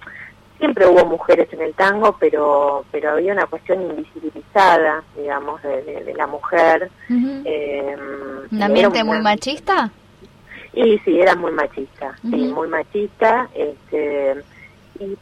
[0.59, 6.03] siempre hubo mujeres en el tango, pero pero había una cuestión invisibilizada, digamos, de, de-
[6.03, 6.89] de la mujer.
[7.09, 7.41] Ujú.
[7.45, 7.95] eh,
[8.51, 9.89] ¿Un era ambiente muy machista?
[10.73, 13.49] Y sí, era muy machista, sí, muy machista.
[13.55, 14.35] Este,
[14.99, 15.17] y,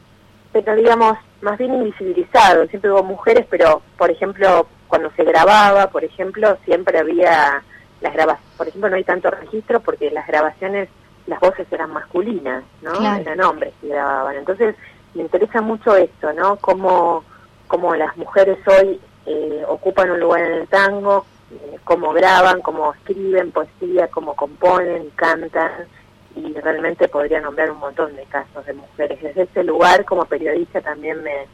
[0.51, 2.65] pero digamos, más bien invisibilizado.
[2.67, 7.61] Siempre hubo mujeres, pero, por ejemplo, cuando se grababa, por ejemplo, siempre había
[8.01, 8.57] las grabaciones.
[8.57, 10.89] Por ejemplo, no hay tanto registro porque las grabaciones,
[11.27, 12.93] las voces eran masculinas, ¿no?
[12.93, 13.21] Claro.
[13.21, 14.35] Eran hombres que grababan.
[14.35, 14.75] Entonces,
[15.17, 16.57] me interesa mucho esto, ¿no?
[16.57, 17.23] Cómo,
[17.67, 22.93] cómo las mujeres hoy eh, ocupan un lugar en el tango, eh, cómo graban, cómo
[22.93, 25.87] escriben poesía, cómo componen, cantan,
[26.35, 29.19] y realmente podría nombrar un montón de casos de mujeres.
[29.21, 31.47] Desde ese lugar, como periodista, también me,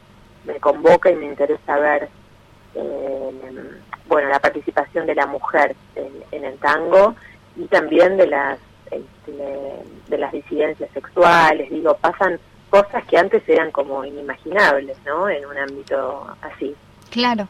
[0.44, 2.08] me convoca y me interesa ver
[2.74, 3.30] eh,
[4.06, 7.14] bueno la participación de la mujer en, el tango
[7.56, 8.58] y también de las
[8.90, 9.32] este,
[10.08, 11.70] de las disidencias sexuales.
[11.70, 12.38] Digo, pasan
[12.74, 15.28] cosas que antes eran como inimaginables, ¿no?
[15.28, 16.74] En un ámbito así.
[17.10, 17.46] Claro.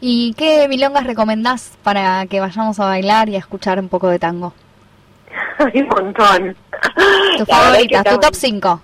[0.00, 4.20] ¿Y qué milongas recomendás para que vayamos a bailar y a escuchar un poco de
[4.20, 4.52] tango?
[5.58, 6.56] Hay un montón.
[7.38, 8.80] Tu favorita, tu top buen- 5.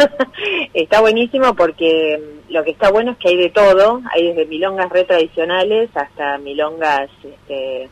[0.72, 4.46] Está buenísimo porque mm, lo que está bueno es que hay de todo, hay desde
[4.46, 7.90] milongas re tradicionales hasta milongas este,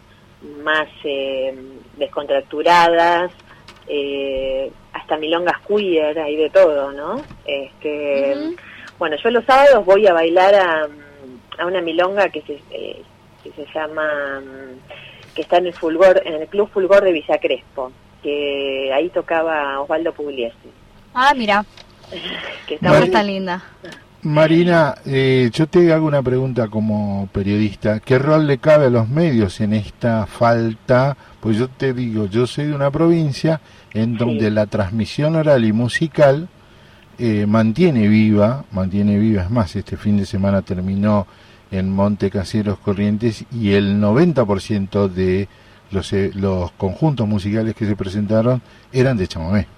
[0.64, 1.54] más eh,
[1.98, 3.30] descontracturadas,
[3.86, 7.22] eh, hasta milongas queer, hay de todo, ¿no?
[7.46, 8.56] Este.
[8.98, 10.88] Bueno, yo los sábados voy a bailar a,
[11.58, 13.02] a una milonga que se, eh,
[13.44, 17.38] que se llama, mm, que está en el Fulgor, en el Club Fulgor de Villa
[17.38, 17.92] Crespo,
[18.22, 20.56] que ahí tocaba Osvaldo Pugliese.
[21.14, 21.64] Ah, mira,
[22.66, 23.62] Que está está linda.
[24.28, 28.00] Marina, eh, yo te hago una pregunta como periodista.
[28.00, 31.16] ¿Qué rol le cabe a los medios en esta falta?
[31.40, 33.62] Pues yo te digo, yo soy de una provincia
[33.94, 36.46] en donde la transmisión oral y musical
[37.18, 39.44] eh, mantiene viva, mantiene viva.
[39.44, 41.26] Es más, este fin de semana terminó
[41.70, 45.48] en Monte Caseros Corrientes y el 90% de
[45.90, 48.60] los, eh, los conjuntos musicales que se presentaron
[48.92, 49.77] eran de chamamé.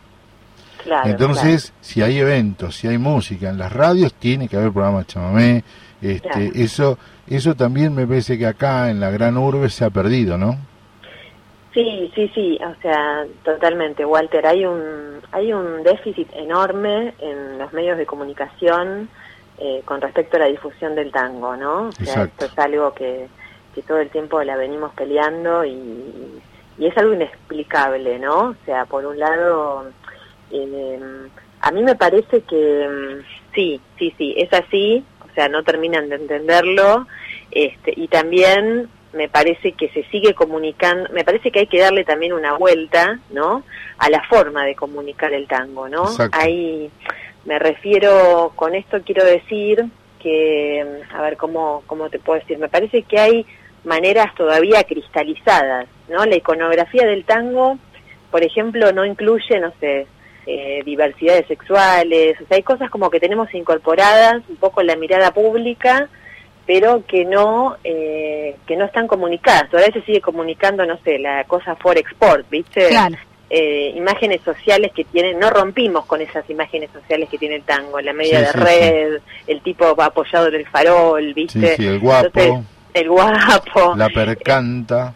[0.85, 5.07] Claro, Entonces, si hay eventos, si hay música en las radios, tiene que haber programas
[5.07, 5.65] de chamamé.
[6.01, 6.51] Este, Claro.
[6.55, 6.99] Eso
[7.31, 10.59] eso también me parece que acá en la gran urbe se ha perdido, ¿no?
[11.73, 14.45] Sí, sí, sí, o sea, totalmente, Walter.
[14.45, 19.09] Hay un hay un déficit enorme en los medios de comunicación
[19.59, 21.83] eh, con respecto a la difusión del tango, ¿no?
[21.89, 22.47] O sea, Exacto.
[22.47, 23.29] esto es algo que,
[23.77, 26.43] que todo el tiempo la venimos peleando y,
[26.79, 28.41] y es algo inexplicable, ¿no?
[28.49, 29.85] O sea, por un lado,
[30.51, 31.01] eh,
[31.61, 36.09] a mí me parece que mm, sí, sí, sí, es así, o sea, no terminan
[36.09, 37.07] de entenderlo,
[37.51, 42.05] este, y también me parece que se sigue comunicando, me parece que hay que darle
[42.05, 43.65] también una vuelta, ¿no?
[43.99, 46.05] A la forma de comunicar el tango, ¿no?
[46.05, 46.39] Exacto.
[46.41, 46.91] Hay,
[47.45, 49.85] me refiero, con esto quiero decir
[50.21, 52.59] que, a ver, ¿cómo, cómo te puedo decir?
[52.59, 53.47] Me parece que hay
[53.85, 56.25] maneras todavía cristalizadas, ¿no?
[56.25, 57.79] La iconografía del tango,
[58.31, 60.07] por ejemplo, no incluye, no sé,
[60.47, 64.97] eh, diversidades sexuales, o sea, hay cosas como que tenemos incorporadas un poco en la
[64.97, 66.09] mirada pública,
[66.67, 69.69] pero que no eh, que no están comunicadas.
[69.71, 72.89] Todavía se sigue comunicando, no sé, la cosa for export, ¿viste?
[72.89, 73.17] Claro.
[73.53, 78.01] Eh, imágenes sociales que tienen, no rompimos con esas imágenes sociales que tiene el tango,
[78.01, 81.75] la media Sí, de sí, red, el tipo va apoyado en el farol, ¿viste?
[81.77, 82.65] sí, el guapo, Entonces,
[82.95, 83.95] el guapo.
[83.97, 85.15] la percanta.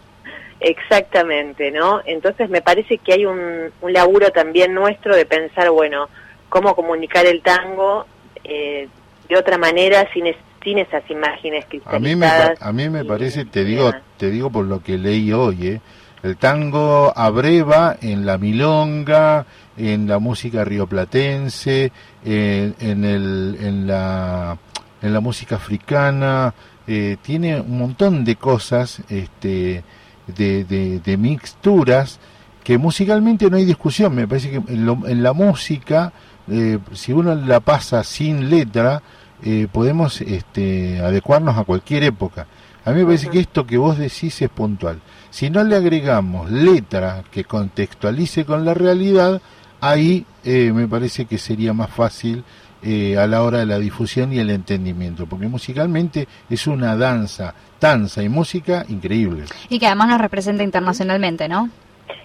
[0.64, 2.00] Exactamente, ¿no?
[2.06, 3.38] Entonces me parece que hay un,
[3.82, 6.08] un laburo también nuestro de pensar, bueno,
[6.48, 8.06] cómo comunicar el tango
[8.44, 8.88] eh,
[9.28, 12.62] de otra manera sin, es- sin esas imágenes A mí me, cristalizadas.
[12.62, 15.80] a mí me parece, te digo, te digo por lo que leí hoy, ¿eh?
[16.22, 19.44] el tango abreva en la milonga,
[19.76, 21.92] en la música rioplatense,
[22.24, 24.56] en, en, el, en, la,
[25.02, 26.54] en la música africana,
[26.86, 29.82] eh, tiene un montón de cosas, este,
[30.26, 32.18] de, de, de mixturas,
[32.62, 34.14] que musicalmente no hay discusión.
[34.14, 36.12] Me parece que en, lo- en la música,
[36.48, 39.02] eh, si uno la pasa sin letra,
[39.42, 42.46] eh, podemos este, adecuarnos a cualquier época.
[42.86, 45.00] A mí me parece que esto que vos decís es puntual.
[45.30, 49.40] Si no le agregamos letra que contextualice con la realidad,
[49.80, 52.44] ahí eh, me parece que sería más fácil
[52.84, 57.54] eh, a la hora de la difusión y el entendimiento, porque musicalmente es una danza,
[57.80, 59.44] danza y música increíble.
[59.68, 61.70] Y que además nos representa internacionalmente, ¿no?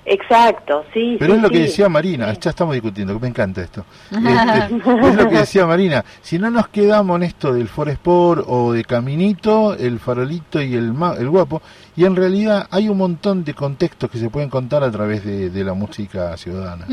[0.06, 1.18] Exacto, sí.
[1.20, 3.86] Pero sí, es lo que decía Marina, ya estamos discutiendo, que me encanta esto.
[4.12, 8.74] Este, es lo que decía Marina, si no nos quedamos en esto del Foresport o
[8.74, 11.62] de Caminito, el farolito y el, ma- el guapo,
[11.96, 15.50] y en realidad hay un montón de contextos que se pueden contar a través de,
[15.50, 16.86] de la música ciudadana.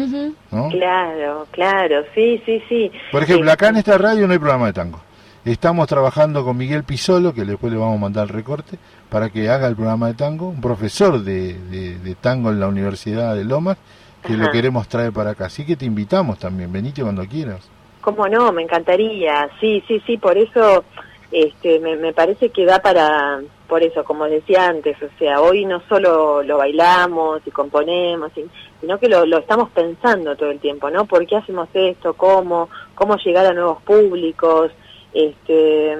[0.70, 2.90] Claro, claro, sí, sí, sí.
[3.12, 5.00] Por ejemplo, acá en esta radio no hay programa de tango.
[5.44, 8.78] Estamos trabajando con Miguel Pisolo, que después le vamos a mandar el recorte,
[9.10, 12.68] para que haga el programa de tango, un profesor de, de- de tango en la
[12.68, 13.78] Universidad de Lomas,
[14.22, 15.46] que lo queremos traer para acá.
[15.46, 17.68] Así que te invitamos también, venite cuando quieras.
[18.00, 18.50] ¿Cómo no?
[18.52, 19.48] Me encantaría.
[19.60, 20.84] Sí, sí, sí, por eso
[21.30, 25.64] este, me, me parece que da para, por eso, como decía antes, o sea, hoy
[25.64, 28.32] no solo lo bailamos y componemos,
[28.80, 31.04] sino que lo, lo estamos pensando todo el tiempo, ¿no?
[31.04, 32.14] ¿Por qué hacemos esto?
[32.14, 32.68] ¿Cómo?
[32.96, 34.72] ¿Cómo llegar a nuevos públicos?
[35.14, 35.96] Este,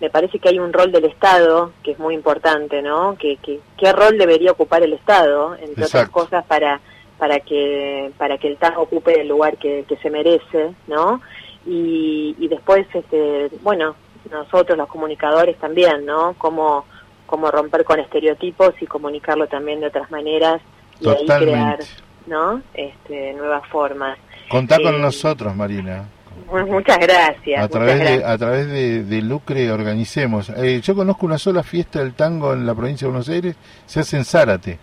[0.00, 3.16] me parece que hay un rol del Estado que es muy importante, ¿no?
[3.18, 6.80] Que, que, ¿Qué rol debería ocupar el Estado, entre otras cosas, para
[7.18, 11.20] para que para que el tango ocupe el lugar que, que se merece, ¿no?
[11.66, 13.94] Y, y después, este, bueno,
[14.30, 16.34] nosotros los comunicadores también, ¿no?
[16.38, 16.84] Cómo,
[17.26, 20.60] cómo romper con estereotipos y comunicarlo también de otras maneras
[21.00, 21.86] y ahí crear, Totalmente.
[22.26, 22.62] ¿no?
[22.74, 24.18] Este, nuevas formas.
[24.48, 26.04] Contá con Eh, nosotros, Marina.
[26.50, 27.62] Mu- Muchas gracias.
[27.62, 30.50] A través, de, a través de, de Lucre organicemos.
[30.50, 33.56] Eh, yo conozco una sola fiesta del tango en la provincia de Buenos Aires,
[33.86, 34.78] se hace en Zárate.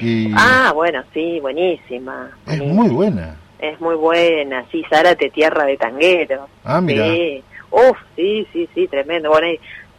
[0.00, 2.30] Y Ah, bueno, sí, buenísima.
[2.46, 3.36] es muy buena.
[3.60, 6.48] Es muy buena, sí, Zárate, tierra de tangueros.
[6.64, 7.06] Ah, mira.
[7.06, 9.30] Sí, uf, sí, sí, sí, tremendo.
[9.30, 9.46] Bueno,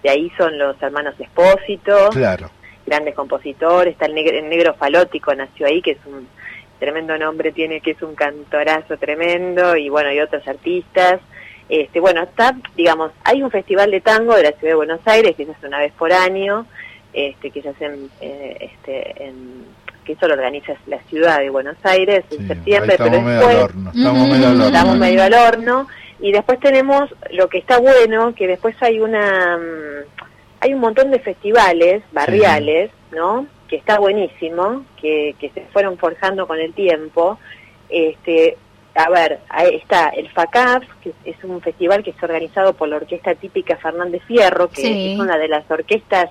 [0.03, 2.49] de ahí son los hermanos Espósito, Claro.
[2.85, 6.27] grandes compositores, está el negro, el negro falótico, nació ahí, que es un
[6.79, 11.19] tremendo nombre, tiene que es un cantorazo tremendo, y bueno, y otros artistas.
[11.67, 15.35] Este, bueno, está, digamos, hay un festival de tango de la ciudad de Buenos Aires,
[15.35, 16.65] que se hace una vez por año,
[17.13, 19.65] este, que se hace en, eh, este, en-
[20.03, 23.89] que eso lo organiza la ciudad de Buenos Aires en Sí, septiembre, pero después horno.
[23.95, 24.65] Estamos Mm, medio al horno.
[24.67, 25.87] estamos medio al horno
[26.19, 30.03] y después tenemos lo que está bueno que después hay una mm,
[30.61, 36.45] hay un montón de festivales barriales no que está buenísimo que, que se fueron forjando
[36.47, 37.39] con el tiempo
[37.89, 38.57] este
[38.95, 42.97] a ver ahí está el FACAP que es un festival que es organizado por la
[42.97, 45.13] orquesta típica Fernández Fierro que Sí.
[45.13, 46.29] es una de las orquestas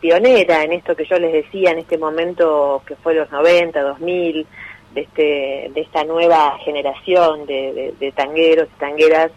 [0.00, 4.46] pionera en esto que yo les decía en este momento que fue los 90, 2000,
[4.94, 9.30] de, este, de esta nueva generación de, de- de tangueros y tangueras,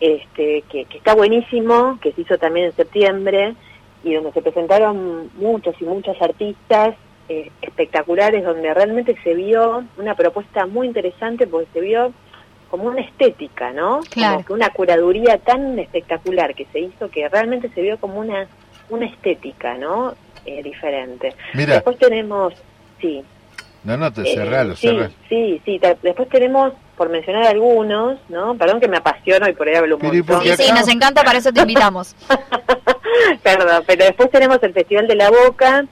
[0.00, 3.54] este, que, que está buenísimo, que se hizo también en septiembre,
[4.04, 6.94] y donde se presentaron muchos y muchas artistas
[7.28, 12.12] eh, espectaculares, donde realmente se vio una propuesta muy interesante, porque se vio
[12.70, 14.00] como una estética, ¿no?
[14.10, 14.34] Claro.
[14.36, 18.46] Como que una curaduría tan espectacular que se hizo que realmente se vio como una
[18.88, 20.14] una estética, ¿no?
[20.44, 21.34] Eh, diferente.
[21.54, 22.52] Mira, Después tenemos,
[23.00, 23.22] sí,
[23.84, 25.10] no, no, te eh, cerralo, sí, cerralo.
[25.28, 25.78] sí, sí.
[25.78, 28.54] ta- Después tenemos, por mencionar algunos, ¿no?
[28.56, 30.56] Perdón que me apasiono y por ahí hablo un Pero ¿y por montón.
[30.56, 32.14] Sí, sí, nos encanta, para eso te invitamos.
[33.42, 35.84] Perdón, pero después tenemos el Festival de la Boca,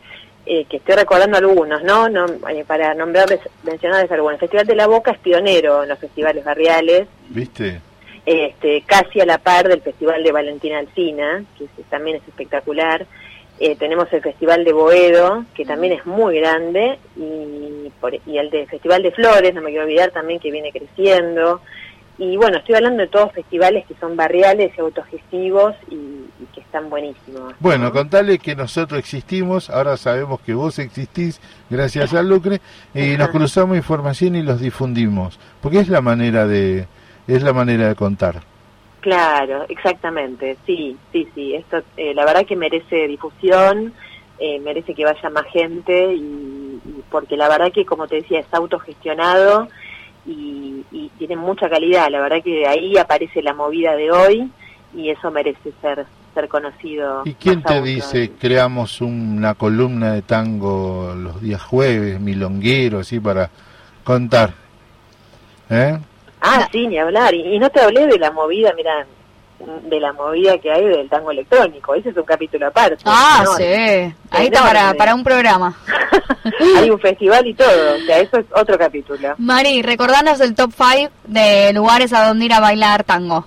[0.47, 2.09] eh, que estoy recordando algunos, ¿no?
[2.09, 4.34] no eh, para nombrarles, mencionarles algunos.
[4.34, 7.80] El Festival de la Boca es pionero en los festivales barriales, ¿Viste?
[8.26, 13.06] este, casi a la par del Festival de Valentina Alcina, que es- también es espectacular.
[13.59, 18.48] Eh, tenemos el Festival de Boedo, que también es muy grande, y, por- y el
[18.51, 21.60] de Festival de Flores, no me quiero olvidar también que viene creciendo.
[22.20, 26.60] Y bueno, estoy hablando de todos festivales que son barriales y autogestivos y, y que
[26.60, 27.55] están buenísimos.
[27.60, 27.92] Bueno, ¿no?
[27.92, 31.40] contale que nosotros existimos, ahora sabemos que vos existís
[31.70, 32.60] gracias al Lucre
[32.94, 36.86] y nos cruzamos información y los difundimos, porque es la manera de
[37.26, 38.42] es la manera de contar.
[39.01, 43.94] Claro, exactamente, sí, sí, sí, esto eh, la verdad que merece difusión,
[44.38, 46.18] eh, merece que vaya más gente y,
[46.84, 49.68] y porque la verdad que como te decía es autogestionado
[50.26, 54.51] y, y tiene mucha calidad, la verdad que ahí aparece la movida de hoy
[54.94, 57.22] y eso merece ser ser conocido.
[57.24, 58.38] ¿Y quién te dice todavía.
[58.38, 63.51] creamos una columna de tango los días jueves, milonguero, así para
[64.05, 64.55] contar?
[65.68, 65.98] ¿Eh?
[66.40, 69.06] Ah, sí, ni hablar, y, y no te hablé de la movida, mira,
[69.82, 73.03] de la movida que hay del tango electrónico, ese es un capítulo aparte.
[73.05, 73.55] Ah, ¿no?
[73.55, 73.65] sí.
[74.31, 75.77] Ahí está para, para un programa.
[76.77, 79.35] hay un festival y todo, o sea, eso es otro capítulo.
[79.39, 83.47] Mari, recordanos el top 5 de lugares a donde ir a bailar tango.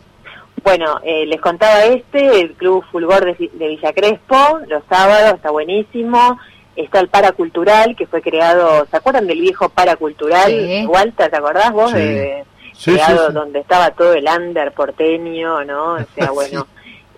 [0.63, 5.51] Bueno, eh, les contaba este, el Club Fulgor de, de Villa Crespo, los sábados, está
[5.51, 6.39] buenísimo.
[6.75, 10.49] Está el Paracultural, que fue creado, ¿se acuerdan del viejo Paracultural?
[10.49, 10.85] Sí.
[10.87, 11.91] Walter, ¿te acordás vos?
[11.91, 11.99] Sí.
[11.99, 12.45] De,
[12.83, 13.33] Sí, creado sí, sí.
[13.33, 15.93] donde estaba todo el under porteño, ¿no?
[15.93, 16.67] O sea, bueno,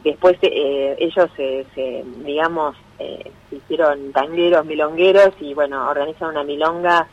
[0.03, 6.43] después eh, ellos, se, se, digamos, eh, se hicieron tangueros, milongueros y, bueno, organizan una
[6.43, 7.07] milonga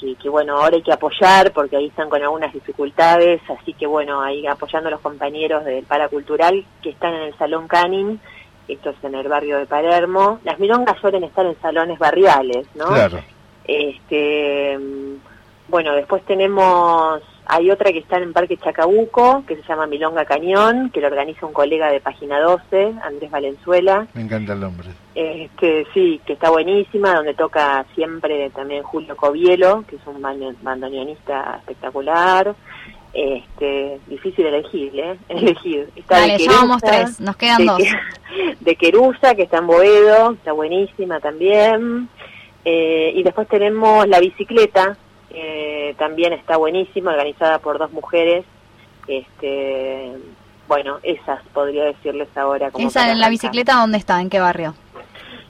[0.00, 3.86] que, que, bueno, ahora hay que apoyar porque ahí están con algunas dificultades, así que,
[3.86, 8.20] bueno, ahí apoyando a los compañeros del Paracultural que están en el Salón Canin,
[8.68, 10.40] esto es en el barrio de Palermo.
[10.44, 12.86] Las milongas suelen estar en salones barriales, ¿no?
[12.86, 13.18] Claro.
[13.64, 15.16] Este, mm,
[15.68, 20.90] bueno, después tenemos, hay otra que está en Parque Chacabuco, que se llama Milonga Cañón,
[20.90, 24.06] que lo organiza un colega de Página 12, Andrés Valenzuela.
[24.14, 24.88] Me encanta el nombre.
[25.14, 30.54] Este, sí, que está buenísima, donde toca siempre también Julio Covielo, que es un bando-
[30.62, 32.54] bandoneonista espectacular.
[33.12, 35.16] Este, difícil elegir, ¿eh?
[35.30, 35.88] Elegir.
[35.96, 37.78] Está Dale, de ya vamos tres, nos quedan de dos.
[38.60, 42.08] De Querusa, que está en Boedo, está buenísima también.
[42.66, 44.98] Eh, y después tenemos la bicicleta,
[45.30, 48.44] eh, también está buenísima, organizada por dos mujeres.
[49.08, 50.12] Este,
[50.68, 52.70] bueno, esas podría decirles ahora.
[52.70, 54.20] Como ¿Esa en la bicicleta dónde está?
[54.20, 54.74] ¿En qué barrio?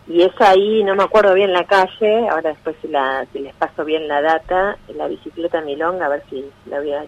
[0.08, 3.54] Y es ahí, no me acuerdo bien la calle, ahora después si, la, si les
[3.54, 7.04] paso bien la data, la bicicleta Milonga, a ver si la voy a...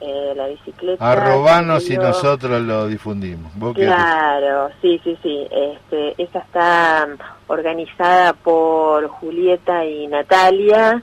[0.00, 1.10] eh, la bicicleta...
[1.10, 3.52] Arrobanos y nosotros lo difundimos.
[3.74, 5.48] Claro, sí, sí, sí.
[5.50, 7.08] Este, esa está
[7.46, 11.02] organizada por Julieta y Natalia.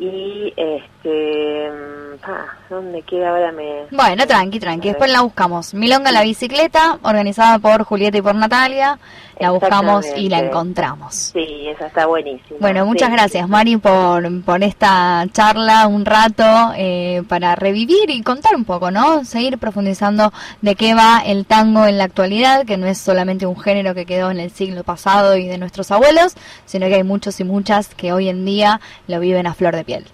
[0.00, 0.54] Y,
[1.02, 3.52] este, mm, ah, ¿dónde queda ahora?
[3.52, 3.86] Me...
[3.90, 5.72] Bueno, tranqui, tranqui, después la buscamos.
[5.72, 8.98] Milonga la bicicleta, organizada por Julieta y por Natalia.
[9.38, 11.14] La buscamos y la encontramos.
[11.14, 12.58] Sí, esa está buenísima.
[12.60, 16.44] Bueno, muchas Sí, gracias Mari por, por esta charla, un rato
[16.76, 19.24] eh, para revivir y contar un poco, ¿no?
[19.24, 23.58] Seguir profundizando de qué va el tango en la actualidad, que no es solamente un
[23.58, 26.34] género que quedó en el siglo pasado y de nuestros abuelos,
[26.66, 29.84] sino que hay muchos y muchas que hoy en día lo viven a flor de
[29.84, 30.06] piel.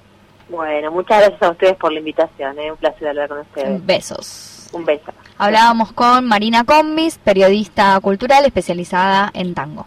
[0.48, 2.58] Bueno, muchas gracias a ustedes por la invitación.
[2.58, 2.70] ¿eh?
[2.70, 3.84] Un placer hablar con ustedes.
[3.84, 4.68] Besos.
[4.72, 5.12] Un beso.
[5.38, 9.86] Hablábamos con Marina Combis, periodista cultural especializada en tango.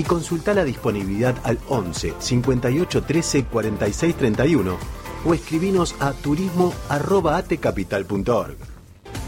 [0.00, 4.78] y consulta la disponibilidad al 11 58 13 46 31
[5.26, 8.56] o escribinos a turismo.atcapital.org.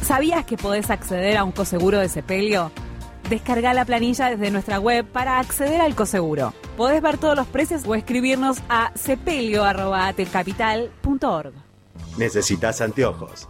[0.02, 2.72] ¿Sabías que podés acceder a un coseguro de sepelio?
[3.28, 6.54] Descarga la planilla desde nuestra web para acceder al coseguro.
[6.78, 11.52] Podés ver todos los precios o escribirnos a sepelio.atcapital.org.
[12.16, 13.46] ¿Necesitas anteojos?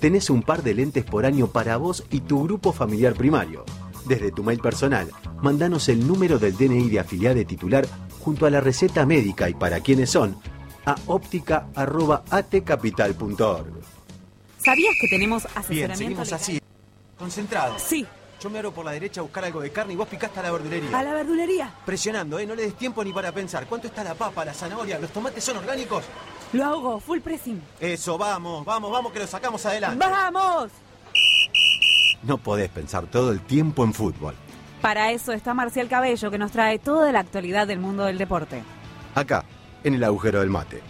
[0.00, 3.64] Tenés un par de lentes por año para vos y tu grupo familiar primario.
[4.08, 5.10] Desde tu mail personal,
[5.42, 7.86] mandanos el número del DNI de afiliado titular
[8.20, 10.36] junto a la receta médica y para quiénes son
[10.86, 13.66] a óptica.atcapital.org.
[14.64, 15.58] ¿Sabías que tenemos Bien,
[15.90, 16.40] asesoramiento seguimos legal?
[16.40, 16.60] así.
[17.18, 17.82] Concentrados.
[17.82, 18.06] Sí,
[18.40, 20.44] Yo me abro por la derecha a buscar algo de carne y vos picaste a
[20.44, 20.96] la verdulería.
[20.98, 21.74] a la verdulería.
[21.84, 22.46] Presionando, ¿eh?
[22.46, 23.66] No le des tiempo ni para pensar.
[23.66, 24.98] ¿Cuánto está la papa, la zanahoria?
[25.00, 26.04] ¿Los tomates son orgánicos?
[26.52, 27.60] Lo hago, full pressing.
[27.80, 29.98] Eso, vamos, vamos, vamos, que lo sacamos adelante.
[29.98, 30.70] ¡Vamos!
[32.22, 34.34] No podés pensar todo el tiempo en fútbol.
[34.80, 38.62] Para eso está Marcial Cabello, que nos trae toda la actualidad del mundo del deporte.
[39.14, 39.44] Acá,
[39.84, 40.82] en el agujero del mate.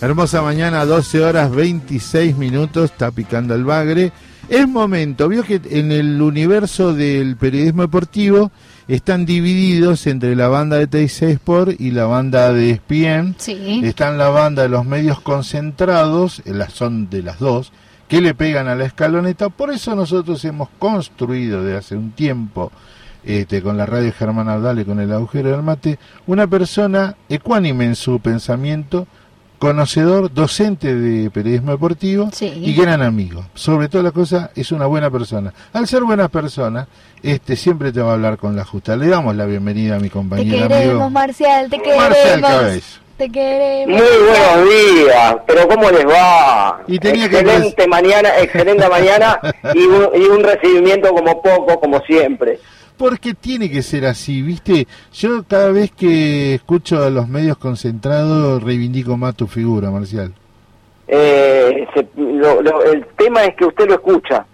[0.00, 4.10] Hermosa mañana, 12 horas 26 minutos, está picando el bagre.
[4.48, 8.50] Es momento, vio que en el universo del periodismo deportivo
[8.88, 13.36] están divididos entre la banda de TIC Sport y la banda de ESPN.
[13.38, 13.80] Sí.
[13.84, 17.72] Están la banda de los medios concentrados, eh, las son de las dos,
[18.08, 19.48] que le pegan a la escaloneta.
[19.48, 22.72] Por eso nosotros hemos construido de hace un tiempo,
[23.24, 27.96] este, con la radio Germán Aldale, con el agujero del mate, una persona ecuánime en
[27.96, 29.06] su pensamiento,
[29.62, 32.52] conocedor, docente de periodismo deportivo Sí.
[32.56, 33.44] y gran amigo.
[33.54, 35.54] Sobre toda la cosa, es una buena persona.
[35.72, 36.88] Al ser buena persona,
[37.22, 38.96] este, siempre te va a hablar con la justa.
[38.96, 41.10] Le damos la bienvenida a mi Te compañero queremos, amigo.
[41.10, 42.50] Marcial, te Marcial queremos.
[42.50, 42.82] Cabello.
[43.18, 44.00] Te queremos.
[44.00, 46.80] Muy buenos días, pero ¿cómo les va?
[46.88, 49.38] Y tenía que excelente mañana, excelente mañana
[49.74, 52.58] y un, y un recibimiento como poco, como siempre.
[53.02, 54.86] Porque tiene que ser así, ¿viste?
[55.12, 60.32] Yo cada vez que escucho a los medios concentrados reivindico más tu figura, Marcial.
[61.08, 64.46] Eh, se- lo- lo- el tema es que usted lo escucha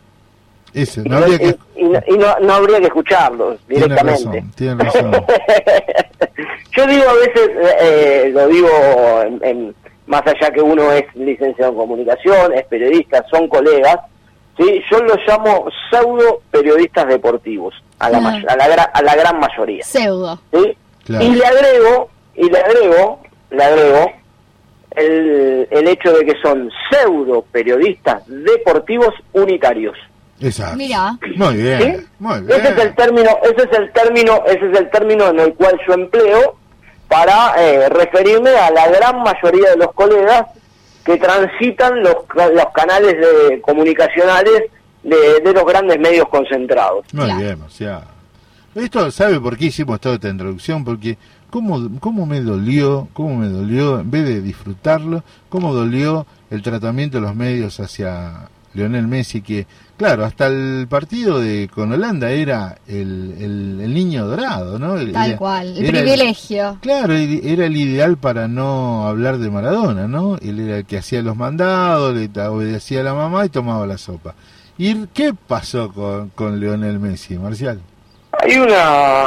[0.73, 1.45] Ese, y, no habría que...
[1.77, 4.25] y- y no- y no- no habría que escucharlo Tiene directamente.
[4.39, 5.11] razón, tiene razón.
[6.75, 7.51] Yo digo a veces,
[7.83, 8.69] eh, lo digo
[9.27, 9.75] en- en-
[10.07, 13.99] más allá que uno es licenciado en comunicación, es periodista, son colegas,
[14.59, 14.83] ¿sí?
[14.91, 18.21] yo los llamo pseudo periodistas deportivos, a la, Ah.
[18.21, 19.83] may- a la, gra- a la gran mayoría.
[19.85, 20.39] Pseudo.
[20.53, 20.77] ¿sí?
[21.05, 21.25] Claro.
[21.25, 23.21] Y le agrego, y le agrego,
[23.51, 24.13] le agrego
[24.97, 29.97] el, el hecho de que son pseudo periodistas deportivos unitarios.
[30.41, 30.77] Exacto.
[30.77, 31.17] Mira.
[31.37, 32.07] Muy bien, ¿Sí?
[32.19, 32.61] muy bien.
[32.61, 35.79] Ese es el término, ese es el término, ese es el término en el cual
[35.87, 36.57] yo empleo
[37.09, 40.45] para eh, referirme a la gran mayoría de los colegas
[41.09, 44.65] que transitan los, ca- los canales de, comunicacionales
[45.03, 47.07] de, de los grandes medios concentrados.
[47.15, 48.03] Muy bien, Marcial.
[48.75, 50.85] Esto, ¿sabe por qué hicimos toda esta introducción?
[50.85, 51.17] Porque
[51.51, 57.17] cómo, cómo me dolió, cómo me dolió, en vez de disfrutarlo, cómo dolió el tratamiento
[57.17, 58.49] de los medios hacia
[58.79, 64.27] Lionel Messi, que, claro, hasta el partido de con Holanda era el, el, el niño
[64.27, 64.95] dorado, ¿no?
[65.13, 65.77] Tal era- cual.
[65.77, 66.79] El privilegio.
[66.81, 70.37] Claro, era el ideal para no hablar de Maradona, ¿no?
[70.41, 73.99] Él era el que hacía los mandados, le obedecía a la mamá y tomaba la
[73.99, 74.35] sopa.
[74.79, 77.81] ¿Y qué pasó con, con Lionel Messi, Marcial?
[78.41, 79.25] Hay una,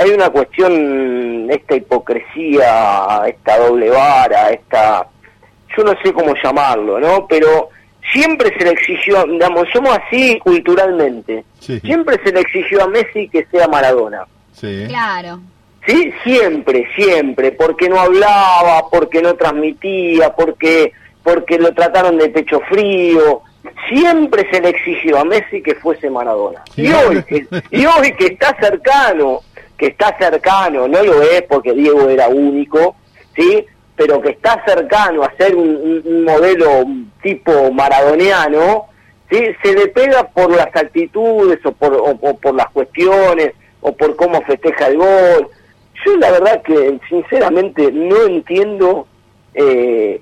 [0.00, 5.06] hay una cuestión, esta hipocresía, esta doble vara, esta,
[5.76, 7.26] yo no sé cómo llamarlo, ¿no?
[7.28, 7.68] Pero
[8.12, 13.28] siempre se le exigió, digamos, somos así culturalmente, Sí, siempre se le exigió a Messi
[13.28, 14.24] que sea Maradona.
[14.52, 14.84] sí.
[14.88, 15.40] Claro.
[15.86, 20.92] Sí, siempre, siempre, porque no hablaba, porque no transmitía, porque
[21.22, 23.42] porque lo trataron de pecho frío,
[23.88, 26.62] siempre se le exigió a Messi que fuese Maradona.
[26.74, 26.82] Sí.
[26.86, 27.24] Y hoy,
[27.70, 29.40] y hoy que está cercano,
[29.76, 32.96] que está cercano, no lo es porque Diego era único,
[33.36, 33.64] ¿sí?
[33.98, 36.84] Pero que está cercano a ser un, modelo
[37.22, 38.86] tipo maradoniano,
[39.28, 39.38] ¿sí?
[39.62, 43.52] Se le pega por las actitudes o por, o- o por las cuestiones
[43.82, 45.48] o por cómo festeja el gol.
[46.06, 49.06] Yo la verdad que sinceramente no entiendo
[49.54, 50.20] eh,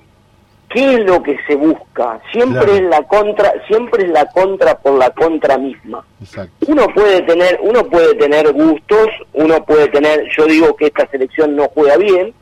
[0.69, 2.19] ¿qué es lo que se busca?
[2.31, 2.73] Siempre Claro.
[2.75, 6.03] es la contra, siempre es la contra por la contra misma.
[6.19, 6.51] Exacto.
[6.67, 11.55] Uno puede tener, uno puede tener gustos, uno puede tener, yo digo que esta selección
[11.55, 12.33] no juega bien,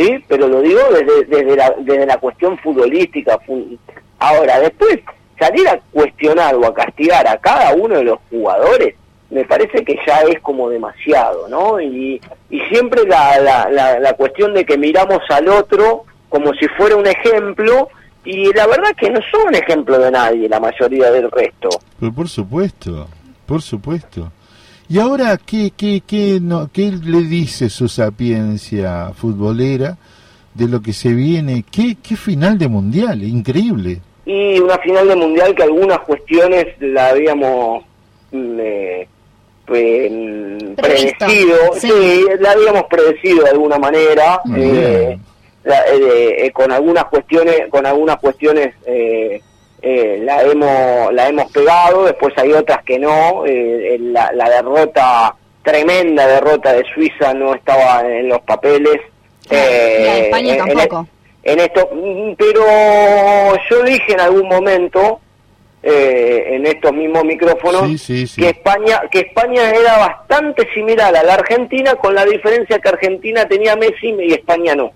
[0.00, 3.38] sí, pero lo digo desde, desde la, desde la cuestión futbolística.
[3.46, 3.76] fu-
[4.18, 4.98] Ahora, después
[5.38, 8.94] salir a cuestionar o a castigar a cada uno de los jugadores,
[9.30, 11.80] me parece que ya es como demasiado, ¿no?
[11.80, 12.20] Y,
[12.50, 16.96] y siempre la, la, la, la cuestión de que miramos al otro como si fuera
[16.96, 17.88] un ejemplo,
[18.24, 21.68] y la verdad que no son ejemplo de nadie la mayoría del resto.
[21.98, 23.08] Pero por supuesto,
[23.46, 24.30] por supuesto.
[24.90, 29.96] Y ahora, ¿qué, qué, qué, no, qué le dice su sapiencia futbolera
[30.52, 31.64] de lo que se viene?
[31.70, 33.22] ¿Qué, qué final de mundial?
[33.22, 34.00] Increíble.
[34.26, 37.84] y una final de mundial que algunas cuestiones la habíamos
[38.32, 39.08] mm, eh,
[39.68, 41.88] mm, predecido, sí.
[41.88, 42.24] sí.
[42.40, 45.16] la habíamos predecido de alguna manera, eh,
[45.64, 48.74] la- eh, eh, con algunas cuestiones, con algunas cuestiones
[49.82, 55.34] eh, la hemos la hemos pegado, después hay otras que no, eh, la, la derrota
[55.62, 58.96] tremenda derrota de Suiza no estaba en los papeles.
[59.50, 61.06] y la de eh, España en- tampoco.
[61.42, 62.62] en esto, mm, pero
[63.70, 65.20] yo dije en algún momento
[65.82, 68.42] eh, en estos mismos micrófonos Sí, sí, sí.
[68.42, 73.46] que España que España era bastante similar a la Argentina con la diferencia que Argentina
[73.48, 74.92] tenía Messi y España no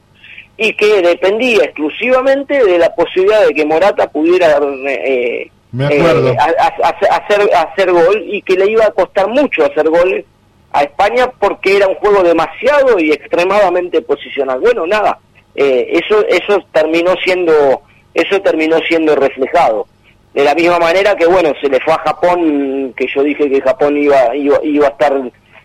[0.57, 6.45] y que dependía exclusivamente de la posibilidad de que Morata pudiera eh, Me eh, a-
[6.65, 10.25] a- a- hacer hacer gol y que le iba a costar mucho hacer goles
[10.73, 14.61] a España porque era un juego demasiado y extremadamente posicional.
[14.61, 15.19] Bueno, nada,
[15.57, 17.83] eh, eso eso terminó siendo
[18.15, 19.87] eso terminó siendo reflejado.
[20.33, 23.61] De la misma manera que bueno, se le fue a Japón, que yo dije que
[23.61, 25.13] Japón iba iba, iba a estar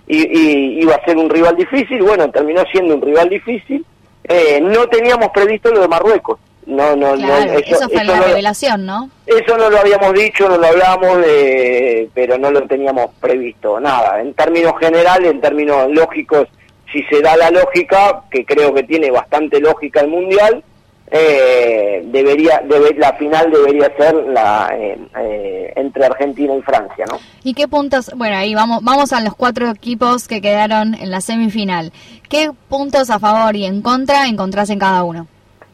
[0.08, 3.86] iba a ser un rival difícil, bueno, terminó siendo un rival difícil.
[4.30, 6.40] Eh, no teníamos previsto lo de Marruecos.
[6.68, 9.10] No, no, Claro, no, eso, fue eso la no- revelación, ¿no?
[9.26, 13.80] eso no lo habíamos dicho, no lo hablamos, eh, pero no lo teníamos previsto.
[13.80, 16.48] Nada, en términos generales, en términos lógicos,
[16.94, 20.64] si se da la lógica, que creo que tiene bastante lógica el Mundial,
[21.12, 27.18] eh, debería, debe- la final debería ser la eh, eh, entre Argentina y Francia, ¿no?
[27.44, 28.12] ¿Y qué puntos?
[28.16, 31.92] Bueno, ahí vamos, vamos a los cuatro equipos que quedaron en la semifinal.
[32.30, 35.28] ¿Qué puntos a favor y en contra encontrás en cada uno?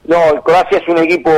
[0.05, 1.31] No, Croacia es un equipo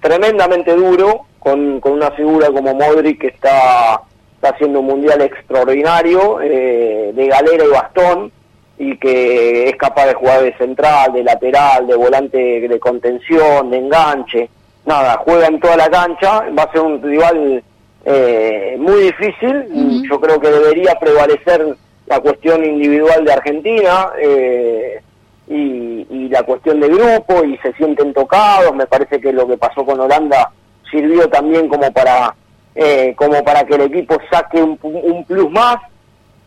[0.00, 4.00] tremendamente duro, con, con una figura como Modric que está,
[4.36, 8.32] está haciendo un mundial extraordinario, eh, de galera y bastón,
[8.78, 13.78] y que es capaz de jugar de central, de lateral, de volante de contención, de
[13.78, 14.48] enganche.
[14.84, 17.62] Nada, juega en toda la cancha, va a ser un rival
[18.04, 19.66] eh, muy difícil.
[19.70, 20.02] Ujú.
[20.10, 21.76] Yo creo que debería prevalecer
[22.06, 24.08] la cuestión individual de Argentina.
[24.20, 25.00] eh,
[25.46, 29.58] y, y la cuestión de grupo y se sienten tocados me parece que lo que
[29.58, 30.50] pasó con Holanda
[30.90, 32.34] sirvió también como para
[32.74, 35.76] eh, como para que el equipo saque un, un plus más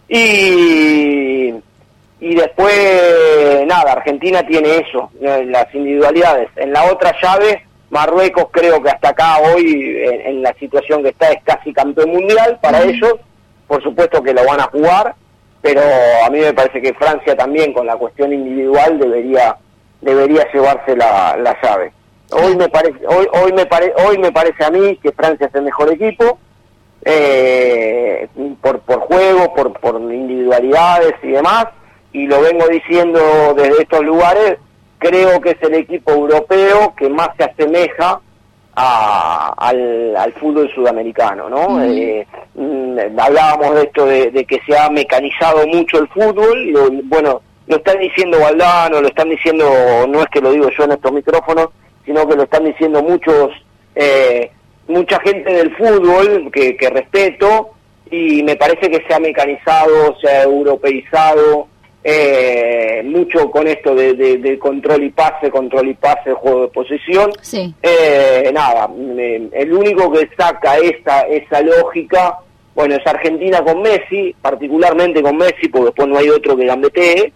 [0.10, 1.54] y
[2.20, 6.50] y después nada Argentina tiene eso eh, las individualidades.
[6.56, 11.10] En la otra llave Marruecos creo que hasta acá hoy en, en la situación que
[11.10, 13.16] está es casi campeón mundial para ellos.
[13.68, 15.16] Por supuesto que lo van a jugar
[15.62, 15.82] pero
[16.26, 19.58] a mí me parece que Francia también con la cuestión individual debería
[20.02, 21.92] debería llevarse la, la llave.
[22.32, 25.56] Hoy me parece hoy hoy me pare, hoy me parece a mí que Francia es
[25.56, 26.40] el mejor equipo
[27.04, 28.28] eh,
[28.62, 31.66] por por juego, por por individualidades y demás
[32.18, 33.20] y lo vengo diciendo
[33.56, 34.58] desde estos lugares,
[35.00, 38.20] creo que es el equipo europeo que más se asemeja
[38.76, 41.84] a- al, al fútbol sudamericano, ¿no?
[41.84, 42.26] Eh,
[42.56, 46.90] mm, hablábamos de esto de, de que se ha mecanizado mucho el fútbol, y lo-
[47.06, 49.66] bueno, lo están diciendo Valdano, lo están diciendo,
[50.08, 51.70] no es que lo digo yo en estos micrófonos,
[52.06, 53.52] sino que lo están diciendo muchos,
[53.96, 54.52] eh,
[54.88, 57.72] mucha gente del fútbol que, que respeto,
[58.10, 61.68] y me parece que se ha mecanizado, se ha europeizado,
[62.10, 66.68] eh, mucho con esto de, de- de control y pase, control y pase, juego de
[66.70, 67.32] posición.
[67.42, 67.74] Sí.
[67.84, 68.90] Eh, nada,
[69.52, 72.38] el único que saca esa, esa lógica,
[72.74, 77.34] bueno, es Argentina con Messi, particularmente con Messi, porque después no hay otro que gambetee,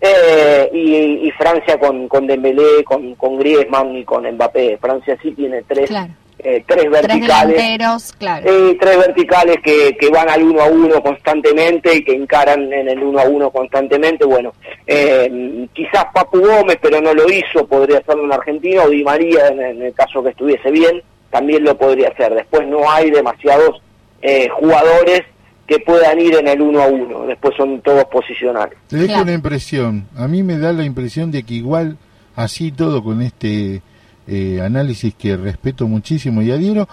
[0.00, 4.78] eh, y, y Francia con, con Dembélé, con, con Griezmann y con Mbappé.
[4.80, 6.12] Francia sí tiene tres, Claro.
[6.38, 7.56] Eh, tres Tres verticales.
[7.56, 8.46] delanteros, claro.
[8.48, 12.88] Eh, tres verticales que, que van al uno a uno constantemente y que encaran en
[12.88, 14.24] el uno a uno constantemente.
[14.24, 14.52] Bueno,
[14.86, 19.48] eh, quizás Papu Gómez, pero no lo hizo, podría hacerlo en Argentina, o Di María,
[19.48, 22.34] en, en el caso que estuviese bien, también lo podría hacer.
[22.34, 23.80] Después no hay demasiados
[24.22, 25.22] eh, jugadores
[25.66, 28.78] que puedan ir en el uno a uno, después son todos posicionales.
[28.88, 29.22] Te dejo Claro.
[29.24, 30.08] una impresión.
[30.16, 31.98] A mí me da la impresión de que igual,
[32.36, 33.82] así todo con este
[34.28, 36.86] eh, análisis que respeto muchísimo y adhiero.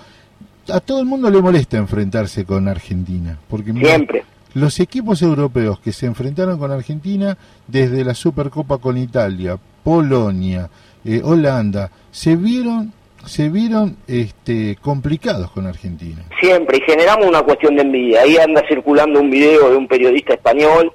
[0.70, 4.24] A todo el mundo le molesta enfrentarse con Argentina, porque mira, Siempre.
[4.53, 7.38] los equipos europeos que se enfrentaron con Argentina
[7.68, 10.70] desde la Supercopa con Italia, Polonia,
[11.03, 12.94] eh, Holanda, se vieron
[13.26, 16.24] se vieron este, complicados con Argentina.
[16.40, 18.22] Siempre, y generamos una cuestión de envidia.
[18.22, 20.91] Ahí anda circulando un video de un periodista español,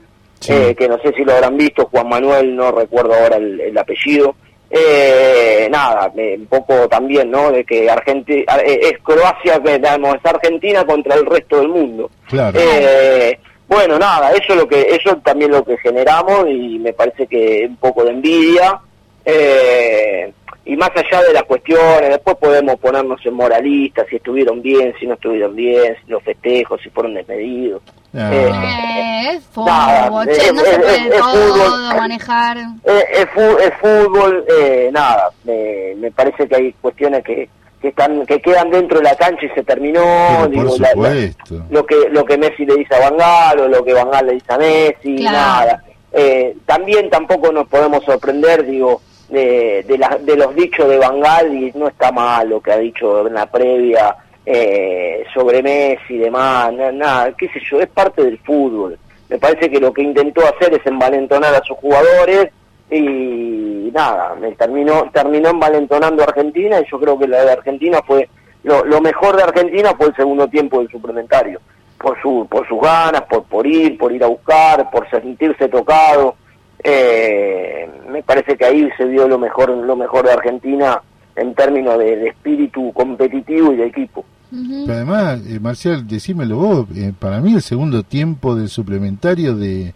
[0.48, 3.76] eh, que no sé si lo habrán visto, Juan Manuel, no recuerdo ahora el, el
[3.76, 4.36] apellido.
[4.72, 7.50] Eh, nada, eh, un poco también, ¿no?
[7.50, 12.08] De que Argentina, es Croacia, que, es Argentina contra el resto del mundo.
[12.28, 12.58] Claro.
[12.60, 13.36] Eh,
[13.66, 17.66] bueno, nada, eso es lo que, eso también lo que generamos y me parece que
[17.68, 18.80] un poco de envidia.
[19.24, 20.32] Eh,
[20.64, 25.06] y más allá de las cuestiones, después podemos ponernos en moralistas, si estuvieron bien, si
[25.06, 27.82] no estuvieron bien, si los festejos, si fueron desmedidos.
[28.14, 28.30] Ah.
[28.32, 32.56] Eh, es Nada, fútbol, es- che, no es- se es- puede es todo manejar.
[32.58, 37.48] Eh, es, es fútbol, eh, nada, me, me parece que hay cuestiones que,
[37.80, 40.46] que están que quedan dentro de la cancha y se terminó.
[40.48, 40.92] Digo, la-
[41.70, 44.26] lo que lo que Messi le dice a Van Gaal o lo que Van Gaal
[44.26, 45.32] le dice a Messi, Claro.
[45.36, 45.84] nada.
[46.12, 49.00] Eh, también tampoco nos podemos sorprender, digo,
[49.30, 52.78] de, de, de los dichos de Van Gaal y no está mal lo que ha
[52.78, 57.88] dicho en la previa eh, sobre Messi y demás, na- nada, qué sé yo, es
[57.88, 58.98] parte del fútbol.
[59.28, 62.48] Me parece que lo que intentó hacer es envalentonar a sus jugadores
[62.90, 68.00] y nada, me terminó terminó envalentonando a Argentina y yo creo que la de Argentina
[68.06, 68.28] fue
[68.64, 71.60] lo, lo mejor de Argentina fue el segundo tiempo del suplementario
[71.98, 76.34] por su por sus ganas por por ir por ir a buscar por sentirse tocado
[76.84, 81.00] eh, me parece que ahí se vio lo mejor lo mejor de Argentina
[81.36, 86.86] en términos de, de espíritu competitivo y de equipo Pero además, eh, Marcial, decímelo vos,
[86.96, 89.94] eh, para mí el segundo tiempo del suplementario de,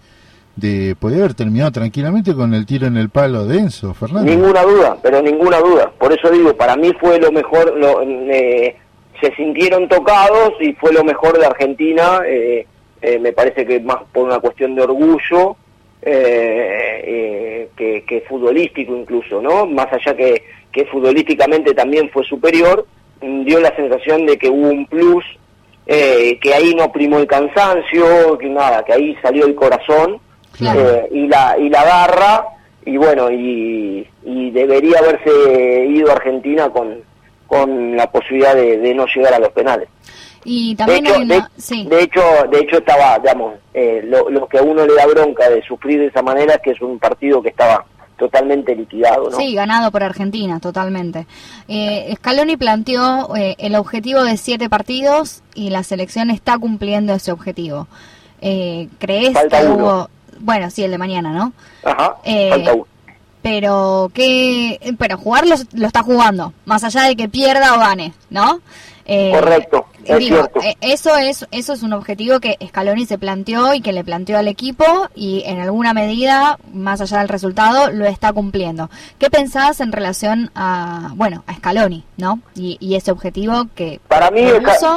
[0.56, 4.36] de podía haber terminado tranquilamente con el tiro en el palo de Enzo Fernández.
[4.36, 5.90] Ninguna duda, pero ninguna duda.
[5.98, 8.77] Por eso digo, para mí fue lo mejor, lo, eh,
[9.20, 12.20] se sintieron tocados y fue lo mejor de Argentina.
[12.27, 12.66] eh,
[13.06, 15.56] eh, me parece que más por una cuestión de orgullo
[16.06, 19.66] eh, eh, que, que futbolístico incluso, ¿no?
[19.66, 22.86] Más allá que, que futbolísticamente también fue superior,
[23.22, 25.24] mm, dio la sensación de que hubo un plus,
[25.86, 30.20] eh, que ahí no primó el cansancio, que nada, que ahí salió el corazón
[30.60, 32.47] eh, y la y la garra
[32.86, 37.02] y bueno y, y debería haberse ido Argentina con
[37.47, 39.89] con la posibilidad de, de no llegar a los penales
[40.44, 41.34] Y de también hecho, hay una...
[41.36, 41.86] de, sí.
[41.86, 45.48] de hecho de hecho estaba digamos eh, lo, lo que a uno le da bronca
[45.48, 47.84] de sufrir de esa manera es que es un partido que estaba
[48.18, 51.26] totalmente liquidado no Sí, ganado por Argentina, totalmente.
[51.66, 57.32] Eh, Scaloni planteó eh, el objetivo de siete partidos y la selección está cumpliendo ese
[57.32, 57.88] objetivo.
[58.40, 59.74] Eh, ¿Crees Falta que uno.
[59.84, 60.10] hubo...
[60.40, 61.52] Bueno, sí, el de mañana, ¿no?
[61.82, 62.86] Ajá, Eh, falta uno.
[63.42, 64.78] Pero que...
[64.98, 68.60] Pero jugar lo, lo está jugando, más allá de que pierda o gane, ¿no?
[69.06, 73.18] Eh, correcto es Digo, cierto eh, eso es eso es un objetivo que Scaloni se
[73.18, 77.90] planteó y que le planteó al equipo y en alguna medida, más allá del resultado,
[77.90, 78.90] lo está cumpliendo.
[79.18, 82.40] ¿Qué pensás en relación a, bueno, a Scaloni, ¿no?
[82.55, 84.43] Y, y ese objetivo que para mí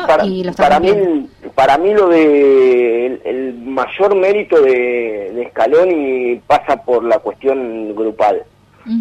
[0.07, 1.09] para, y lo está para cumpliendo.
[1.21, 7.19] mí para mí lo de el, el mayor mérito de, de Scaloni pasa por la
[7.19, 8.43] cuestión grupal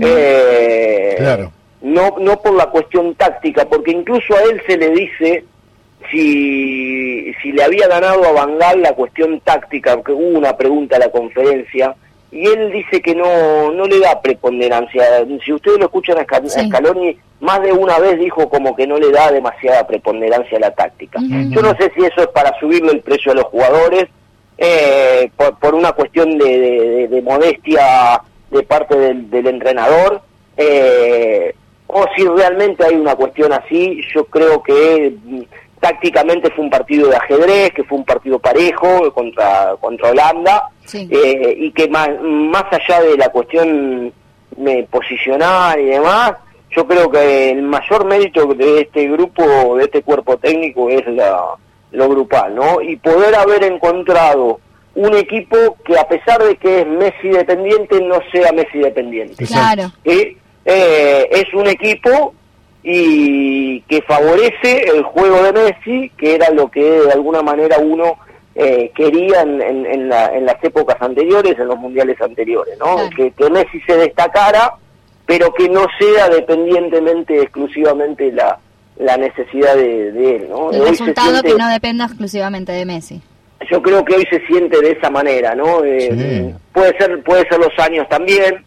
[0.00, 1.52] Eh, Claro.
[1.82, 5.44] no no por la cuestión táctica porque incluso a él se le dice
[6.10, 11.00] si si le había ganado a Bangal la cuestión táctica porque hubo una pregunta a
[11.00, 11.94] la conferencia
[12.32, 15.04] y él dice que no no le da preponderancia.
[15.44, 16.24] Si ustedes lo escuchan a.
[16.68, 20.70] Scaloni más de una vez dijo como que no le da demasiada preponderancia a la
[20.74, 21.20] táctica.
[21.50, 24.06] Yo no sé si eso es para subirle el precio a los jugadores
[24.58, 28.20] eh, por, por una cuestión de, de- de- de modestia
[28.50, 30.22] de parte del, del entrenador
[30.56, 31.54] eh,
[31.88, 35.42] o si realmente hay una cuestión así yo creo que mm,
[35.86, 41.08] tácticamente fue un partido de ajedrez que fue un partido parejo contra contra Holanda Sí.
[41.10, 44.12] eh, y que más, más allá de la cuestión
[44.66, 46.32] eh, posicional y demás,
[46.70, 51.40] yo creo que el mayor mérito de este grupo, de este cuerpo técnico, es la,
[51.90, 52.80] lo grupal, ¿no?
[52.80, 54.60] Y poder haber encontrado
[54.94, 59.44] un equipo que a pesar de que es Messi dependiente, no sea Messi dependiente.
[59.44, 59.90] Claro.
[60.04, 60.38] ¿sí?
[60.64, 62.32] Eh, es un equipo
[62.88, 68.16] y que favorece el juego de Messi, que era lo que de alguna manera uno
[68.54, 72.94] eh, quería en, en- en la- en las épocas anteriores, en los mundiales anteriores, ¿no?
[72.94, 73.10] Claro.
[73.16, 74.72] Que, que Messi se destacara,
[75.26, 78.58] pero que no sea dependientemente, exclusivamente la,
[78.98, 80.70] la necesidad de, de él, ¿no?
[80.70, 83.20] El Hoy resultado siente- que no dependa exclusivamente de Messi.
[83.70, 85.84] yo creo que hoy se siente de esa manera, ¿no?
[85.84, 86.54] Eh, Sí.
[86.72, 88.62] Puede ser, puede ser los años también,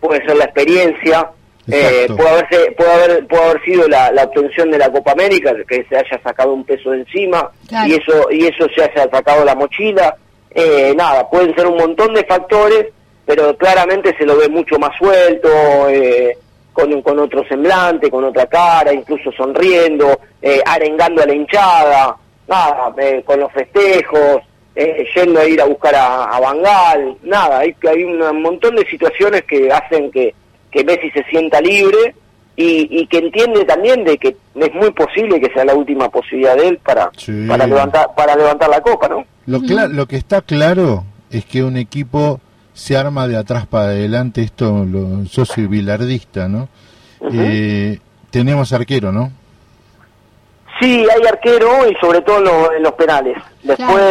[0.00, 1.30] puede ser la experiencia,
[1.70, 5.52] Eh, puede, haberse, puede, haber, puede haber sido la, la obtención de la Copa América,
[5.66, 7.88] que se haya sacado un peso de encima Claro.
[7.88, 10.14] y eso y eso se haya sacado la mochila.
[10.50, 12.86] Eh, nada, pueden ser un montón de factores,
[13.26, 15.48] pero claramente se lo ve mucho más suelto,
[15.88, 16.36] eh,
[16.72, 22.16] con, con otro semblante, con otra cara, incluso sonriendo, eh, arengando a la hinchada,
[22.46, 24.42] nada, eh, con los festejos,
[24.76, 28.84] eh, yendo a ir a buscar a, a Bangal, nada, hay, hay un montón de
[28.86, 30.34] situaciones que hacen que,
[30.74, 32.14] que Messi se sienta libre
[32.56, 36.56] y, y que entiende también de que es muy posible que sea la última posibilidad
[36.56, 37.46] de él para, Sí.
[37.48, 39.24] para levantar para levantar la copa, ¿no?
[39.46, 42.40] Lo, lo que está claro es que un equipo
[42.74, 46.68] se arma de atrás para adelante, esto lo, soy bilardista, ¿no?
[47.32, 47.98] Eh,
[48.30, 49.30] tenemos arquero, ¿no?
[50.80, 53.36] Sí, hay arquero y sobre todo en, lo- en los penales.
[53.62, 54.02] Después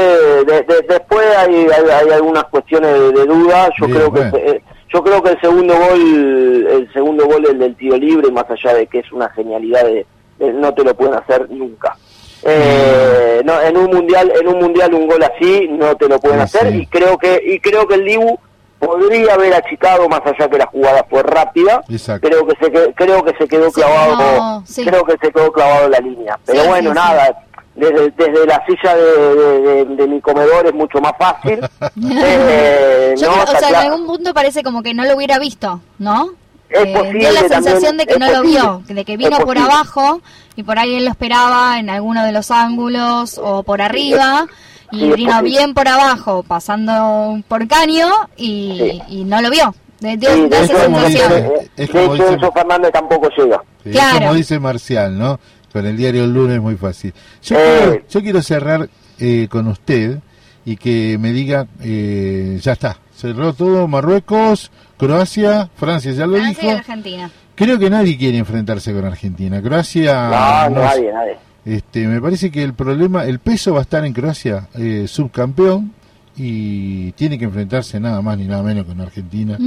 [0.47, 3.69] de- de- después hay, hay, hay algunas cuestiones de, de duda.
[3.79, 4.31] Yo Bien, creo bueno.
[4.31, 4.61] que eh,
[4.93, 8.75] yo creo que el segundo gol el segundo gol el del tiro libre más allá
[8.75, 10.05] de que es una genialidad de,
[10.39, 11.97] de- no te lo pueden hacer nunca.
[12.45, 16.39] Eh, no, en un mundial en un mundial un gol así no te lo pueden
[16.39, 16.79] Sí, hacer sí.
[16.81, 18.37] y creo que y creo que el Dibu
[18.79, 22.27] podría haber achicado más allá que la jugada fue rápida Exacto.
[22.27, 24.83] creo que se creo que se quedó Sí, clavado no, sí.
[24.85, 27.01] creo que se quedó clavado en la línea pero Sí, bueno sí, sí.
[27.07, 27.43] nada
[27.75, 31.59] desde, desde la silla de, de- de- de mi comedor es mucho más fácil
[32.25, 35.39] Eh, Yo no, creo- o sea, en algún punto parece como que no lo hubiera
[35.39, 36.31] visto, ¿no?
[36.69, 39.57] Es Eh, posible dio la sensación de que no lo vio, de que vino por
[39.57, 40.21] abajo
[40.55, 44.47] y por ahí él lo esperaba en alguno de los ángulos o por arriba
[44.91, 45.49] y sí, vino posible.
[45.49, 49.73] bien por abajo pasando por caño y, y no lo vio.
[49.99, 51.29] De, dio- Sí, de esa hecho, sensación.
[51.31, 54.17] de- Es de como hecho, dice- Enzo Fernández tampoco llega Sí, Claro.
[54.19, 55.39] Como dice Marcial, ¿no?
[55.73, 57.13] Con el diario El Lunes es muy fácil.
[57.43, 57.79] Yo, Eh.
[57.79, 58.89] quiero, yo quiero cerrar
[59.19, 60.19] eh, con usted
[60.65, 66.63] y que me diga, eh, ya está, cerró todo, Marruecos, Croacia, Francia, ya lo Francia
[66.63, 66.77] y dijo.
[66.77, 67.31] Argentina.
[67.55, 69.61] Creo que nadie quiere enfrentarse con Argentina.
[69.61, 73.81] Croacia, no, no- nadie nadie este, me parece que el problema, el peso va a
[73.83, 75.93] estar en Croacia, eh, subcampeón,
[76.35, 79.57] y tiene que enfrentarse nada más ni nada menos con Argentina,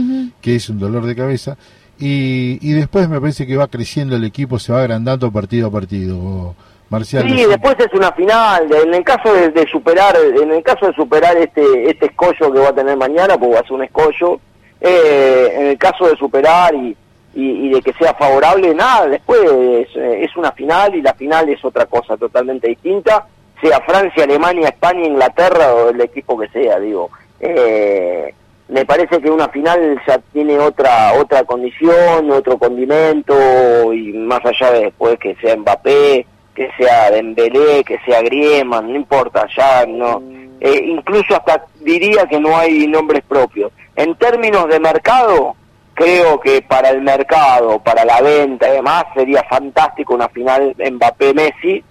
[0.40, 1.56] que es un dolor de cabeza.
[1.98, 5.70] Y, y después me parece que va creciendo el equipo, se va agrandando partido a
[5.72, 6.54] partido.
[6.88, 8.68] Marcial, Sí, después es una final.
[8.72, 12.60] En el caso de, de superar, en el caso de superar este este escollo que
[12.60, 14.38] va a tener mañana, porque va a ser un escollo.
[14.80, 16.94] eh, en el caso de superar y,
[17.34, 19.08] y, y de que sea favorable, nada.
[19.08, 23.26] Después es, es una final y la final es otra cosa totalmente distinta.
[23.60, 27.10] Sea Francia, Alemania, España, Inglaterra o el equipo que sea, digo.
[27.40, 28.32] Eh,
[28.68, 34.72] me parece que una final ya tiene otra otra condición, otro condimento y más allá
[34.72, 40.22] de después que sea Mbappé, que sea Dembélé, que sea Griezmann, no importa, ya no.
[40.60, 43.70] Eh, incluso hasta diría que no hay nombres propios.
[43.94, 45.54] En términos de mercado,
[45.94, 51.84] creo que para el mercado, para la venta y demás, sería fantástico una final Mbappé-Messi.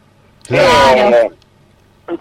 [0.48, 1.16] Claro.
[1.16, 1.32] Eh,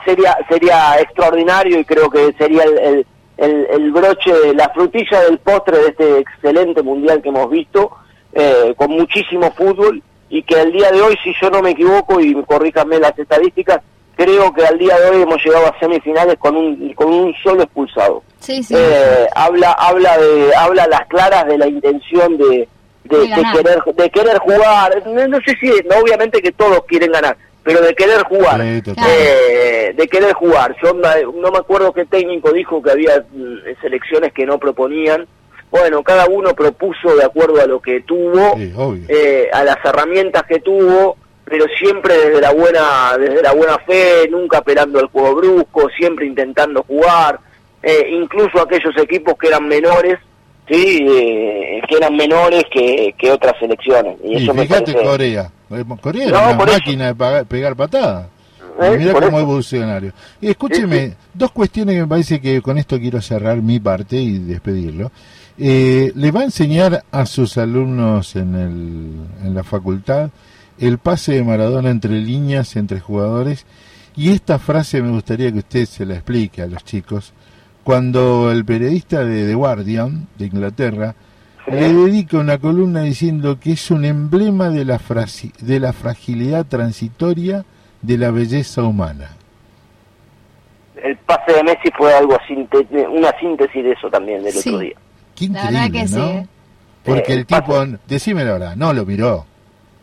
[0.05, 3.07] sería sería extraordinario y creo que sería el, el,
[3.37, 7.91] el, el broche, la frutilla del postre de este excelente mundial que hemos visto,
[8.33, 12.21] eh, con muchísimo fútbol y que al día de hoy, si yo no me equivoco
[12.21, 13.81] y corríjame las estadísticas,
[14.17, 17.63] creo que al día de hoy hemos llegado a semifinales con un con un solo
[17.63, 18.23] expulsado.
[18.41, 18.75] Sí, sí.
[18.77, 22.69] Eh, habla habla de habla a las claras de la intención de
[23.05, 23.19] de,
[23.53, 27.81] querer de querer jugar no, no sé si no, obviamente que todos quieren ganar pero
[27.81, 28.61] de querer jugar.
[28.61, 30.77] Sí, eh, de querer jugar.
[30.83, 35.27] Yo no me acuerdo qué técnico dijo que había mm, selecciones que no proponían.
[35.71, 38.73] Bueno cada uno propuso de acuerdo a lo que tuvo Sí,
[39.09, 44.29] eh, a las herramientas que tuvo, pero siempre desde la buena desde la buena fe,
[44.31, 47.41] nunca apelando al juego brusco, siempre intentando jugar,
[47.83, 50.19] eh, incluso aquellos equipos que eran menores,
[50.69, 54.17] sí, eh, que eran menores que, que otras selecciones.
[54.25, 55.51] Y, Y eso me fíjate parece- Corea.
[55.71, 56.73] Eh, Corea No, era una eso.
[56.73, 58.29] máquina de pagar- pegar patadas.
[58.83, 58.97] ¿Eh?
[58.99, 59.47] Mira Por cómo eso.
[59.47, 60.13] evolucionario.
[60.41, 64.17] Y escúcheme, Sí, dos cuestiones que me parece que con esto quiero cerrar mi parte
[64.17, 65.13] y despedirlo.
[65.57, 70.31] Eh, ¿Le va a enseñar a sus alumnos en, el, en la facultad
[70.81, 73.65] el pase de Maradona entre líneas, entre jugadores?
[74.17, 77.33] Y esta frase me gustaría que usted se la explique a los chicos.
[77.85, 81.15] Cuando el periodista de The Guardian, de Inglaterra,
[81.67, 84.99] le dedica una columna diciendo que es un emblema de la,
[85.61, 87.65] de la fragilidad transitoria
[88.03, 89.31] de la belleza humana.
[91.03, 92.37] El pase de Messi fue algo
[93.13, 94.69] una síntesis de eso también del Sí.
[94.71, 94.95] otro día.
[95.35, 96.27] Qué La increíble, verdad que sí, ¿no?
[96.27, 96.47] ¿eh?
[97.05, 99.45] Porque Eh, el el tipo, pase- decime la verdad, no lo miró.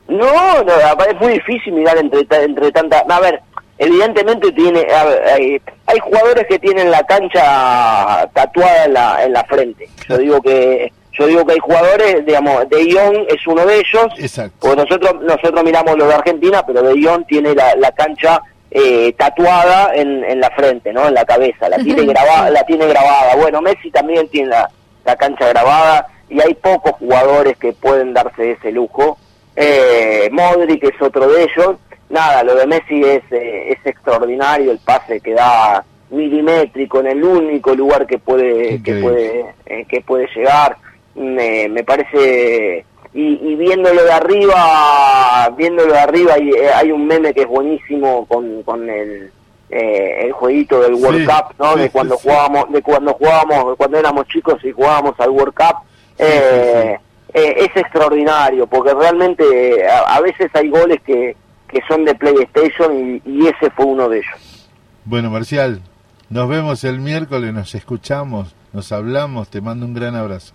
[0.07, 0.73] No, no,
[1.09, 2.99] es muy difícil mirar entre ta- entre tanta.
[3.09, 3.41] A ver,
[3.85, 4.85] evidentemente tiene,
[5.33, 9.89] hay, hay jugadores que tienen la cancha tatuada en la en la frente.
[10.07, 14.07] Yo digo que Yo digo que hay jugadores, digamos, De Jong es uno de ellos,
[14.17, 14.55] Exacto.
[14.59, 18.41] porque nosotros nosotros miramos lo de Argentina, pero De Jong tiene la, la cancha
[18.71, 21.07] eh, tatuada en, en la frente, ¿no?
[21.07, 23.35] En la cabeza, la tiene grabada, la tiene grabada.
[23.35, 24.69] Bueno, Messi también tiene la,
[25.03, 29.17] la cancha grabada y hay pocos jugadores que pueden darse ese lujo.
[29.57, 31.75] Eh, Modric es otro de ellos.
[32.11, 37.23] Nada, lo de Messi es, eh, es extraordinario, el pase que da milimétrico en el
[37.23, 40.77] único lugar que puede que puede eh, que puede llegar.
[41.15, 47.05] Me, me parece y, y viéndolo de arriba, viéndolo de arriba hay, eh, hay un
[47.07, 49.31] meme que es buenísimo con, con el
[49.69, 51.73] eh, el jueguito del World Sí, Cup, ¿no?
[51.75, 52.21] sí, de cuando sí.
[52.23, 55.77] jugábamos, de cuando jugábamos, cuando éramos chicos y jugábamos al World Cup.
[56.17, 56.97] Eh,
[57.33, 61.37] eh, es extraordinario porque realmente a, a veces hay goles que,
[61.71, 64.69] que son de PlayStation y, y ese fue uno de ellos.
[65.05, 65.81] Bueno, Marcial,
[66.29, 70.53] nos vemos el miércoles, nos escuchamos, nos hablamos, te mando un gran abrazo.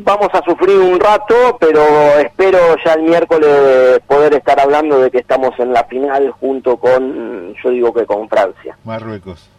[0.00, 1.80] Vamos a sufrir un rato, pero
[2.18, 7.54] espero ya el miércoles poder estar hablando de que estamos en la final junto con,
[7.62, 8.78] yo digo que con Francia.
[8.84, 9.50] Marruecos.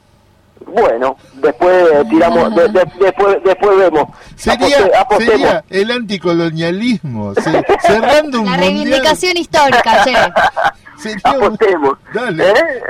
[0.66, 4.08] Bueno, después eh, tiramos, de- de- después, después vemos.
[4.36, 5.32] Sería, Aposte- apostemos.
[5.40, 8.60] sería el anticolonialismo, se- cerrando un La mundial.
[8.60, 10.14] reivindicación histórica, che.
[11.02, 11.98] Sería un- Apostemos.
[12.14, 12.50] Dale.
[12.50, 12.82] ¿Eh?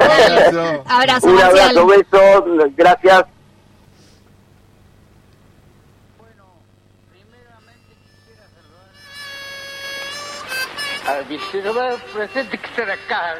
[0.00, 0.84] Abrazo.
[0.88, 2.44] Abrazo, Un abrazo, besos,
[2.76, 3.24] gracias.
[11.06, 13.34] al visitador presente que estar acá.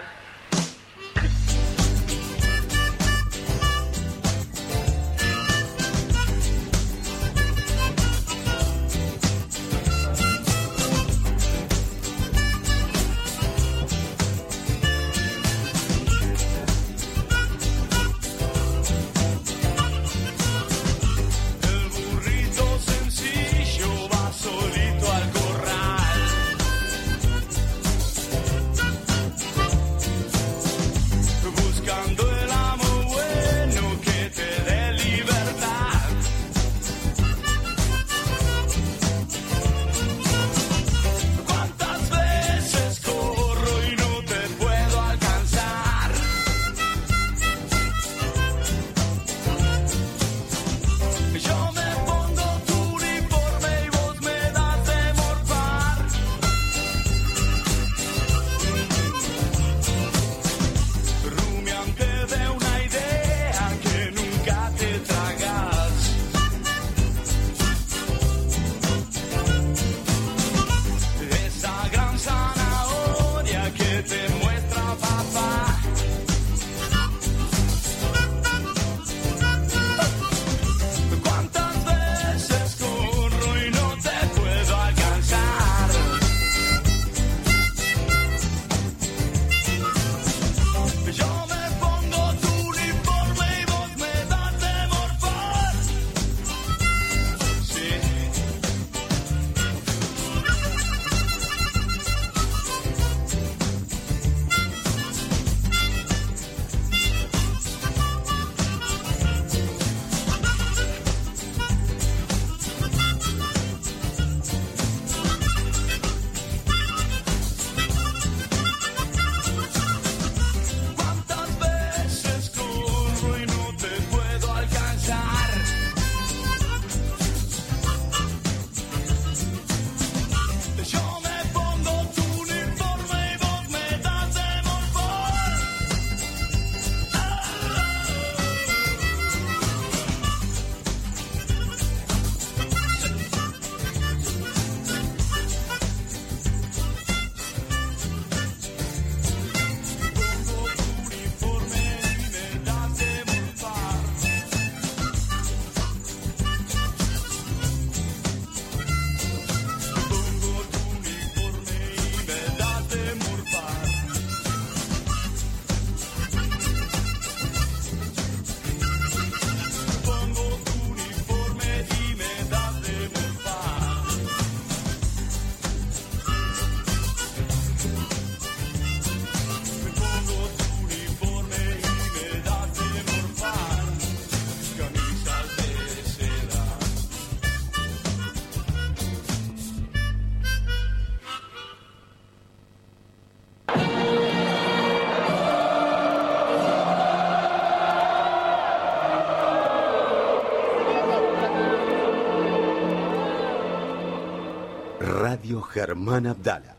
[205.79, 206.75] Germán Abdala,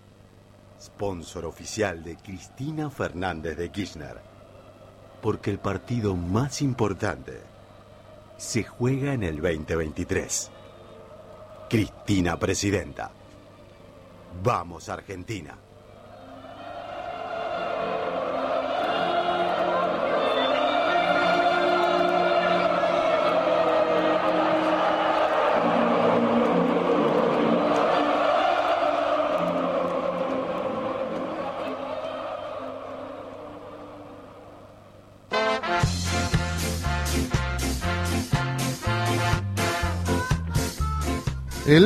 [0.77, 4.17] sponsor oficial de Cristina Fernández de Kirchner.
[5.21, 7.39] Porque el partido más importante
[8.35, 10.51] se juega en el 2023.
[11.69, 13.09] Cristina Presidenta.
[14.43, 15.57] Vamos Argentina.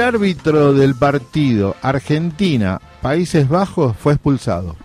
[0.04, 4.76] Árbitro del partido Argentina Países Bajos fue expulsado.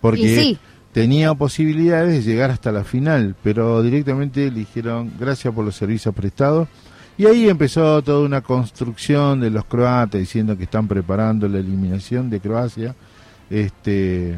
[0.00, 0.58] Porque sí.
[0.92, 6.14] tenía posibilidades de llegar hasta la final, pero directamente le dijeron gracias por los servicios
[6.14, 6.68] prestados.
[7.16, 12.28] Y ahí empezó toda una construcción de los croatas diciendo que están preparando la eliminación
[12.28, 12.94] de Croacia.
[13.50, 14.36] Este,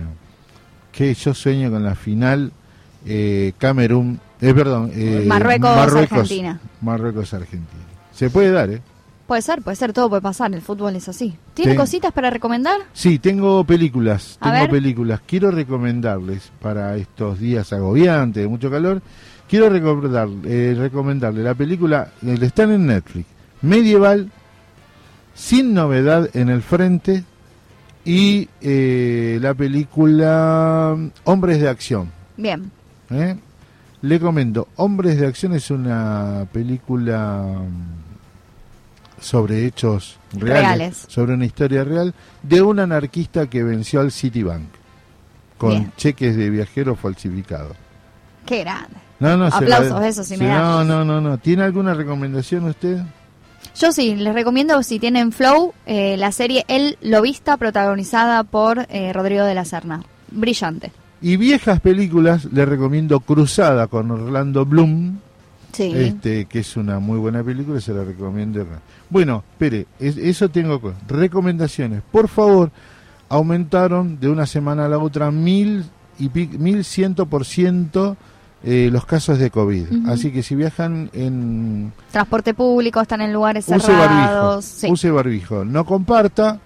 [0.93, 2.53] que yo sueño con la final
[3.07, 6.61] eh, Camerún, eh, perdón, eh, Marruecos, Argentina.
[6.81, 7.83] Marruecos Argentina.
[8.13, 8.83] Se puede dar, ¿eh?
[9.27, 11.36] Puede ser, puede ser, todo puede pasar, el fútbol es así.
[11.55, 12.78] ¿Tiene cositas para recomendar?
[12.93, 14.70] Sí, tengo películas, A tengo ver.
[14.70, 15.20] películas.
[15.27, 19.03] Quiero recomendarles para estos días agobiantes de mucho calor,
[19.48, 23.27] quiero recomendar, eh, recomendarle la película, eh, están en Netflix,
[23.62, 24.31] Medieval,
[25.35, 27.24] sin novedad en el frente,
[28.05, 32.12] y eh, la película mm, Hombres de Acción.
[32.36, 32.70] Bien.
[33.11, 33.36] ¿eh?
[34.03, 38.06] Le comento, Hombres de Acción es una película mm,
[39.21, 41.05] sobre hechos reales, Reales.
[41.09, 44.69] sobre una historia real de un anarquista que venció al Citibank
[45.59, 45.93] con Bien.
[45.97, 47.77] cheques de viajeros falsificados.
[48.45, 48.97] Qué grande.
[49.19, 50.59] No, no, Aplausos, la- eso sí se- me da.
[50.61, 51.39] No, no, no, no.
[51.39, 52.99] ¿Tiene alguna recomendación usted?
[53.81, 59.13] Yo sí, les recomiendo si tienen Flow, eh, la serie El Lobista, protagonizada por eh,
[59.13, 60.03] Rodrigo de la Serna.
[60.31, 60.93] Brillante.
[61.23, 65.19] Y viejas películas, le recomiendo Cruzada con Orlando Bloom,
[65.77, 65.93] Sí.
[65.94, 68.65] este, que es una muy buena película, se la recomiendo.
[69.11, 72.03] Bueno, espere, es- eso tengo co- recomendaciones.
[72.11, 72.70] Por favor,
[73.28, 75.85] aumentaron de una semana a la otra mil
[76.19, 78.16] y mil ciento por ciento
[78.65, 80.09] eh, los casos de COVID.
[80.09, 84.65] Así que si viajan en Transporte público, están en lugares use barbijo, cerrados.
[84.65, 84.90] Sí.
[84.90, 86.59] use barbijo, no comparta,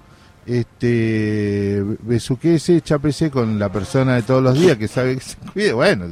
[0.46, 5.72] este, besuquese, chápese con la persona de todos los días que sabe que se cuide.
[5.72, 6.06] Bueno,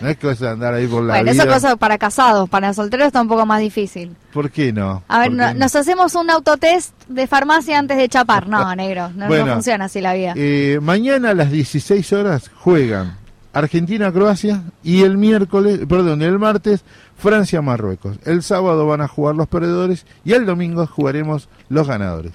[0.00, 1.42] no es cosa de andar ahí por la Bueno, vida.
[1.44, 4.16] esa cosa para casados, para solteros está un poco más difícil.
[4.32, 5.02] ¿Por qué no?
[5.08, 5.58] A ver, ¿Por no- no?
[5.60, 8.48] nos hacemos un autotest de farmacia antes de chapar.
[8.48, 10.32] No, negro, no, no Bueno, funciona así la vida.
[10.36, 13.16] Eh, mañana a las 16 horas juegan
[13.52, 16.84] Argentina-Croacia y el miércoles, perdón, el martes
[17.18, 18.16] Francia-Marruecos.
[18.24, 22.32] El sábado van a jugar los perdedores y el domingo jugaremos los ganadores.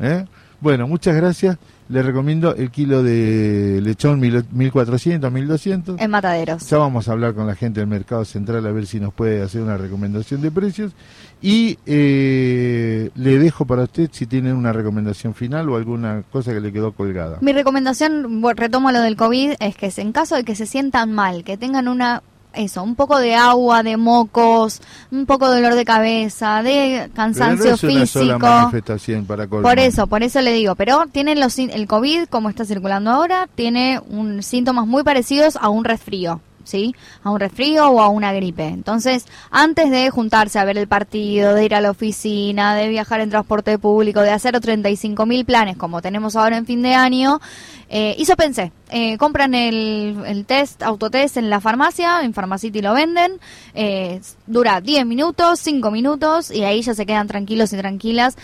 [0.00, 0.24] ¿Eh?
[0.60, 1.56] Bueno, muchas gracias.
[1.88, 6.00] Les recomiendo el kilo de lechón mil- 1400, 1200.
[6.00, 6.68] En Mataderos.
[6.68, 9.40] Ya vamos a hablar con la gente del Mercado Central a ver si nos puede
[9.42, 10.92] hacer una recomendación de precios.
[11.40, 16.60] Y eh, le dejo para usted si tiene una recomendación final o alguna cosa que
[16.60, 17.38] le quedó colgada.
[17.40, 21.44] Mi recomendación, retomo lo del COVID, es que en caso de que se sientan mal,
[21.44, 22.22] que tengan una
[22.56, 24.80] eso, un poco de agua, de mocos,
[25.10, 28.38] un poco de dolor de cabeza, de Pero cansancio no es una sola físico.
[28.46, 29.68] manifestación para colmo.
[29.68, 33.48] Por eso, por eso le digo, pero tienen los el COVID como está circulando ahora,
[33.54, 36.94] tiene un síntomas muy parecidos a un resfrío, ¿sí?
[37.22, 38.66] A un resfrío o a una gripe.
[38.66, 43.20] Entonces, antes de juntarse a ver el partido, de ir a la oficina, de viajar
[43.20, 47.40] en transporte público, de hacer 35 mil planes como tenemos ahora en fin de año,
[47.88, 52.94] eh, hizo pensé, eh, compran el, el test, autotest en la farmacia, en Pharmacity lo
[52.94, 53.38] venden,
[53.74, 58.36] eh, dura 10 minutos, 5 minutos y ahí ya se quedan tranquilos y tranquilas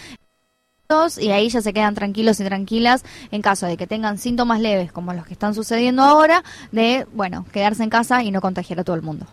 [1.19, 4.93] y ahí ya se quedan tranquilos y tranquilas en caso de que tengan síntomas leves
[4.93, 8.85] como los que están sucediendo ahora, de, bueno, quedarse en casa y no contagiar a
[8.85, 9.27] todo el mundo.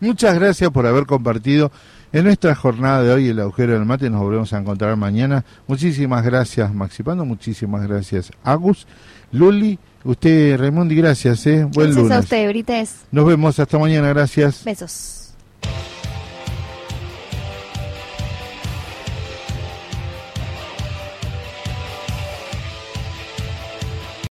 [0.00, 1.72] Muchas gracias por haber compartido
[2.12, 4.10] en nuestra jornada de hoy el agujero del mate.
[4.10, 5.44] Nos volvemos a encontrar mañana.
[5.66, 7.24] Muchísimas gracias, Maxipando.
[7.24, 8.86] Muchísimas gracias, Agus.
[9.32, 11.46] Luli, usted, Raimundi, gracias.
[11.46, 11.64] ¿eh?
[11.64, 12.18] Buen Gracias a lunes.
[12.24, 12.96] usted, Brites.
[13.12, 14.08] Nos vemos hasta mañana.
[14.08, 14.62] Gracias.
[14.64, 15.34] Besos.